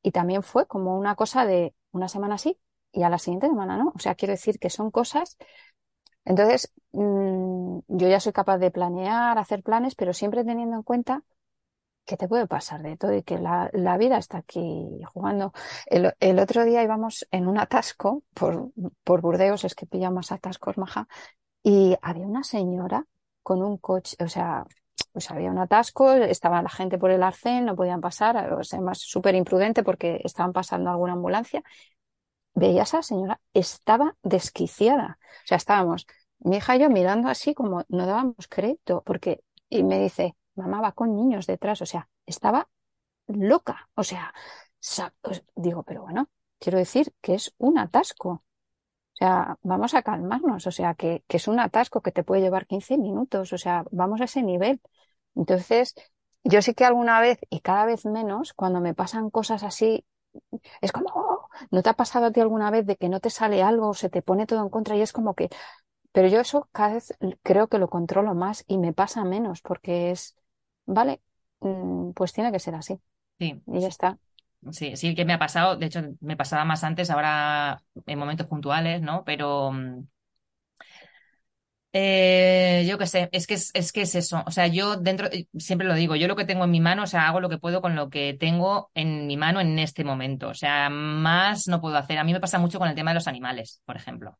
y 0.04 0.12
también 0.12 0.43
fue 0.43 0.67
como 0.67 0.97
una 0.97 1.15
cosa 1.15 1.45
de 1.45 1.75
una 1.91 2.10
semana 2.10 2.38
sí 2.38 2.60
y 2.91 3.04
a 3.04 3.10
la 3.10 3.19
siguiente 3.19 3.47
semana 3.49 3.78
no. 3.78 3.93
O 3.95 3.99
sea, 3.99 4.15
quiero 4.15 4.34
decir 4.34 4.60
que 4.60 4.69
son 4.69 4.91
cosas. 4.91 5.38
Entonces, 6.25 6.71
mm, 6.91 7.80
yo 7.88 8.08
ya 8.08 8.19
soy 8.19 8.34
capaz 8.34 8.58
de 8.60 8.71
planear, 8.71 9.38
hacer 9.38 9.63
planes, 9.63 9.95
pero 9.95 10.13
siempre 10.13 10.43
teniendo 10.45 10.75
en 10.78 10.84
cuenta 10.84 11.23
que 12.10 12.17
te 12.17 12.28
puede 12.28 12.48
pasar 12.48 12.82
de 12.82 12.98
todo 12.98 13.13
y 13.13 13.24
que 13.24 13.38
la, 13.38 13.69
la 13.74 13.98
vida 13.98 14.17
está 14.17 14.39
aquí 14.39 14.62
jugando. 15.13 15.54
El, 15.86 16.13
el 16.19 16.39
otro 16.39 16.65
día 16.65 16.84
íbamos 16.84 17.28
en 17.32 17.48
un 17.48 17.60
atasco 17.60 18.24
por, 18.34 18.72
por 19.04 19.22
Burdeos, 19.22 19.63
es 19.63 19.76
que 19.76 19.86
pillamos 19.86 20.32
atascos, 20.32 20.78
maja, 20.80 21.08
y 21.63 21.98
había 22.02 22.28
una 22.28 22.43
señora 22.43 23.06
con 23.43 23.62
un 23.63 23.78
coche, 23.78 24.15
o 24.24 24.28
sea, 24.30 24.65
pues 25.13 25.30
había 25.32 25.52
un 25.52 25.60
atasco, 25.60 26.13
estaba 26.13 26.62
la 26.63 26.69
gente 26.69 26.98
por 26.98 27.12
el 27.12 27.24
arcén, 27.24 27.65
no 27.65 27.76
podían 27.76 28.02
pasar, 28.02 28.54
o 28.54 28.63
sea, 28.63 28.82
más 28.82 29.00
súper 29.00 29.36
imprudente 29.36 29.84
porque 29.84 30.22
estaban 30.24 30.54
pasando 30.54 30.89
alguna 30.89 31.13
ambulancia. 31.13 31.63
Veía 32.54 32.82
a 32.82 32.84
esa 32.84 33.02
señora, 33.04 33.39
estaba 33.54 34.15
desquiciada. 34.24 35.17
O 35.43 35.48
sea, 35.48 35.58
estábamos, 35.58 36.06
mi 36.39 36.58
hija 36.58 36.76
y 36.76 36.80
yo 36.82 36.89
mirando 36.89 37.30
así 37.30 37.54
como 37.54 37.86
no 37.89 38.06
dábamos 38.06 38.48
crédito, 38.50 39.04
porque, 39.06 39.41
y 39.69 39.84
me 39.84 40.00
dice, 40.00 40.36
mamá 40.60 40.82
va 40.82 40.93
con 40.93 41.15
niños 41.15 41.48
detrás, 41.48 41.82
o 41.82 41.88
sea, 41.88 42.10
estaba 42.28 42.69
loca, 43.28 43.89
o 43.95 44.04
sea, 44.04 44.34
digo, 45.56 45.84
pero 45.84 46.02
bueno, 46.04 46.30
quiero 46.60 46.78
decir 46.78 47.13
que 47.22 47.36
es 47.36 47.54
un 47.58 47.78
atasco, 47.78 48.30
o 48.32 48.43
sea, 49.15 49.58
vamos 49.63 49.93
a 49.95 50.04
calmarnos, 50.04 50.67
o 50.67 50.72
sea, 50.72 50.95
que, 50.95 51.24
que 51.28 51.38
es 51.38 51.48
un 51.48 51.60
atasco 51.60 52.02
que 52.02 52.12
te 52.13 52.24
puede 52.24 52.41
llevar 52.43 52.67
15 52.67 52.98
minutos, 52.98 53.54
o 53.54 53.60
sea, 53.60 53.86
vamos 53.91 54.22
a 54.22 54.26
ese 54.26 54.43
nivel. 54.43 54.82
Entonces, 55.36 55.95
yo 56.45 56.62
sí 56.62 56.74
que 56.76 56.86
alguna 56.86 57.22
vez, 57.22 57.39
y 57.50 57.62
cada 57.62 57.86
vez 57.86 58.06
menos, 58.06 58.54
cuando 58.54 58.82
me 58.82 58.93
pasan 58.95 59.30
cosas 59.32 59.63
así, 59.63 60.06
es 60.82 60.91
como, 60.93 61.10
"Oh", 61.15 61.50
¿no 61.72 61.84
te 61.84 61.89
ha 61.89 61.95
pasado 61.95 62.28
a 62.28 62.32
ti 62.34 62.41
alguna 62.41 62.72
vez 62.72 62.86
de 62.86 62.98
que 62.98 63.10
no 63.10 63.19
te 63.22 63.30
sale 63.32 63.63
algo, 63.63 63.93
se 63.95 64.10
te 64.10 64.22
pone 64.24 64.48
todo 64.48 64.62
en 64.63 64.69
contra 64.69 64.95
y 64.98 65.02
es 65.02 65.13
como 65.13 65.36
que, 65.36 65.50
pero 66.13 66.30
yo 66.30 66.41
eso 66.41 66.69
cada 66.74 66.95
vez 66.95 67.13
creo 67.43 67.69
que 67.69 67.80
lo 67.80 67.89
controlo 67.89 68.36
más 68.36 68.65
y 68.67 68.80
me 68.80 68.93
pasa 68.93 69.26
menos 69.26 69.62
porque 69.63 70.12
es, 70.12 70.38
vale, 70.93 71.21
mm, 71.62 72.12
pues 72.13 72.34
tiene 72.34 72.52
que 72.52 72.60
ser 72.60 72.75
así 72.75 72.99
Sí, 73.39 73.62
y 73.67 73.82
ya 73.82 73.88
está. 73.89 74.19
sí, 74.71 74.95
sí 74.97 75.15
que 75.15 75.25
me 75.25 75.34
ha 75.34 75.39
pasado. 75.39 75.75
De 75.78 75.86
hecho, 75.88 76.02
me 76.21 76.38
pasaba 76.38 76.65
más 76.65 76.84
antes, 76.84 77.10
ahora 77.10 77.82
en 78.06 78.19
momentos 78.19 78.47
puntuales, 78.47 79.02
¿no? 79.02 79.23
Pero 79.25 79.71
mm, 79.71 80.04
eh, 81.91 82.86
yo 82.88 82.97
qué 82.99 83.08
sé, 83.08 83.30
es 83.32 83.47
que 83.47 83.56
es, 83.56 83.71
es 83.73 83.91
que 83.91 84.02
es 84.04 84.13
eso. 84.15 84.43
O 84.45 84.52
sea, 84.52 84.67
yo 84.67 84.95
dentro, 84.97 85.28
siempre 85.58 85.88
lo 85.88 85.95
digo, 85.95 86.15
yo 86.15 86.28
lo 86.28 86.36
que 86.36 86.45
tengo 86.45 86.65
en 86.65 86.71
mi 86.71 86.80
mano, 86.80 87.04
o 87.04 87.08
sea, 87.08 87.28
hago 87.28 87.39
lo 87.41 87.49
que 87.49 87.58
puedo 87.58 87.82
con 87.82 87.95
lo 87.95 88.10
que 88.10 88.36
tengo 88.39 88.91
en 88.93 89.25
mi 89.28 89.38
mano 89.38 89.60
en 89.60 89.80
este 89.80 90.04
momento. 90.04 90.49
O 90.49 90.54
sea, 90.54 90.89
más 90.89 91.67
no 91.67 91.82
puedo 91.82 91.97
hacer. 91.97 92.17
A 92.19 92.23
mí 92.23 92.34
me 92.34 92.39
pasa 92.39 92.60
mucho 92.60 92.78
con 92.80 92.89
el 92.89 92.95
tema 92.95 93.12
de 93.12 93.15
los 93.15 93.28
animales, 93.28 93.82
por 93.86 93.95
ejemplo. 93.97 94.38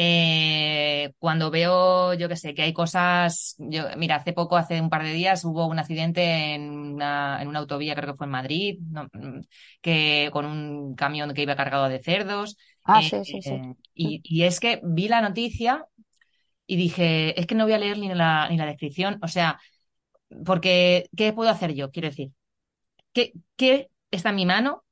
Eh, 0.00 1.12
cuando 1.18 1.50
veo, 1.50 2.14
yo 2.14 2.28
qué 2.28 2.36
sé, 2.36 2.54
que 2.54 2.62
hay 2.62 2.72
cosas, 2.72 3.56
yo, 3.58 3.84
mira, 3.96 4.14
hace 4.16 4.32
poco, 4.32 4.56
hace 4.56 4.80
un 4.80 4.90
par 4.90 5.02
de 5.02 5.12
días, 5.12 5.44
hubo 5.44 5.66
un 5.66 5.78
accidente 5.80 6.54
en 6.54 6.70
una, 6.70 7.42
en 7.42 7.48
una 7.48 7.58
autovía, 7.58 7.96
creo 7.96 8.12
que 8.12 8.16
fue 8.16 8.26
en 8.26 8.30
Madrid, 8.32 8.78
¿no? 8.90 9.08
Mm, 9.12 9.40
que 9.80 10.30
con 10.32 10.46
un 10.46 10.94
camión 10.94 11.34
que 11.34 11.42
iba 11.42 11.56
cargado 11.56 11.88
de 11.88 12.00
cerdos. 12.02 12.56
Ah, 12.84 13.00
eh, 13.00 13.10
sí, 13.10 13.24
sí, 13.24 13.40
sí. 13.42 13.62
eh, 13.62 13.74
y, 13.94 14.20
y 14.24 14.44
es 14.44 14.60
que 14.60 14.80
vi 14.84 15.08
la 15.08 15.20
noticia 15.20 15.84
y 16.66 16.76
dije, 16.76 17.38
es 17.40 17.46
que 17.46 17.54
no 17.56 17.64
voy 17.64 17.74
a 17.74 17.78
leer 17.78 17.98
ni 17.98 18.08
la, 18.14 18.48
ni 18.50 18.56
la 18.58 18.66
descripción, 18.66 19.18
o 19.22 19.28
sea, 19.28 19.60
porque, 20.46 21.08
¿qué 21.16 21.32
puedo 21.32 21.50
hacer 21.50 21.74
yo? 21.74 21.90
Quiero 21.90 22.08
decir, 22.08 22.32
¿qué, 23.12 23.32
qué 23.56 23.90
está 24.10 24.30
en 24.30 24.36
mi 24.36 24.46
mano? 24.46 24.84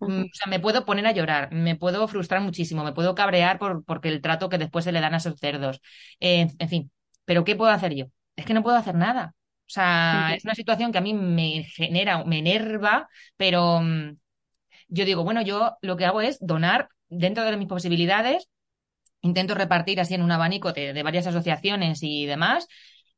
Mm, 0.00 0.22
O 0.24 0.28
sea, 0.32 0.46
me 0.50 0.60
puedo 0.60 0.84
poner 0.84 1.06
a 1.06 1.12
llorar, 1.12 1.52
me 1.52 1.76
puedo 1.76 2.06
frustrar 2.08 2.40
muchísimo, 2.42 2.84
me 2.84 2.92
puedo 2.92 3.14
cabrear 3.14 3.58
por, 3.58 3.84
porque 3.84 4.08
el 4.08 4.20
trato 4.20 4.48
que 4.48 4.58
después 4.58 4.84
se 4.84 4.92
le 4.92 5.00
dan 5.00 5.14
a 5.14 5.18
esos 5.18 5.38
cerdos. 5.38 5.80
Eh, 6.20 6.48
en 6.58 6.68
fin, 6.68 6.90
pero 7.24 7.44
¿qué 7.44 7.56
puedo 7.56 7.70
hacer 7.70 7.94
yo? 7.94 8.06
Es 8.36 8.44
que 8.46 8.54
no 8.54 8.62
puedo 8.62 8.76
hacer 8.76 8.94
nada. 8.94 9.34
O 9.66 9.70
sea, 9.74 10.34
es 10.36 10.44
una 10.44 10.54
situación 10.54 10.92
que 10.92 10.98
a 10.98 11.00
mí 11.00 11.14
me 11.14 11.64
genera, 11.64 12.22
me 12.24 12.38
enerva, 12.38 13.08
pero 13.36 13.80
mm, 13.80 14.16
yo 14.88 15.04
digo, 15.04 15.24
bueno, 15.24 15.42
yo 15.42 15.76
lo 15.82 15.96
que 15.96 16.04
hago 16.06 16.20
es 16.22 16.38
donar 16.40 16.88
dentro 17.08 17.44
de 17.44 17.56
mis 17.56 17.68
posibilidades, 17.68 18.48
intento 19.22 19.54
repartir 19.54 20.00
así 20.00 20.14
en 20.14 20.22
un 20.22 20.32
abanico 20.32 20.72
de, 20.72 20.92
de 20.92 21.02
varias 21.02 21.26
asociaciones 21.26 22.00
y 22.02 22.26
demás, 22.26 22.68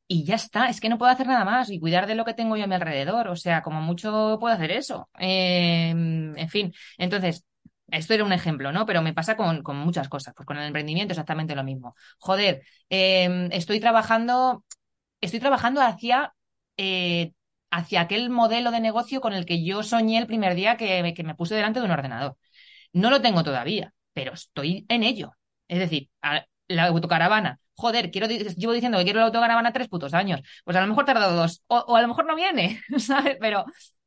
y 0.07 0.23
ya 0.23 0.35
está, 0.35 0.69
es 0.69 0.79
que 0.79 0.89
no 0.89 0.97
puedo 0.97 1.11
hacer 1.11 1.27
nada 1.27 1.43
más 1.45 1.69
y 1.69 1.79
cuidar 1.79 2.07
de 2.07 2.15
lo 2.15 2.23
que 2.25 2.33
tengo 2.33 2.55
yo 2.57 2.63
a 2.63 2.67
mi 2.67 2.75
alrededor. 2.75 3.27
O 3.27 3.35
sea, 3.35 3.61
como 3.61 3.81
mucho 3.81 4.37
puedo 4.39 4.53
hacer 4.55 4.71
eso. 4.71 5.09
Eh, 5.19 5.89
en 5.89 6.49
fin, 6.49 6.73
entonces, 6.97 7.45
esto 7.89 8.13
era 8.13 8.23
un 8.23 8.33
ejemplo, 8.33 8.71
¿no? 8.71 8.85
Pero 8.85 9.01
me 9.01 9.13
pasa 9.13 9.35
con, 9.37 9.63
con 9.63 9.77
muchas 9.77 10.07
cosas. 10.09 10.33
Pues 10.35 10.45
con 10.45 10.57
el 10.57 10.67
emprendimiento 10.67 11.13
exactamente 11.13 11.55
lo 11.55 11.63
mismo. 11.63 11.95
Joder, 12.19 12.63
eh, 12.89 13.49
estoy 13.51 13.79
trabajando, 13.79 14.63
estoy 15.21 15.39
trabajando 15.39 15.81
hacia, 15.81 16.33
eh, 16.77 17.33
hacia 17.71 18.01
aquel 18.01 18.29
modelo 18.29 18.71
de 18.71 18.79
negocio 18.79 19.21
con 19.21 19.33
el 19.33 19.45
que 19.45 19.63
yo 19.63 19.83
soñé 19.83 20.17
el 20.19 20.27
primer 20.27 20.55
día 20.55 20.77
que, 20.77 21.13
que 21.15 21.23
me 21.23 21.35
puse 21.35 21.55
delante 21.55 21.79
de 21.79 21.85
un 21.85 21.91
ordenador. 21.91 22.37
No 22.93 23.09
lo 23.09 23.21
tengo 23.21 23.43
todavía, 23.43 23.93
pero 24.13 24.33
estoy 24.33 24.85
en 24.89 25.03
ello. 25.03 25.33
Es 25.67 25.79
decir, 25.79 26.09
la 26.67 26.85
autocaravana. 26.85 27.59
Joder, 27.75 28.09
quiero, 28.11 28.27
llevo 28.27 28.73
diciendo 28.73 28.97
que 28.97 29.03
quiero 29.03 29.19
la 29.19 29.27
autocaravana 29.27 29.71
tres 29.73 29.87
putos 29.87 30.13
años. 30.13 30.41
Pues 30.63 30.75
a 30.77 30.81
lo 30.81 30.87
mejor 30.87 31.05
tardado 31.05 31.35
dos. 31.35 31.61
O, 31.67 31.95
a 31.95 32.01
lo 32.01 32.07
mejor 32.07 32.25
no 32.25 32.35
viene, 32.35 32.81
¿sabes? 32.97 33.37
Pero, 33.39 33.65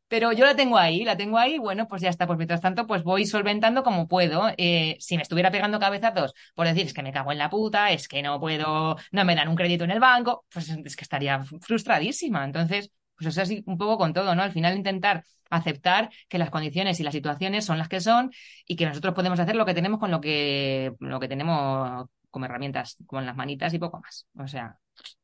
Pero 0.08 0.32
yo 0.32 0.44
la 0.44 0.56
tengo 0.56 0.76
ahí, 0.76 1.04
la 1.04 1.16
tengo 1.16 1.38
ahí, 1.38 1.58
bueno, 1.58 1.86
pues 1.86 2.02
ya 2.02 2.08
está. 2.10 2.26
Pues 2.26 2.36
mientras 2.36 2.60
tanto, 2.60 2.86
pues 2.86 3.04
voy 3.04 3.26
solventando 3.26 3.84
como 3.84 4.08
puedo. 4.08 4.50
Eh, 4.56 4.96
si 4.98 5.16
me 5.16 5.22
estuviera 5.22 5.52
pegando 5.52 5.78
cabezazos 5.78 6.34
por 6.54 6.66
decir 6.66 6.86
es 6.86 6.94
que 6.94 7.02
me 7.02 7.12
cago 7.12 7.30
en 7.32 7.38
la 7.38 7.48
puta, 7.48 7.92
es 7.92 8.08
que 8.08 8.22
no 8.22 8.40
puedo, 8.40 8.96
no 9.12 9.24
me 9.24 9.36
dan 9.36 9.48
un 9.48 9.54
crédito 9.56 9.84
en 9.84 9.92
el 9.92 10.00
banco, 10.00 10.44
pues 10.52 10.68
es 10.70 10.96
que 10.96 11.04
estaría 11.04 11.40
frustradísima. 11.60 12.44
Entonces, 12.44 12.90
pues 13.16 13.28
es 13.28 13.38
así 13.38 13.62
un 13.66 13.78
poco 13.78 13.98
con 13.98 14.12
todo, 14.12 14.34
¿no? 14.34 14.42
Al 14.42 14.52
final 14.52 14.76
intentar 14.76 15.24
aceptar 15.50 16.10
que 16.28 16.38
las 16.38 16.50
condiciones 16.50 16.98
y 17.00 17.02
las 17.04 17.12
situaciones 17.14 17.64
son 17.64 17.78
las 17.78 17.88
que 17.88 18.00
son 18.00 18.32
y 18.66 18.76
que 18.76 18.86
nosotros 18.86 19.14
podemos 19.14 19.38
hacer 19.38 19.56
lo 19.56 19.66
que 19.66 19.74
tenemos 19.74 20.00
con 20.00 20.10
lo 20.10 20.20
que, 20.20 20.92
lo 21.00 21.20
que 21.20 21.28
tenemos 21.28 22.06
como 22.30 22.44
herramientas, 22.44 22.96
con 23.06 23.26
las 23.26 23.36
manitas 23.36 23.72
y 23.74 23.78
poco 23.78 24.00
más. 24.00 24.26
O 24.38 24.46
sea, 24.46 24.78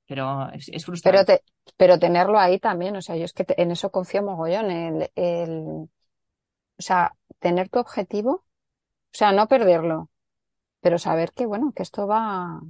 pero 0.06 0.50
es, 0.52 0.84
frustrante. 0.84 1.24
Pero, 1.24 1.74
pero 1.76 1.98
tenerlo 1.98 2.38
ahí 2.38 2.58
también, 2.58 2.96
o 2.96 3.02
sea, 3.02 3.16
yo 3.16 3.24
es 3.24 3.32
que 3.32 3.44
en 3.56 3.70
eso 3.70 3.90
confío 3.90 4.22
mogollón, 4.22 4.70
el, 4.70 5.10
el, 5.14 5.60
o 5.60 5.88
sea, 6.78 7.14
tener 7.38 7.68
tu 7.68 7.78
objetivo, 7.78 8.30
o 8.32 8.44
sea, 9.12 9.32
no 9.32 9.48
perderlo, 9.48 10.10
pero 10.80 10.98
saber 10.98 11.32
que, 11.32 11.46
bueno, 11.46 11.72
que 11.74 11.82
esto 11.82 12.06
va, 12.06 12.60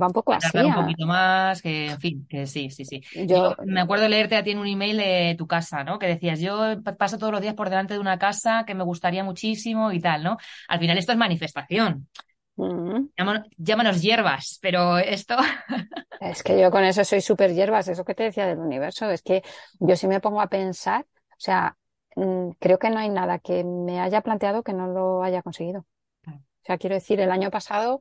va 0.00 0.06
un 0.06 0.12
poco 0.12 0.32
así. 0.32 0.58
Un 0.58 0.74
poquito 0.74 1.06
más, 1.06 1.60
que, 1.60 1.88
en 1.88 2.00
fin, 2.00 2.26
que 2.28 2.46
sí, 2.46 2.70
sí, 2.70 2.84
sí. 2.84 3.02
Yo, 3.26 3.54
me 3.64 3.80
acuerdo 3.80 4.08
leerte 4.08 4.36
a 4.36 4.42
ti 4.42 4.52
en 4.52 4.58
un 4.58 4.66
email 4.66 4.96
de 4.96 5.34
tu 5.36 5.46
casa, 5.46 5.84
¿no? 5.84 5.98
Que 5.98 6.06
decías, 6.06 6.40
yo 6.40 6.82
paso 6.98 7.18
todos 7.18 7.32
los 7.32 7.42
días 7.42 7.54
por 7.54 7.68
delante 7.68 7.94
de 7.94 8.00
una 8.00 8.18
casa 8.18 8.64
que 8.66 8.74
me 8.74 8.84
gustaría 8.84 9.24
muchísimo 9.24 9.92
y 9.92 10.00
tal, 10.00 10.22
¿no? 10.22 10.38
Al 10.68 10.78
final 10.78 10.98
esto 10.98 11.12
es 11.12 11.18
manifestación. 11.18 12.08
Llámanos, 12.56 14.00
hierbas, 14.00 14.58
pero 14.62 14.98
esto. 14.98 15.36
es 16.20 16.42
que 16.42 16.58
yo 16.58 16.70
con 16.70 16.84
eso 16.84 17.04
soy 17.04 17.20
súper 17.20 17.52
hierbas, 17.52 17.88
eso 17.88 18.04
que 18.04 18.14
te 18.14 18.24
decía 18.24 18.46
del 18.46 18.58
universo. 18.58 19.10
Es 19.10 19.22
que 19.22 19.42
yo 19.78 19.96
sí 19.96 20.06
me 20.06 20.20
pongo 20.20 20.40
a 20.40 20.48
pensar, 20.48 21.02
o 21.02 21.38
sea, 21.38 21.76
mm, 22.16 22.50
creo 22.58 22.78
que 22.78 22.90
no 22.90 22.98
hay 22.98 23.10
nada 23.10 23.38
que 23.38 23.62
me 23.64 24.00
haya 24.00 24.22
planteado 24.22 24.62
que 24.62 24.72
no 24.72 24.86
lo 24.88 25.22
haya 25.22 25.42
conseguido. 25.42 25.86
O 26.26 26.66
sea, 26.66 26.78
quiero 26.78 26.94
decir, 26.96 27.20
el 27.20 27.30
año 27.30 27.50
pasado, 27.50 28.00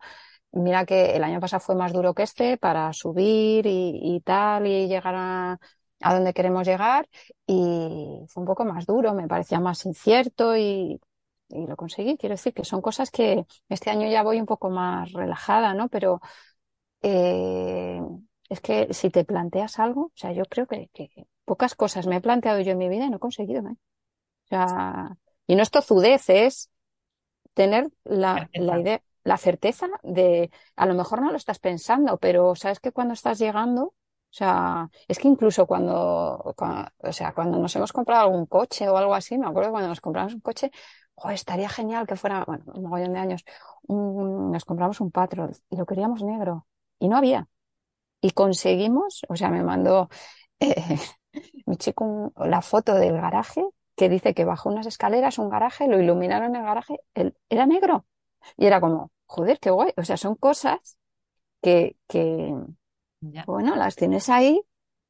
mira 0.51 0.85
que 0.85 1.15
el 1.15 1.23
año 1.23 1.39
pasado 1.39 1.59
fue 1.59 1.75
más 1.75 1.93
duro 1.93 2.13
que 2.13 2.23
este 2.23 2.57
para 2.57 2.91
subir 2.93 3.65
y, 3.67 4.21
tal 4.25 4.65
y 4.67 4.87
llegar 4.87 5.13
a, 5.15 5.59
a 6.01 6.13
donde 6.13 6.33
queremos 6.33 6.65
llegar 6.65 7.07
y 7.45 8.25
fue 8.27 8.41
un 8.41 8.47
poco 8.47 8.65
más 8.65 8.85
duro, 8.87 9.13
me 9.13 9.27
parecía 9.27 9.59
más 9.59 9.85
incierto 9.85 10.57
y 10.57 10.99
y 11.49 11.67
lo 11.67 11.75
conseguí. 11.75 12.17
Quiero 12.17 12.33
decir 12.33 12.53
que 12.53 12.65
son 12.65 12.81
cosas 12.81 13.11
que 13.11 13.45
este 13.69 13.89
año 13.89 14.07
ya 14.09 14.23
voy 14.23 14.39
un 14.39 14.45
poco 14.45 14.69
más 14.69 15.11
relajada, 15.13 15.73
¿no? 15.73 15.89
Pero 15.89 16.21
eh, 17.01 18.01
es 18.49 18.61
que 18.61 18.93
si 18.93 19.09
te 19.09 19.25
planteas 19.25 19.79
algo, 19.79 20.05
o 20.05 20.11
sea, 20.15 20.31
yo 20.31 20.45
creo 20.45 20.67
que, 20.67 20.89
pocas 21.45 21.75
cosas 21.75 22.07
me 22.07 22.17
he 22.17 22.21
planteado 22.21 22.61
yo 22.61 22.71
en 22.71 22.77
mi 22.77 22.89
vida 22.89 23.05
y 23.05 23.09
no 23.09 23.17
he 23.17 23.19
conseguido, 23.19 23.61
¿eh? 23.67 23.75
O 24.45 24.47
sea, 24.47 25.17
y 25.47 25.55
no 25.55 25.63
es 25.63 25.71
tozudez, 25.71 26.29
es 26.29 26.71
tener 27.53 27.89
la, 28.03 28.49
la 28.53 28.79
idea, 28.79 29.01
la 29.23 29.37
certeza 29.37 29.87
de, 30.03 30.51
a 30.75 30.85
lo 30.85 30.93
mejor 30.93 31.21
no 31.21 31.31
lo 31.31 31.37
estás 31.37 31.59
pensando, 31.59 32.17
pero 32.17 32.55
sabes 32.55 32.79
que 32.79 32.91
cuando 32.91 33.13
estás 33.13 33.39
llegando, 33.39 33.93
o 34.35 34.37
sea, 34.37 34.89
es 35.07 35.17
que 35.17 35.29
incluso 35.29 35.65
cuando, 35.65 35.95
o 35.95 37.11
sea, 37.13 37.33
cuando 37.33 37.57
nos 37.57 37.73
hemos 37.77 37.93
comprado 37.93 38.23
algún 38.23 38.47
coche 38.47 38.89
o 38.89 38.97
algo 38.97 39.15
así, 39.15 39.37
me 39.37 39.47
acuerdo 39.47 39.71
cuando 39.71 39.87
nos 39.87 40.01
compramos 40.01 40.33
un 40.33 40.41
coche, 40.41 40.71
estaría 41.31 41.69
genial 41.69 42.05
que 42.05 42.17
fuera, 42.17 42.43
bueno, 42.45 42.65
un 42.73 42.83
mogollón 42.83 43.13
de 43.13 43.19
años, 43.19 43.45
nos 43.87 44.65
compramos 44.65 44.99
un 44.99 45.11
Patrol 45.11 45.51
y 45.69 45.77
lo 45.77 45.85
queríamos 45.85 46.21
negro 46.21 46.67
y 46.99 47.07
no 47.07 47.15
había. 47.15 47.47
Y 48.21 48.31
conseguimos, 48.31 49.21
o 49.29 49.37
sea, 49.37 49.49
me 49.49 49.63
mandó 49.63 50.09
eh, 50.59 50.75
mi 51.65 51.77
chico 51.77 52.33
la 52.37 52.61
foto 52.61 52.95
del 52.95 53.13
garaje 53.13 53.65
que 53.95 54.09
dice 54.09 54.33
que 54.33 54.43
bajó 54.45 54.69
unas 54.69 54.85
escaleras, 54.87 55.39
un 55.39 55.49
garaje, 55.49 55.87
lo 55.87 55.97
iluminaron 56.01 56.57
el 56.57 56.63
garaje, 56.63 56.99
era 57.49 57.65
negro. 57.65 58.05
Y 58.57 58.65
era 58.65 58.81
como, 58.81 59.11
joder, 59.27 59.59
qué 59.59 59.71
guay. 59.71 59.93
O 59.97 60.03
sea, 60.03 60.17
son 60.17 60.35
cosas 60.35 60.97
que, 61.61 61.97
que 62.07 62.53
bueno, 63.45 63.75
las 63.75 63.95
tienes 63.95 64.29
ahí 64.29 64.61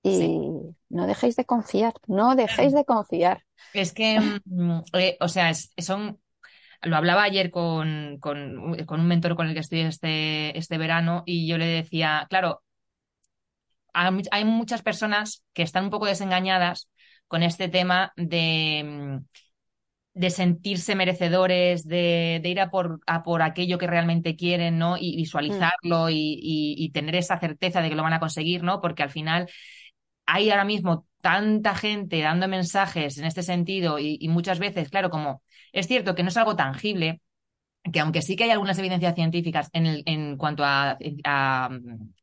y 0.04 0.50
no 0.90 1.08
dejéis 1.08 1.36
de 1.36 1.46
confiar, 1.46 1.94
no 2.08 2.36
dejéis 2.36 2.74
de 2.74 2.86
confiar. 2.86 3.44
Es 3.74 3.94
que, 3.94 4.20
mm, 4.46 4.80
eh, 4.94 5.18
o 5.20 5.28
sea, 5.28 5.52
son, 5.54 6.20
lo 6.82 6.96
hablaba 6.96 7.24
ayer 7.24 7.50
con, 7.50 8.18
con, 8.20 8.58
un 8.58 9.08
mentor 9.08 9.36
con 9.36 9.48
el 9.48 9.54
que 9.54 9.62
estoy 9.62 9.82
este, 9.82 10.58
este 10.58 10.78
verano 10.78 11.24
y 11.26 11.48
yo 11.48 11.58
le 11.58 11.66
decía, 11.66 12.28
claro, 12.30 12.62
hay 13.94 14.46
muchas 14.46 14.82
personas 14.82 15.44
que 15.54 15.64
están 15.64 15.86
un 15.86 15.90
poco 15.90 16.06
desengañadas 16.06 16.90
con 17.28 17.44
este 17.44 17.70
tema 17.70 18.14
de, 18.16 18.84
mm, 18.86 19.26
de 20.16 20.30
sentirse 20.30 20.96
merecedores, 20.96 21.86
de, 21.86 22.42
ir 22.44 22.60
a 22.62 22.72
por, 22.72 23.02
a 23.06 23.22
por 23.22 23.42
aquello 23.42 23.78
que 23.78 23.86
realmente 23.86 24.38
quieren, 24.38 24.80
¿no? 24.80 24.96
Y 24.98 25.18
visualizarlo 25.18 26.10
y, 26.10 26.40
y, 26.42 26.90
tener 26.92 27.16
esa 27.16 27.38
certeza 27.38 27.82
de 27.82 27.90
que 27.90 27.96
lo 27.96 28.04
van 28.04 28.14
a 28.14 28.22
conseguir, 28.22 28.64
¿no? 28.64 28.82
Porque 28.82 29.04
al 29.04 29.10
final 29.10 29.50
hay 30.26 30.50
ahora 30.50 30.64
mismo 30.64 31.06
tanta 31.22 31.76
gente 31.76 32.22
dando 32.22 32.48
mensajes 32.48 33.18
en 33.18 33.26
este 33.26 33.44
sentido 33.44 34.00
y, 34.00 34.26
muchas 34.30 34.60
veces, 34.60 34.90
claro, 34.90 35.10
como 35.10 35.44
es 35.74 35.88
cierto 35.88 36.16
que 36.16 36.24
no 36.24 36.30
es 36.30 36.38
algo 36.38 36.56
tangible, 36.56 37.22
que 37.92 38.00
aunque 38.00 38.22
sí 38.22 38.36
que 38.36 38.46
hay 38.46 38.50
algunas 38.52 38.78
evidencias 38.80 39.16
científicas 39.16 39.70
en, 39.74 40.02
en 40.06 40.38
cuanto 40.38 40.64
a, 40.66 40.98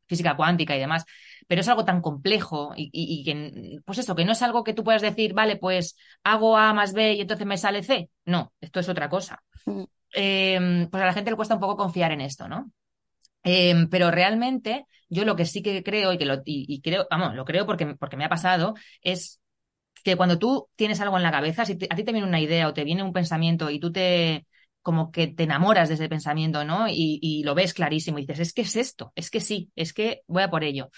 física 0.07 0.35
cuántica 0.35 0.75
y 0.75 0.79
demás, 0.79 1.05
pero 1.47 1.61
es 1.61 1.67
algo 1.67 1.85
tan 1.85 2.01
complejo 2.01 2.73
y, 2.75 3.23
que, 3.23 3.79
pues 3.85 3.97
eso, 3.97 4.15
que 4.15 4.25
no 4.25 4.33
es 4.33 4.41
algo 4.41 4.63
que 4.63 4.73
tú 4.73 4.83
puedas 4.83 5.01
decir, 5.01 5.33
vale, 5.33 5.57
pues 5.57 5.95
hago 6.23 6.57
A 6.57 6.73
más 6.73 6.93
B 6.93 7.13
y 7.13 7.21
entonces 7.21 7.47
me 7.47 7.57
sale 7.57 7.83
C. 7.83 8.09
No, 8.25 8.53
esto 8.59 8.79
es 8.79 8.89
otra 8.89 9.09
cosa. 9.09 9.43
Mm. 9.65 9.83
Em, 10.13 10.89
pues 10.89 11.01
a 11.01 11.05
la 11.05 11.13
gente 11.13 11.31
le 11.31 11.35
cuesta 11.35 11.55
un 11.55 11.59
poco 11.61 11.77
confiar 11.77 12.11
en 12.11 12.21
esto, 12.21 12.47
¿no? 12.47 12.71
Em, 13.43 13.89
pero 13.89 14.11
realmente 14.11 14.85
yo 15.09 15.25
lo 15.25 15.35
que 15.35 15.45
sí 15.45 15.61
que 15.61 15.83
creo 15.83 16.13
y 16.13 16.17
que 16.17 16.25
lo 16.25 16.41
y, 16.45 16.81
creo, 16.81 17.07
vamos, 17.09 17.35
lo 17.35 17.45
creo 17.45 17.65
porque, 17.65 17.95
porque 17.95 18.17
me 18.17 18.25
ha 18.25 18.29
pasado, 18.29 18.73
es 19.01 19.41
que 20.03 20.15
cuando 20.15 20.39
tú 20.39 20.69
tienes 20.75 21.01
algo 21.01 21.17
en 21.17 21.23
la 21.23 21.31
cabeza, 21.31 21.65
si 21.65 21.73
a 21.73 21.95
ti 21.95 22.03
te 22.03 22.11
viene 22.11 22.27
una 22.27 22.39
idea 22.41 22.67
o 22.67 22.73
te 22.73 22.83
viene 22.83 23.03
un 23.03 23.13
pensamiento 23.13 23.69
y 23.69 23.79
tú 23.79 23.91
te 23.91 24.45
como 24.83 25.11
que 25.11 25.27
te 25.27 25.43
enamoras 25.43 25.89
de 25.89 25.95
ese 25.95 26.09
pensamiento, 26.09 26.63
¿no? 26.63 26.87
Y, 26.87 27.19
y 27.21 27.43
lo 27.43 27.55
ves 27.55 27.73
clarísimo 27.73 28.19
y 28.19 28.25
dices, 28.25 28.39
es 28.39 28.53
que 28.53 28.61
es 28.61 28.75
esto, 28.75 29.11
es 29.15 29.31
que 29.31 29.39
sí, 29.39 29.71
es 29.75 29.93
que 29.93 30.21
voy 30.27 30.43
a 30.43 30.49
por 30.49 30.63
ello. 30.63 30.89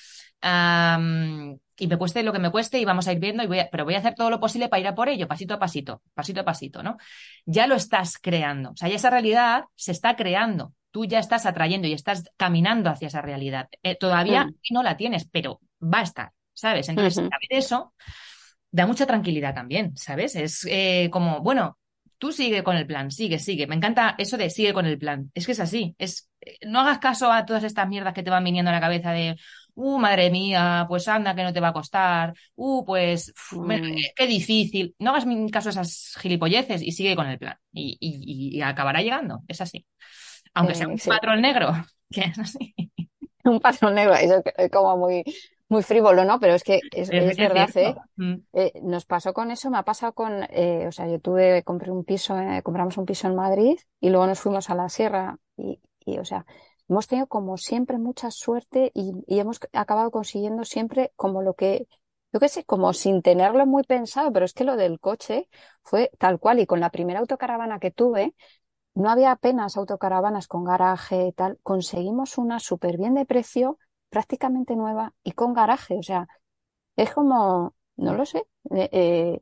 y 1.78 1.88
me 1.88 1.98
cueste 1.98 2.24
lo 2.24 2.34
que 2.34 2.40
me 2.40 2.52
cueste 2.52 2.80
y 2.80 2.86
vamos 2.86 3.08
a 3.08 3.14
ir 3.14 3.20
viendo, 3.20 3.44
y 3.44 3.48
voy 3.48 3.62
pero 3.72 3.86
voy 3.86 3.96
a 3.96 4.00
hacer 4.00 4.16
todo 4.16 4.30
lo 4.30 4.40
posible 4.40 4.68
para 4.68 4.82
ir 4.82 4.88
a 4.88 4.96
por 4.96 5.08
ello, 5.08 5.28
pasito 5.28 5.54
a 5.54 5.60
pasito, 5.60 6.02
pasito 6.14 6.42
a 6.42 6.46
pasito, 6.46 6.84
¿no? 6.84 6.98
Ya 7.46 7.68
lo 7.68 7.76
estás 7.76 8.18
creando, 8.18 8.72
o 8.72 8.76
sea, 8.76 8.90
ya 8.90 8.96
esa 8.96 9.10
realidad 9.10 9.64
se 9.76 9.92
está 9.94 10.16
creando 10.16 10.74
tú 10.92 11.04
ya 11.04 11.20
estás 11.20 11.46
atrayendo 11.46 11.90
y 11.90 11.94
estás 11.94 12.24
caminando 12.38 12.90
hacia 12.90 13.10
esa 13.10 13.22
realidad. 13.22 13.68
Eh, 13.84 13.98
todavía 13.98 14.46
mm. 14.46 14.54
no 14.72 14.82
la 14.82 14.96
tienes, 14.96 15.28
pero 15.30 15.60
va 15.84 16.00
a 16.00 16.04
estar, 16.04 16.32
¿sabes? 16.54 16.88
Entonces, 16.88 17.16
saber 17.16 17.50
eso 17.50 17.94
da 18.76 18.86
mucha 18.86 19.06
tranquilidad 19.06 19.54
también, 19.54 19.96
¿sabes? 19.96 20.36
Es 20.36 20.66
eh, 20.70 21.10
como, 21.12 21.42
bueno, 21.42 21.78
tú 22.18 22.32
sigue 22.32 22.64
con 22.64 22.76
el 22.78 22.88
plan, 22.88 23.12
sigue, 23.12 23.40
sigue. 23.40 23.68
Me 23.68 23.76
encanta 23.76 24.16
eso 24.18 24.38
de 24.38 24.50
sigue 24.50 24.74
con 24.74 24.86
el 24.86 24.98
plan. 24.98 25.32
Es 25.34 25.46
que 25.46 25.52
es 25.54 25.60
así. 25.60 25.96
Es, 25.98 26.30
eh, 26.42 26.58
no 26.66 26.80
hagas 26.80 27.00
caso 27.00 27.32
a 27.32 27.46
todas 27.46 27.64
estas 27.64 27.88
mierdas 27.88 28.14
que 28.14 28.24
te 28.24 28.30
van 28.30 28.44
viniendo 28.44 28.72
a 28.72 28.74
la 28.74 28.82
cabeza 28.82 29.12
de, 29.12 29.36
uh, 29.76 30.00
madre 30.00 30.30
mía, 30.30 30.86
pues 30.88 31.08
anda 31.08 31.36
que 31.36 31.44
no 31.44 31.54
te 31.54 31.60
va 31.60 31.70
a 31.70 31.74
costar, 31.74 32.34
uh, 32.56 32.86
pues 32.86 33.34
mm. 33.52 33.96
qué 34.16 34.28
difícil. 34.28 34.96
No 35.00 35.12
hagas 35.12 35.26
caso 35.52 35.70
a 35.70 35.72
esas 35.72 36.16
gilipolleces 36.20 36.82
y 36.82 36.92
sigue 36.92 37.16
con 37.16 37.28
el 37.28 37.38
plan. 37.38 37.58
y 37.74 38.62
acabará 38.62 39.02
llegando. 39.02 39.42
Es 39.48 39.62
así. 39.62 39.86
Aunque 40.56 40.76
sea 40.76 40.88
un 40.88 40.98
patrón 40.98 41.42
negro, 41.42 41.74
que 42.12 42.22
es 42.22 42.40
así. 42.40 42.74
Un 43.44 43.60
patrón 43.60 43.94
negro, 43.94 44.16
eso 44.16 44.42
es 44.58 44.72
como 44.72 44.98
muy, 44.98 45.24
muy 45.68 45.84
frívolo, 45.84 46.26
¿no? 46.26 46.40
Pero 46.40 46.54
es 46.54 46.64
que 46.64 46.80
es, 46.92 47.10
verdad, 47.10 47.70
¿eh? 47.76 47.96
Mm. 48.18 48.36
¿eh? 48.54 48.72
Nos 48.84 49.06
pasó 49.06 49.34
con 49.34 49.52
eso, 49.52 49.70
me 49.70 49.78
ha 49.78 49.84
pasado 49.84 50.14
con, 50.14 50.44
eh, 50.50 50.86
o 50.88 50.92
sea, 50.92 51.08
yo 51.08 51.20
tuve, 51.20 51.64
compré 51.64 51.92
un 51.92 52.04
piso, 52.04 52.38
eh, 52.38 52.62
compramos 52.64 52.98
un 52.98 53.06
piso 53.06 53.28
en 53.28 53.36
Madrid 53.36 53.78
y 54.00 54.10
luego 54.10 54.28
nos 54.28 54.40
fuimos 54.40 54.70
a 54.70 54.76
la 54.76 54.90
sierra 54.90 55.38
y, 55.58 55.82
y 56.06 56.20
o 56.20 56.26
sea, 56.26 56.46
hemos 56.88 57.08
tenido 57.08 57.28
como 57.28 57.58
siempre 57.58 57.98
mucha 57.98 58.30
suerte 58.32 58.92
y, 58.94 59.14
y, 59.28 59.40
hemos 59.40 59.60
acabado 59.74 60.12
consiguiendo 60.12 60.64
siempre 60.66 61.12
como 61.16 61.42
lo 61.42 61.56
que, 61.56 61.88
yo 62.32 62.40
qué 62.40 62.48
sé, 62.48 62.64
como 62.64 62.94
sin 62.94 63.22
tenerlo 63.24 63.66
muy 63.66 63.84
pensado, 63.84 64.32
pero 64.32 64.46
es 64.46 64.54
que 64.54 64.66
lo 64.66 64.76
del 64.76 65.00
coche 65.00 65.50
fue 65.82 66.12
tal 66.20 66.40
cual 66.40 66.60
y 66.60 66.68
con 66.68 66.80
la 66.80 66.92
primera 66.92 67.22
autocaravana 67.22 67.80
que 67.80 67.92
tuve, 67.92 68.36
no 68.94 69.10
había 69.10 69.32
apenas 69.32 69.78
autocaravanas 69.78 70.48
con 70.48 70.64
garaje 70.64 71.28
y 71.28 71.34
tal. 71.34 71.60
Conseguimos 71.64 72.38
una 72.38 72.60
súper 72.60 72.98
bien 72.98 73.14
de 73.14 73.26
precio, 73.26 73.78
prácticamente 74.10 74.76
nueva 74.76 75.14
y 75.24 75.34
con 75.34 75.54
garaje. 75.54 75.98
O 75.98 76.04
sea, 76.04 76.28
es 76.96 77.14
como, 77.14 77.76
no 77.98 78.14
lo 78.16 78.26
sé, 78.26 78.40
eh, 78.72 78.90
eh, 78.92 79.42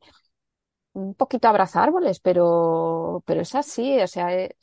un 0.93 1.15
poquito 1.15 1.47
abrazar 1.47 1.83
árboles, 1.83 2.19
pero, 2.19 3.23
pero 3.25 3.41
es 3.41 3.55
así. 3.55 3.99
O 4.01 4.07
sea, 4.07 4.33
eh, 4.33 4.55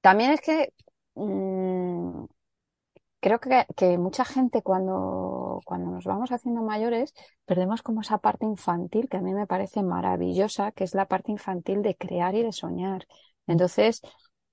también 0.00 0.32
es 0.32 0.40
que 0.40 0.72
mm, 1.14 2.24
creo 3.20 3.40
que, 3.40 3.66
que, 3.76 3.98
mucha 3.98 4.24
gente 4.24 4.62
cuando, 4.62 5.60
cuando 5.64 5.90
nos 5.90 6.04
vamos 6.04 6.30
haciendo 6.32 6.62
mayores, 6.62 7.12
perdemos 7.44 7.82
como 7.82 8.02
esa 8.02 8.18
parte 8.18 8.44
infantil 8.46 9.08
que 9.08 9.16
a 9.16 9.20
mí 9.22 9.34
me 9.34 9.46
parece 9.46 9.82
maravillosa, 9.82 10.72
que 10.72 10.84
es 10.84 10.94
la 10.94 11.06
parte 11.08 11.32
infantil 11.32 11.82
de 11.82 11.96
crear 11.96 12.34
y 12.34 12.42
de 12.42 12.52
soñar. 12.52 13.06
Entonces, 13.46 14.02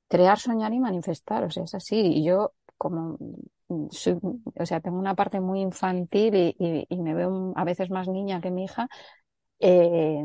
crear, 0.08 0.40
soñar 0.40 0.74
y 0.74 0.80
manifestar, 0.80 1.44
o 1.44 1.52
sea, 1.52 1.64
es 1.64 1.76
así. 1.76 1.98
Y 1.98 2.26
yo, 2.26 2.54
como 2.84 3.18
soy, 3.92 4.20
o 4.60 4.66
sea, 4.66 4.82
tengo 4.82 5.00
una 5.00 5.16
parte 5.16 5.40
muy 5.40 5.62
infantil 5.62 6.36
y, 6.36 6.86
y, 6.90 6.98
me 7.02 7.14
veo 7.14 7.54
a 7.56 7.64
veces 7.64 7.90
más 7.90 8.10
niña 8.10 8.42
que 8.42 8.52
mi 8.52 8.66
hija, 8.66 8.90
eh, 9.60 10.22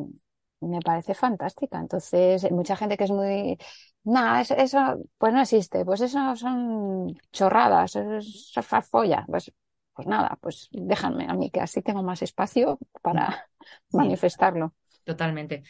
me 0.60 0.80
parece 0.80 1.14
fantástica. 1.14 1.78
Entonces, 1.78 2.50
mucha 2.50 2.76
gente 2.76 2.96
que 2.96 3.04
es 3.04 3.12
muy, 3.12 3.56
nada, 4.02 4.40
eso, 4.40 4.54
eso, 4.56 4.78
pues 5.18 5.32
no 5.32 5.40
existe, 5.40 5.84
pues 5.84 6.00
eso 6.00 6.34
son 6.34 7.16
chorradas, 7.32 7.94
eso 7.94 8.16
es 8.16 8.52
folla, 8.90 9.24
pues, 9.28 9.52
pues 9.94 10.08
nada, 10.08 10.36
pues 10.40 10.68
déjame 10.72 11.26
a 11.28 11.34
mí 11.34 11.50
que 11.50 11.60
así 11.60 11.80
tengo 11.80 12.02
más 12.02 12.22
espacio 12.22 12.78
para 13.00 13.48
manifestarlo. 13.92 14.74
Totalmente. 15.04 15.62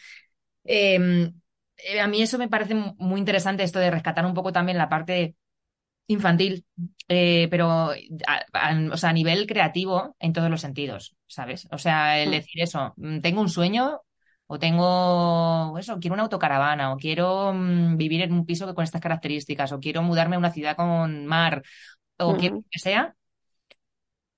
Em, 0.63 1.33
eh, 1.77 2.01
a 2.01 2.07
mí 2.07 2.21
eso 2.21 2.39
me 2.39 2.49
parece 2.49 2.73
muy 2.73 3.19
interesante, 3.19 3.63
esto 3.63 3.77
de 3.77 3.91
rescatar 3.91 4.25
un 4.25 4.33
poco 4.33 4.51
también 4.51 4.77
la 4.79 4.89
parte 4.89 5.35
infantil, 6.09 6.65
eh, 7.07 7.47
pero 7.51 7.91
a, 8.27 8.89
o 8.91 8.97
sea, 8.97 9.09
a 9.11 9.13
nivel 9.13 9.45
creativo 9.45 10.15
en 10.19 10.33
todos 10.33 10.49
los 10.49 10.61
sentidos, 10.61 11.15
¿sabes? 11.27 11.67
O 11.71 11.77
sea, 11.77 12.19
el 12.19 12.29
mm. 12.29 12.31
decir 12.31 12.61
eso, 12.63 12.93
mm, 12.97 13.19
tengo 13.19 13.41
un 13.41 13.49
sueño 13.49 14.01
o 14.47 14.57
tengo 14.57 15.77
eso, 15.77 15.99
quiero 15.99 16.15
una 16.15 16.23
autocaravana 16.23 16.91
o 16.93 16.97
quiero 16.97 17.53
mm, 17.53 17.95
vivir 17.97 18.21
en 18.21 18.33
un 18.33 18.45
piso 18.45 18.73
con 18.73 18.83
estas 18.83 19.01
características 19.01 19.71
o 19.71 19.79
quiero 19.79 20.01
mudarme 20.01 20.35
a 20.35 20.39
una 20.39 20.51
ciudad 20.51 20.75
con 20.75 21.27
mar 21.27 21.61
o 22.17 22.35
quiero 22.37 22.63
que 22.71 22.79
sea. 22.79 23.15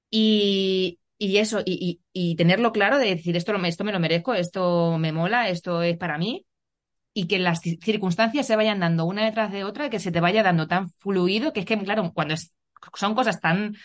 Y, 0.09 0.99
y 1.17 1.38
eso, 1.38 1.61
y, 1.65 2.01
y, 2.11 2.36
tenerlo 2.36 2.74
claro 2.74 2.97
de 2.97 3.15
decir 3.15 3.38
esto, 3.38 3.55
esto 3.63 3.84
me 3.86 3.93
lo 3.93 3.99
merezco, 3.99 4.34
esto 4.34 4.97
me 4.97 5.13
mola, 5.13 5.47
esto 5.49 5.82
es 5.84 5.97
para 5.97 6.17
mí 6.17 6.45
y 7.14 7.28
que 7.28 7.39
las 7.39 7.62
circunstancias 7.62 8.47
se 8.47 8.55
vayan 8.55 8.80
dando 8.80 9.05
una 9.05 9.26
detrás 9.26 9.51
de 9.51 9.64
otra, 9.64 9.89
que 9.89 9.99
se 9.99 10.12
te 10.12 10.22
vaya 10.22 10.43
dando 10.43 10.68
tan 10.68 10.89
fluido, 10.99 11.53
que 11.53 11.62
es 11.62 11.66
que, 11.66 11.78
claro, 11.80 12.12
cuando 12.14 12.36
son 12.95 13.16
cosas 13.16 13.41
tan, 13.41 13.76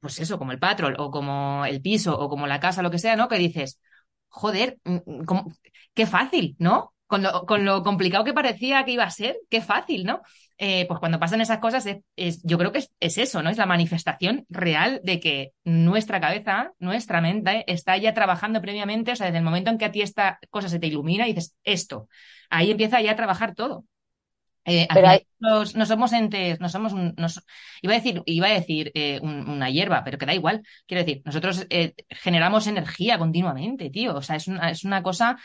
pues 0.00 0.18
eso, 0.20 0.38
como 0.38 0.52
el 0.52 0.58
patrol, 0.58 0.96
o 0.98 1.10
como 1.10 1.64
el 1.66 1.80
piso, 1.82 2.18
o 2.18 2.28
como 2.28 2.46
la 2.46 2.60
casa, 2.60 2.82
lo 2.82 2.90
que 2.90 2.98
sea, 2.98 3.16
¿no? 3.16 3.28
Que 3.28 3.38
dices, 3.38 3.80
joder, 4.28 4.78
mm, 4.84 4.96
mm, 5.06 5.52
qué 5.94 6.06
fácil, 6.06 6.56
¿no? 6.58 6.93
Con 7.06 7.22
lo, 7.22 7.44
con 7.44 7.64
lo, 7.64 7.82
complicado 7.82 8.24
que 8.24 8.32
parecía 8.32 8.84
que 8.84 8.92
iba 8.92 9.04
a 9.04 9.10
ser, 9.10 9.36
qué 9.50 9.60
fácil, 9.60 10.04
¿no? 10.04 10.22
Eh, 10.56 10.86
pues 10.86 11.00
cuando 11.00 11.18
pasan 11.18 11.40
esas 11.40 11.58
cosas, 11.58 11.84
es, 12.16 12.42
yo 12.44 12.58
creo 12.58 12.72
que 12.72 12.78
es, 12.78 12.92
es, 13.00 13.18
eso, 13.18 13.42
¿no? 13.42 13.50
Es 13.50 13.58
la 13.58 13.66
manifestación 13.66 14.46
real 14.48 15.00
de 15.04 15.20
que 15.20 15.52
nuestra 15.64 16.20
cabeza, 16.20 16.72
nuestra 16.78 17.20
mente, 17.20 17.64
está 17.66 17.96
ya 17.98 18.14
trabajando 18.14 18.60
previamente, 18.62 19.12
o 19.12 19.16
sea, 19.16 19.26
desde 19.26 19.38
el 19.38 19.44
momento 19.44 19.70
en 19.70 19.78
que 19.78 19.84
a 19.84 19.92
ti 19.92 20.00
esta 20.00 20.38
cosa 20.50 20.68
se 20.68 20.78
te 20.78 20.86
ilumina 20.86 21.26
y 21.26 21.34
dices, 21.34 21.54
esto, 21.64 22.08
ahí 22.50 22.70
empieza 22.70 23.00
ya 23.00 23.12
a 23.12 23.16
trabajar 23.16 23.54
todo. 23.54 23.84
Eh, 24.66 24.88
no 25.40 25.86
somos 25.86 26.12
entes, 26.14 26.58
no 26.58 26.68
somos 26.70 26.94
iba 27.82 27.92
a 27.92 27.96
decir, 27.96 28.22
iba 28.24 28.46
a 28.46 28.50
decir 28.50 28.90
eh, 28.94 29.20
una 29.22 29.68
hierba, 29.68 30.02
pero 30.04 30.16
que 30.16 30.26
da 30.26 30.34
igual. 30.34 30.62
Quiero 30.86 31.04
decir, 31.04 31.22
nosotros 31.24 31.66
eh, 31.68 31.94
generamos 32.08 32.66
energía 32.66 33.18
continuamente, 33.18 33.90
tío. 33.90 34.16
O 34.16 34.22
sea, 34.22 34.36
es 34.36 34.48
una, 34.48 34.70
es 34.70 34.84
una 34.84 35.02
cosa 35.02 35.36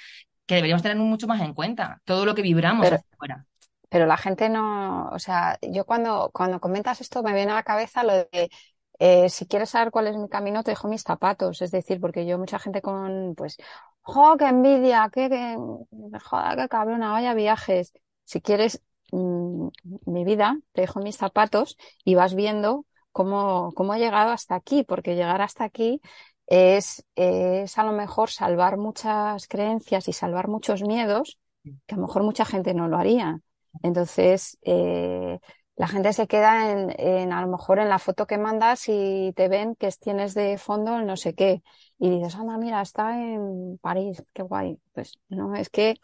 que 0.49 0.55
deberíamos 0.55 0.81
tener 0.81 0.97
mucho 0.97 1.27
más 1.27 1.39
en 1.41 1.53
cuenta. 1.53 2.01
Todo 2.05 2.25
lo 2.25 2.33
que 2.33 2.41
vibramos 2.41 2.89
pero, 2.89 2.97
afuera. 3.13 3.45
Pero 3.87 4.07
la 4.07 4.17
gente 4.17 4.49
no, 4.49 5.09
o 5.09 5.19
sea, 5.19 5.59
yo 5.61 5.85
cuando, 5.85 6.31
cuando 6.33 6.59
comentas 6.59 7.01
esto 7.01 7.21
me 7.21 7.35
viene 7.35 7.51
a 7.51 7.55
la 7.55 7.63
cabeza 7.63 8.03
lo 8.03 8.13
de 8.13 8.49
si 9.29 9.45
quieres 9.45 9.69
saber 9.69 9.91
cuál 9.91 10.07
es 10.07 10.17
mi 10.17 10.27
camino, 10.27 10.63
te 10.63 10.71
dejo 10.71 10.87
mis 10.87 11.03
zapatos. 11.03 11.61
Es 11.61 11.69
decir, 11.69 12.01
porque 12.01 12.25
yo 12.25 12.39
mucha 12.39 12.57
gente 12.57 12.81
con, 12.81 13.35
pues, 13.35 13.57
¡jo, 14.01 14.35
qué 14.37 14.47
envidia! 14.47 15.09
¡Qué, 15.13 15.29
qué, 15.29 15.55
joda, 16.19 16.55
qué 16.57 16.67
cabrona! 16.67 17.11
Vaya 17.11 17.35
viajes! 17.35 17.93
Si 18.25 18.41
quieres 18.41 18.81
Mm, 19.11 19.69
mi 20.05 20.23
vida, 20.23 20.57
te 20.73 20.81
dejo 20.81 20.99
mis 20.99 21.17
zapatos 21.17 21.77
y 22.03 22.15
vas 22.15 22.35
viendo 22.35 22.85
cómo, 23.11 23.71
cómo 23.75 23.93
he 23.95 23.99
llegado 23.99 24.31
hasta 24.31 24.55
aquí, 24.55 24.83
porque 24.83 25.15
llegar 25.15 25.41
hasta 25.41 25.63
aquí 25.63 26.01
es, 26.49 27.05
es 27.15 27.77
a 27.79 27.83
lo 27.85 27.93
mejor 27.93 28.31
salvar 28.31 28.77
muchas 28.77 29.47
creencias 29.47 30.07
y 30.09 30.13
salvar 30.13 30.49
muchos 30.49 30.83
miedos 30.83 31.39
que 31.87 31.95
a 31.95 31.97
lo 31.97 32.03
mejor 32.07 32.23
mucha 32.23 32.45
gente 32.45 32.73
no 32.73 32.87
lo 32.87 32.97
haría. 32.97 33.41
Entonces, 33.83 34.57
eh, 34.63 35.39
la 35.75 35.87
gente 35.87 36.13
se 36.13 36.27
queda 36.27 36.71
en, 36.71 36.93
en, 36.99 37.33
a 37.33 37.41
lo 37.41 37.47
mejor 37.47 37.79
en 37.79 37.89
la 37.89 37.99
foto 37.99 38.25
que 38.27 38.37
mandas 38.37 38.85
y 38.87 39.33
te 39.35 39.47
ven 39.49 39.75
que 39.75 39.89
tienes 39.99 40.33
de 40.33 40.57
fondo 40.57 40.97
el 40.97 41.05
no 41.05 41.17
sé 41.17 41.35
qué. 41.35 41.61
Y 41.99 42.09
dices, 42.09 42.35
anda, 42.35 42.57
mira, 42.57 42.81
está 42.81 43.21
en 43.21 43.77
París, 43.79 44.23
qué 44.33 44.43
guay. 44.43 44.79
Pues 44.93 45.13
no, 45.29 45.55
es 45.55 45.69
que 45.69 45.95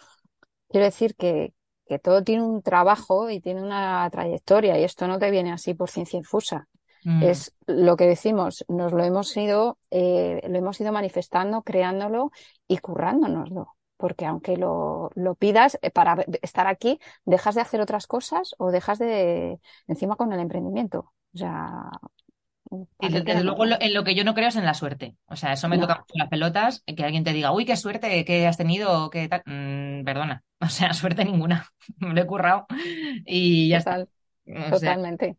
quiero 0.70 0.86
decir 0.86 1.16
que, 1.16 1.54
que 1.88 2.00
todo 2.00 2.24
tiene 2.24 2.44
un 2.44 2.62
trabajo 2.62 3.30
y 3.30 3.42
tiene 3.42 3.62
una 3.64 4.10
trayectoria 4.12 4.80
y 4.80 4.84
esto 4.84 5.08
no 5.08 5.20
te 5.20 5.32
viene 5.32 5.52
así 5.54 5.74
por 5.74 5.90
ciencia 5.90 6.18
infusa. 6.18 6.68
Mm. 7.06 7.22
Es 7.22 7.56
lo 7.68 7.96
que 7.96 8.08
decimos, 8.08 8.66
nos 8.68 8.92
lo 8.92 9.04
hemos 9.04 9.38
ido, 9.38 9.78
eh, 9.92 10.42
lo 10.50 10.58
hemos 10.58 10.82
ido 10.82 10.92
manifestando, 10.92 11.62
creándolo 11.62 12.32
y 12.68 12.80
currándonoslo. 12.80 13.76
Porque 13.96 14.26
aunque 14.26 14.58
lo, 14.58 15.12
lo 15.14 15.36
pidas 15.36 15.78
eh, 15.82 15.92
para 15.92 16.26
estar 16.42 16.68
aquí, 16.68 17.00
dejas 17.24 17.56
de 17.56 17.62
hacer 17.62 17.80
otras 17.80 18.08
cosas 18.08 18.56
o 18.58 18.72
dejas 18.72 18.98
de, 18.98 19.60
encima 19.88 20.16
con 20.16 20.34
el 20.34 20.40
emprendimiento. 20.40 21.14
O 21.34 21.38
sea, 21.38 21.92
y 23.00 23.10
desde 23.10 23.44
luego 23.44 23.66
en 23.66 23.94
lo 23.94 24.04
que 24.04 24.16
yo 24.16 24.24
no 24.24 24.34
creo 24.34 24.50
es 24.50 24.56
en 24.56 24.66
la 24.66 24.74
suerte. 24.74 25.16
O 25.28 25.36
sea, 25.36 25.54
eso 25.54 25.70
me 25.70 25.78
toca 25.78 26.00
mucho 26.00 26.14
las 26.16 26.30
pelotas, 26.30 26.84
que 26.86 27.04
alguien 27.04 27.24
te 27.24 27.34
diga, 27.34 27.52
uy, 27.52 27.66
qué 27.66 27.78
suerte 27.78 28.26
que 28.26 28.48
has 28.48 28.58
tenido, 28.58 29.12
qué 29.12 29.28
tal. 29.30 29.44
Mm, 29.46 30.04
perdona. 30.04 30.44
O 30.62 30.70
sea, 30.70 30.94
suerte 30.94 31.24
ninguna. 31.26 31.70
Me 32.00 32.14
lo 32.14 32.22
he 32.22 32.26
currado 32.26 32.66
y 33.26 33.70
ya 33.70 33.78
está. 33.78 34.08
totalmente. 34.72 35.38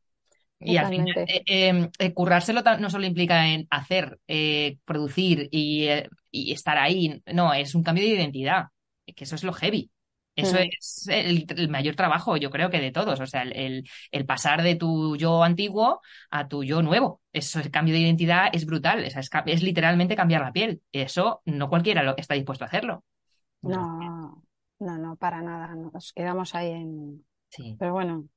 Y 0.59 0.77
al 0.77 0.89
final, 0.89 1.09
eh, 1.17 1.43
em, 1.47 1.91
eh, 1.99 2.13
currárselo 2.15 2.63
no 2.79 2.91
solo 2.91 3.07
implica 3.07 3.47
en 3.49 3.67
hacer, 3.71 4.19
eh, 4.27 4.79
producir 4.85 5.49
y, 5.51 5.87
y 6.31 6.53
estar 6.53 6.79
ahí. 6.79 7.23
No, 7.33 7.53
es 7.53 7.75
un 7.75 7.83
cambio 7.83 8.05
de 8.05 8.11
identidad. 8.11 8.67
Que 9.05 9.25
eso 9.25 9.37
es 9.37 9.45
lo 9.45 9.53
heavy. 9.53 9.91
Eso 10.37 10.59
es 10.59 11.07
el, 11.09 11.69
mayor 11.71 11.97
trabajo, 11.97 12.37
yo 12.37 12.51
creo 12.51 12.69
que 12.69 12.79
de 12.79 12.93
todos. 12.93 13.21
O 13.21 13.27
sea, 13.27 13.43
el, 13.43 13.89
el, 14.11 14.27
pasar 14.27 14.63
de 14.63 14.75
tu 14.75 15.17
yo 15.17 15.43
antiguo 15.43 16.03
a 16.31 16.47
tu 16.47 16.63
yo 16.63 16.83
nuevo. 16.83 17.23
Eso, 17.33 17.59
el 17.59 17.71
cambio 17.71 17.95
de 17.95 18.01
identidad 18.01 18.49
es 18.53 18.67
brutal. 18.67 19.05
Es, 19.05 19.17
es, 19.17 19.63
literalmente 19.63 20.15
cambiar 20.15 20.43
la 20.43 20.53
piel. 20.53 20.83
Eso 20.93 21.41
no 21.47 21.71
cualquiera 21.71 22.03
lo, 22.03 22.15
está 22.19 22.35
dispuesto 22.35 22.65
a 22.65 22.69
hacerlo. 22.69 23.03
No, 23.63 24.43
no, 24.79 24.99
no, 24.99 25.17
para 25.17 25.41
nada. 25.41 25.75
Nos 25.75 26.13
quedamos 26.13 26.55
ahí 26.55 26.71
en. 26.71 27.25
Sí. 27.49 27.75
Pero 27.79 27.95
bueno. 27.95 28.29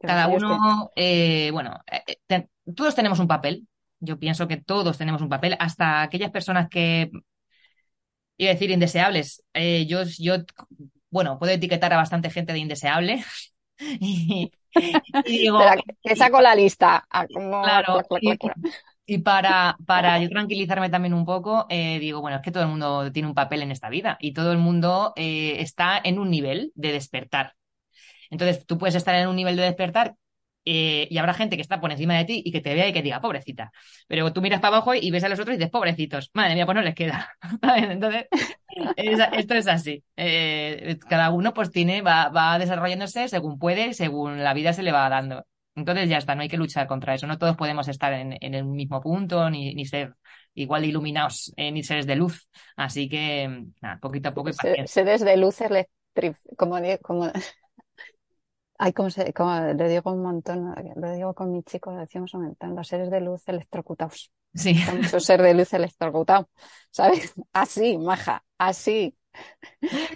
Eh, 0.00 0.06
Cada 0.06 0.28
uno, 0.28 0.90
eh, 0.96 1.50
bueno, 1.52 1.80
eh, 1.86 2.46
todos 2.74 2.94
tenemos 2.94 3.18
un 3.18 3.28
papel. 3.28 3.66
Yo 4.00 4.18
pienso 4.18 4.46
que 4.46 4.58
todos 4.58 4.96
tenemos 4.96 5.22
un 5.22 5.28
papel, 5.28 5.56
hasta 5.58 6.02
aquellas 6.02 6.30
personas 6.30 6.68
que 6.68 7.10
Iba 8.38 8.50
a 8.50 8.54
decir 8.54 8.70
indeseables. 8.70 9.42
Eh, 9.52 9.84
yo, 9.86 10.04
yo, 10.04 10.36
bueno, 11.10 11.38
puedo 11.38 11.52
etiquetar 11.52 11.92
a 11.92 11.96
bastante 11.96 12.30
gente 12.30 12.52
de 12.52 12.60
indeseable. 12.60 13.22
y, 13.78 14.50
digo, 15.26 15.60
que 16.02 16.16
saco 16.16 16.40
la 16.40 16.54
lista. 16.54 17.04
Ah, 17.10 17.26
claro. 17.26 18.00
Y, 19.06 19.18
para, 19.18 19.76
para 19.86 20.20
yo 20.20 20.28
tranquilizarme 20.28 20.90
también 20.90 21.14
un 21.14 21.24
poco, 21.24 21.66
eh, 21.68 21.98
digo, 21.98 22.20
bueno, 22.20 22.36
es 22.36 22.42
que 22.42 22.52
todo 22.52 22.62
el 22.62 22.68
mundo 22.68 23.10
tiene 23.10 23.26
un 23.26 23.34
papel 23.34 23.62
en 23.62 23.72
esta 23.72 23.88
vida 23.88 24.18
y 24.20 24.34
todo 24.34 24.52
el 24.52 24.58
mundo 24.58 25.14
eh, 25.16 25.56
está 25.60 25.98
en 26.02 26.18
un 26.18 26.30
nivel 26.30 26.72
de 26.74 26.92
despertar. 26.92 27.54
Entonces, 28.30 28.66
tú 28.66 28.78
puedes 28.78 28.94
estar 28.94 29.14
en 29.14 29.28
un 29.28 29.36
nivel 29.36 29.56
de 29.56 29.62
despertar 29.62 30.14
eh, 30.64 31.08
y 31.10 31.16
habrá 31.16 31.32
gente 31.32 31.56
que 31.56 31.62
está 31.62 31.80
por 31.80 31.90
encima 31.90 32.18
de 32.18 32.26
ti 32.26 32.42
y 32.44 32.52
que 32.52 32.60
te 32.60 32.74
vea 32.74 32.88
y 32.88 32.92
que 32.92 33.00
diga, 33.00 33.20
pobrecita. 33.20 33.72
Pero 34.06 34.32
tú 34.32 34.42
miras 34.42 34.60
para 34.60 34.76
abajo 34.76 34.94
y 34.94 35.10
ves 35.10 35.24
a 35.24 35.28
los 35.30 35.40
otros 35.40 35.54
y 35.54 35.58
dices, 35.58 35.70
pobrecitos. 35.70 36.30
Madre 36.34 36.54
mía, 36.54 36.66
pues 36.66 36.76
no 36.76 36.82
les 36.82 36.94
queda. 36.94 37.30
Entonces, 37.76 38.26
esto 39.32 39.54
es 39.54 39.66
así. 39.66 40.04
Eh, 40.16 40.98
cada 41.08 41.30
uno 41.30 41.54
pues 41.54 41.70
tiene, 41.70 42.02
va, 42.02 42.28
va 42.28 42.58
desarrollándose 42.58 43.28
según 43.28 43.58
puede, 43.58 43.94
según 43.94 44.44
la 44.44 44.52
vida 44.52 44.72
se 44.72 44.82
le 44.82 44.92
va 44.92 45.08
dando. 45.08 45.46
Entonces 45.74 46.08
ya 46.08 46.18
está, 46.18 46.34
no 46.34 46.42
hay 46.42 46.48
que 46.48 46.56
luchar 46.56 46.86
contra 46.86 47.14
eso. 47.14 47.26
No 47.26 47.38
todos 47.38 47.56
podemos 47.56 47.88
estar 47.88 48.12
en, 48.12 48.36
el 48.40 48.64
mismo 48.64 49.00
punto, 49.00 49.48
ni, 49.48 49.74
ni 49.74 49.86
ser 49.86 50.14
igual 50.54 50.82
de 50.82 50.88
iluminados, 50.88 51.52
eh, 51.56 51.70
ni 51.70 51.82
seres 51.82 52.06
de 52.06 52.16
luz. 52.16 52.48
Así 52.76 53.08
que, 53.08 53.64
nada, 53.80 53.98
poquito 54.00 54.28
a 54.28 54.34
poco. 54.34 54.50
Seres 54.86 55.24
de 55.24 55.36
luz 55.36 55.60
como, 56.56 56.78
como 57.00 57.32
Ay, 58.78 58.92
como, 58.92 59.10
se, 59.10 59.32
como 59.32 59.58
lo 59.58 59.88
digo 59.88 60.12
un 60.12 60.22
montón, 60.22 60.74
lo 60.96 61.12
digo 61.12 61.34
con 61.34 61.52
mi 61.52 61.62
chico, 61.64 61.90
lo 61.90 61.98
decimos 61.98 62.32
un 62.34 62.44
montón, 62.44 62.76
los 62.76 62.86
seres 62.86 63.10
de 63.10 63.20
luz 63.20 63.42
electrocutados. 63.48 64.32
Sí. 64.54 64.74
Mucho 64.94 65.20
ser 65.20 65.42
de 65.42 65.52
luz 65.54 65.72
electrocutado, 65.74 66.48
¿sabes? 66.90 67.34
Así, 67.52 67.98
maja, 67.98 68.44
así. 68.56 69.16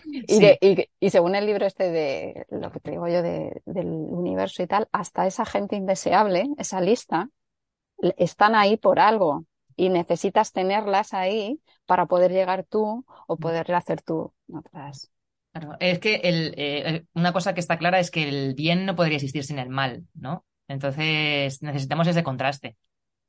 Y, 0.05 0.47
y, 0.61 0.89
y, 0.99 1.11
según 1.11 1.35
el 1.35 1.47
libro 1.47 1.67
este 1.67 1.91
de 1.91 2.47
lo 2.51 2.73
que 2.73 2.81
te 2.81 2.93
digo 2.93 3.07
yo 3.09 3.23
de, 3.23 3.63
del 3.67 3.87
universo 3.87 4.63
y 4.63 4.67
tal, 4.67 4.89
hasta 4.91 5.27
esa 5.27 5.45
gente 5.45 5.77
indeseable, 5.77 6.49
esa 6.59 6.81
lista, 6.81 7.29
están 8.17 8.55
ahí 8.55 8.77
por 8.77 8.99
algo 8.99 9.45
y 9.77 9.89
necesitas 9.89 10.53
tenerlas 10.53 11.15
ahí 11.15 11.61
para 11.87 12.07
poder 12.07 12.33
llegar 12.33 12.65
tú 12.65 13.05
o 13.27 13.37
poder 13.37 13.73
hacer 13.75 14.03
tú 14.03 14.33
otras. 14.53 15.11
Claro, 15.53 15.77
es 15.81 15.99
que 15.99 16.17
el, 16.17 16.55
eh, 16.57 17.05
una 17.13 17.33
cosa 17.33 17.53
que 17.53 17.61
está 17.61 17.77
clara 17.79 18.01
es 18.01 18.11
que 18.11 18.29
el 18.29 18.55
bien 18.55 18.87
no 18.87 18.97
podría 18.97 19.17
existir 19.17 19.45
sin 19.45 19.59
el 19.59 19.69
mal, 19.69 20.05
¿no? 20.15 20.47
Entonces 20.67 21.63
necesitamos 21.63 22.07
ese 22.07 22.23
contraste, 22.23 22.77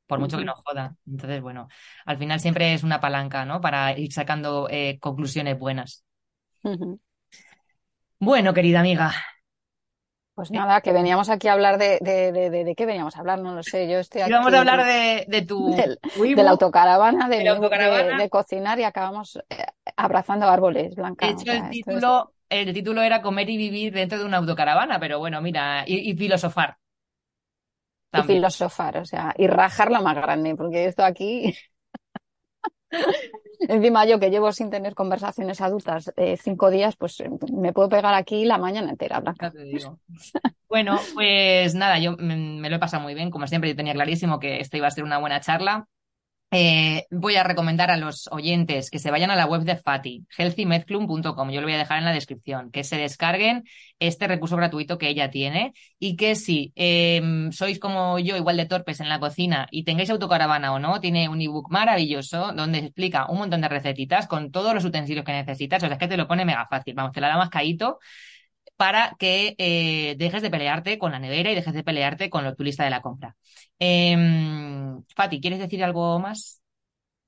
por 0.06 0.20
mucho 0.20 0.38
que 0.38 0.44
nos 0.44 0.60
joda. 0.64 0.96
Entonces, 1.06 1.42
bueno, 1.42 1.68
al 2.06 2.18
final 2.18 2.40
siempre 2.40 2.72
es 2.74 2.82
una 2.82 3.00
palanca, 3.00 3.44
¿no? 3.44 3.60
Para 3.60 3.98
ir 3.98 4.12
sacando 4.12 4.68
eh, 4.70 4.98
conclusiones 5.00 5.58
buenas. 5.58 6.04
Bueno, 8.18 8.54
querida 8.54 8.80
amiga, 8.80 9.12
pues 10.34 10.50
nada, 10.50 10.80
que 10.80 10.92
veníamos 10.92 11.28
aquí 11.30 11.46
a 11.46 11.52
hablar 11.52 11.78
de, 11.78 11.98
de, 12.00 12.32
de, 12.32 12.50
de, 12.50 12.74
qué 12.74 12.86
veníamos 12.86 13.16
a 13.16 13.20
hablar, 13.20 13.40
no 13.40 13.54
lo 13.54 13.62
sé. 13.62 13.88
Yo 13.88 13.98
estoy 13.98 14.22
aquí. 14.22 14.32
Vamos 14.32 14.52
a 14.52 14.58
hablar 14.58 14.84
de, 14.84 15.24
de 15.28 15.42
tu. 15.42 15.70
de 16.16 16.42
la 16.42 16.50
autocaravana, 16.50 17.28
de, 17.28 17.48
autocaravana. 17.48 18.18
de, 18.18 18.28
cocinar 18.28 18.78
y 18.80 18.82
acabamos 18.82 19.38
eh, 19.48 19.64
abrazando 19.96 20.48
árboles, 20.48 20.96
Blanca. 20.96 21.26
De 21.26 21.32
hecho, 21.32 21.52
el, 21.52 21.70
título, 21.70 22.32
el 22.48 22.74
título 22.74 23.02
era 23.02 23.22
Comer 23.22 23.48
y 23.48 23.56
vivir 23.56 23.92
dentro 23.92 24.18
de 24.18 24.24
una 24.24 24.38
autocaravana, 24.38 24.98
pero 24.98 25.20
bueno, 25.20 25.40
mira, 25.40 25.84
y, 25.86 26.10
y 26.10 26.16
filosofar. 26.16 26.78
Y 28.12 28.22
filosofar, 28.22 28.98
o 28.98 29.04
sea, 29.04 29.34
y 29.36 29.46
rajarla 29.46 30.00
más 30.00 30.16
grande, 30.16 30.56
porque 30.56 30.86
esto 30.86 31.04
aquí. 31.04 31.54
Encima 33.68 34.04
yo 34.04 34.18
que 34.20 34.30
llevo 34.30 34.52
sin 34.52 34.70
tener 34.70 34.94
conversaciones 34.94 35.60
adultas 35.60 36.12
eh, 36.16 36.36
cinco 36.36 36.70
días, 36.70 36.96
pues 36.96 37.20
eh, 37.20 37.30
me 37.52 37.72
puedo 37.72 37.88
pegar 37.88 38.14
aquí 38.14 38.44
la 38.44 38.58
mañana 38.58 38.90
entera, 38.90 39.20
Blanca. 39.20 39.52
bueno, 40.68 40.98
pues 41.14 41.74
nada, 41.74 41.98
yo 41.98 42.16
me, 42.18 42.68
lo 42.68 42.76
he 42.76 42.78
pasado 42.78 43.02
muy 43.02 43.14
bien, 43.14 43.30
como 43.30 43.46
siempre 43.46 43.70
yo 43.70 43.76
tenía 43.76 43.94
clarísimo 43.94 44.38
que 44.38 44.60
esto 44.60 44.76
iba 44.76 44.88
a 44.88 44.90
ser 44.90 45.04
una 45.04 45.18
buena 45.18 45.40
charla. 45.40 45.86
Eh, 46.56 47.08
voy 47.10 47.34
a 47.34 47.42
recomendar 47.42 47.90
a 47.90 47.96
los 47.96 48.28
oyentes 48.30 48.88
que 48.88 49.00
se 49.00 49.10
vayan 49.10 49.32
a 49.32 49.34
la 49.34 49.46
web 49.46 49.62
de 49.62 49.74
Fati, 49.74 50.24
healthymedclub.com, 50.38 51.50
yo 51.50 51.60
lo 51.60 51.66
voy 51.66 51.74
a 51.74 51.78
dejar 51.78 51.98
en 51.98 52.04
la 52.04 52.12
descripción, 52.12 52.70
que 52.70 52.84
se 52.84 52.96
descarguen 52.96 53.64
este 53.98 54.28
recurso 54.28 54.56
gratuito 54.56 54.96
que 54.96 55.08
ella 55.08 55.30
tiene 55.30 55.72
y 55.98 56.14
que 56.14 56.36
si 56.36 56.72
em, 56.76 57.50
sois 57.50 57.80
como 57.80 58.20
yo, 58.20 58.36
igual 58.36 58.56
de 58.56 58.66
torpes 58.66 59.00
en 59.00 59.08
la 59.08 59.18
cocina 59.18 59.66
y 59.72 59.82
tengáis 59.82 60.10
autocaravana 60.10 60.72
o 60.72 60.78
no, 60.78 61.00
tiene 61.00 61.28
un 61.28 61.40
ebook 61.42 61.72
maravilloso 61.72 62.52
donde 62.52 62.78
explica 62.78 63.26
un 63.28 63.38
montón 63.38 63.60
de 63.60 63.68
recetitas 63.68 64.28
con 64.28 64.52
todos 64.52 64.74
los 64.74 64.84
utensilios 64.84 65.24
que 65.24 65.32
necesitas, 65.32 65.82
o 65.82 65.86
sea, 65.86 65.94
es 65.94 65.98
que 65.98 66.06
te 66.06 66.16
lo 66.16 66.28
pone 66.28 66.44
mega 66.44 66.68
fácil, 66.70 66.94
vamos, 66.94 67.10
te 67.10 67.20
la 67.20 67.30
da 67.30 67.36
más 67.36 67.50
caíto 67.50 67.98
para 68.76 69.14
que 69.18 69.54
eh, 69.58 70.16
dejes 70.18 70.42
de 70.42 70.50
pelearte 70.50 70.98
con 70.98 71.12
la 71.12 71.18
nevera 71.18 71.50
y 71.50 71.54
dejes 71.54 71.74
de 71.74 71.84
pelearte 71.84 72.30
con 72.30 72.54
tu 72.56 72.64
lista 72.64 72.84
de 72.84 72.90
la 72.90 73.02
compra. 73.02 73.36
Eh, 73.78 74.16
Fati, 75.14 75.40
¿quieres 75.40 75.58
decir 75.58 75.82
algo 75.84 76.18
más? 76.18 76.60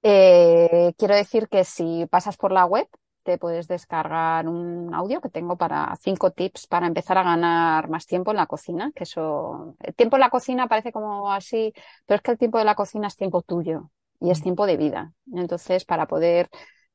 Eh, 0.03 0.93
quiero 0.99 1.15
decir 1.15 1.49
que 1.49 1.65
si 1.65 2.07
pasas 2.11 2.37
por 2.37 2.53
la 2.53 2.65
web, 2.65 2.87
te 3.27 3.39
puedes 3.39 3.67
descargar 3.67 4.49
un 4.49 4.95
audio 4.95 5.21
que 5.21 5.29
tengo 5.29 5.57
para 5.57 5.95
cinco 6.01 6.31
tips 6.31 6.69
para 6.69 6.87
empezar 6.87 7.19
a 7.19 7.25
ganar 7.25 7.89
más 7.89 8.07
tiempo 8.07 8.31
en 8.31 8.37
la 8.37 8.47
cocina, 8.47 8.93
que 8.95 9.03
eso, 9.03 9.75
el 9.81 9.95
tiempo 9.95 10.17
en 10.17 10.21
la 10.21 10.31
cocina 10.31 10.69
parece 10.69 10.93
como 10.93 11.33
así, 11.33 11.73
pero 12.07 12.17
es 12.17 12.23
que 12.23 12.31
el 12.31 12.39
tiempo 12.39 12.59
de 12.59 12.65
la 12.65 12.77
cocina 12.77 13.09
es 13.09 13.17
tiempo 13.17 13.43
tuyo 13.43 13.91
y 14.21 14.31
es 14.31 14.41
mm. 14.41 14.43
tiempo 14.43 14.67
de 14.67 14.77
vida. 14.77 15.13
Entonces, 15.33 15.85
para 15.85 16.07
poder 16.07 16.49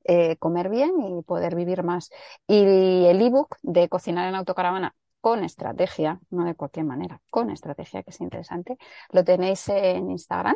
eh, 0.04 0.36
comer 0.38 0.70
bien 0.70 0.92
y 1.02 1.22
poder 1.24 1.56
vivir 1.56 1.84
más. 1.84 2.10
Y 2.48 3.06
el 3.06 3.22
ebook 3.22 3.58
de 3.62 3.90
cocinar 3.90 4.28
en 4.28 4.36
autocaravana 4.36 4.96
con 5.22 5.44
estrategia, 5.44 6.20
no 6.32 6.46
de 6.46 6.56
cualquier 6.56 6.86
manera, 6.86 7.22
con 7.30 7.52
estrategia, 7.52 8.04
que 8.04 8.10
es 8.10 8.22
interesante, 8.22 8.78
lo 9.12 9.24
tenéis 9.24 9.70
en 9.70 10.10
Instagram 10.10 10.56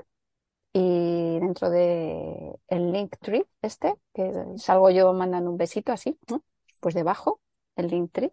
y 0.74 1.40
dentro 1.40 1.70
de 1.70 2.52
el 2.68 2.92
link 2.92 3.16
tree 3.22 3.46
este, 3.62 3.96
que 4.14 4.32
salgo 4.58 4.90
yo 4.90 5.14
mandando 5.14 5.52
un 5.52 5.58
besito 5.58 5.94
así, 5.94 6.18
pues 6.82 6.96
debajo, 6.96 7.40
el 7.76 7.88
link 7.88 8.12
tree, 8.12 8.32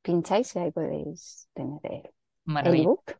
pincháis 0.00 0.54
y 0.56 0.60
ahí 0.60 0.70
podéis 0.70 1.48
tener 1.52 1.80
el, 1.84 2.74
ebook. 2.80 3.18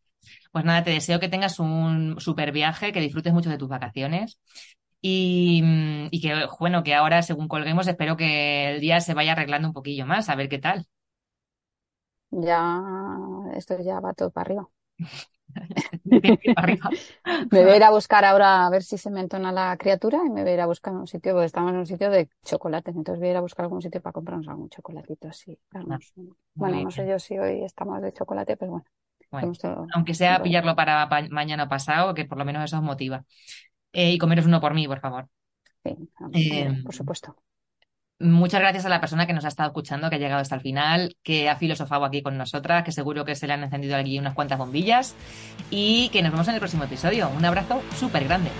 Pues 0.52 0.64
nada, 0.64 0.84
te 0.84 0.90
deseo 0.90 1.18
que 1.18 1.28
tengas 1.28 1.58
un 1.58 2.20
super 2.20 2.52
viaje, 2.52 2.92
que 2.92 3.00
disfrutes 3.00 3.32
mucho 3.32 3.50
de 3.50 3.58
tus 3.58 3.68
vacaciones 3.68 4.38
y, 5.02 5.62
y, 6.10 6.20
que, 6.20 6.46
bueno, 6.60 6.84
que 6.84 6.94
ahora, 6.94 7.22
según 7.22 7.48
colguemos, 7.48 7.88
espero 7.88 8.16
que 8.16 8.70
el 8.70 8.80
día 8.80 9.00
se 9.00 9.14
vaya 9.14 9.32
arreglando 9.32 9.68
un 9.68 9.74
poquillo 9.74 10.06
más, 10.06 10.28
a 10.28 10.36
ver 10.36 10.48
qué 10.48 10.58
tal. 10.58 10.86
Ya, 12.30 12.80
esto 13.54 13.78
ya 13.80 14.00
va 14.00 14.14
todo 14.14 14.30
para 14.30 14.42
arriba. 14.44 14.68
me 16.04 17.62
voy 17.62 17.72
a 17.72 17.76
ir 17.76 17.84
a 17.84 17.90
buscar 17.90 18.24
ahora 18.24 18.66
a 18.66 18.70
ver 18.70 18.82
si 18.82 18.98
se 18.98 19.10
me 19.10 19.20
entona 19.20 19.52
la 19.52 19.76
criatura 19.76 20.20
y 20.24 20.30
me 20.30 20.42
voy 20.42 20.50
a 20.52 20.54
ir 20.54 20.60
a 20.60 20.66
buscar 20.66 20.94
un 20.94 21.06
sitio, 21.06 21.32
porque 21.32 21.46
estamos 21.46 21.72
en 21.72 21.78
un 21.78 21.86
sitio 21.86 22.10
de 22.10 22.28
chocolate, 22.44 22.90
entonces 22.90 23.18
voy 23.18 23.28
a 23.28 23.30
ir 23.32 23.36
a 23.36 23.40
buscar 23.40 23.64
algún 23.64 23.82
sitio 23.82 24.00
para 24.00 24.12
comprarnos 24.12 24.48
algún 24.48 24.68
chocolatito 24.68 25.28
así. 25.28 25.58
Ah, 25.74 25.98
bueno, 26.54 26.82
no 26.82 26.90
sé 26.90 27.06
yo 27.06 27.18
si 27.18 27.38
hoy 27.38 27.64
estamos 27.64 28.00
de 28.02 28.12
chocolate, 28.12 28.56
pero 28.56 28.82
bueno. 29.30 29.52
aunque 29.94 30.14
sea 30.14 30.42
pillarlo 30.42 30.74
para 30.74 31.08
mañana 31.30 31.68
pasado, 31.68 32.14
que 32.14 32.24
por 32.24 32.38
lo 32.38 32.44
menos 32.44 32.64
eso 32.64 32.78
os 32.78 32.82
motiva. 32.82 33.24
Eh, 33.92 34.12
y 34.12 34.18
comeros 34.18 34.46
uno 34.46 34.60
por 34.60 34.74
mí, 34.74 34.86
por 34.86 35.00
favor. 35.00 35.28
Sí, 35.84 35.96
eh, 36.32 36.80
por 36.84 36.94
supuesto. 36.94 37.36
Muchas 38.18 38.60
gracias 38.60 38.86
a 38.86 38.88
la 38.88 39.00
persona 39.00 39.26
que 39.26 39.32
nos 39.32 39.44
ha 39.44 39.48
estado 39.48 39.70
escuchando, 39.70 40.08
que 40.08 40.14
ha 40.14 40.18
llegado 40.18 40.40
hasta 40.40 40.54
el 40.54 40.60
final, 40.60 41.16
que 41.24 41.48
ha 41.50 41.56
filosofado 41.56 42.04
aquí 42.04 42.22
con 42.22 42.38
nosotras, 42.38 42.84
que 42.84 42.92
seguro 42.92 43.24
que 43.24 43.34
se 43.34 43.48
le 43.48 43.54
han 43.54 43.64
encendido 43.64 43.96
aquí 43.96 44.16
unas 44.16 44.34
cuantas 44.34 44.58
bombillas 44.58 45.16
y 45.70 46.08
que 46.10 46.22
nos 46.22 46.30
vemos 46.30 46.46
en 46.46 46.54
el 46.54 46.60
próximo 46.60 46.84
episodio. 46.84 47.28
Un 47.36 47.44
abrazo 47.44 47.82
súper 47.96 48.24
grande. 48.24 48.50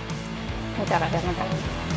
Muchas 0.77 0.99
gracias, 0.99 1.23
Natalia. 1.23 1.92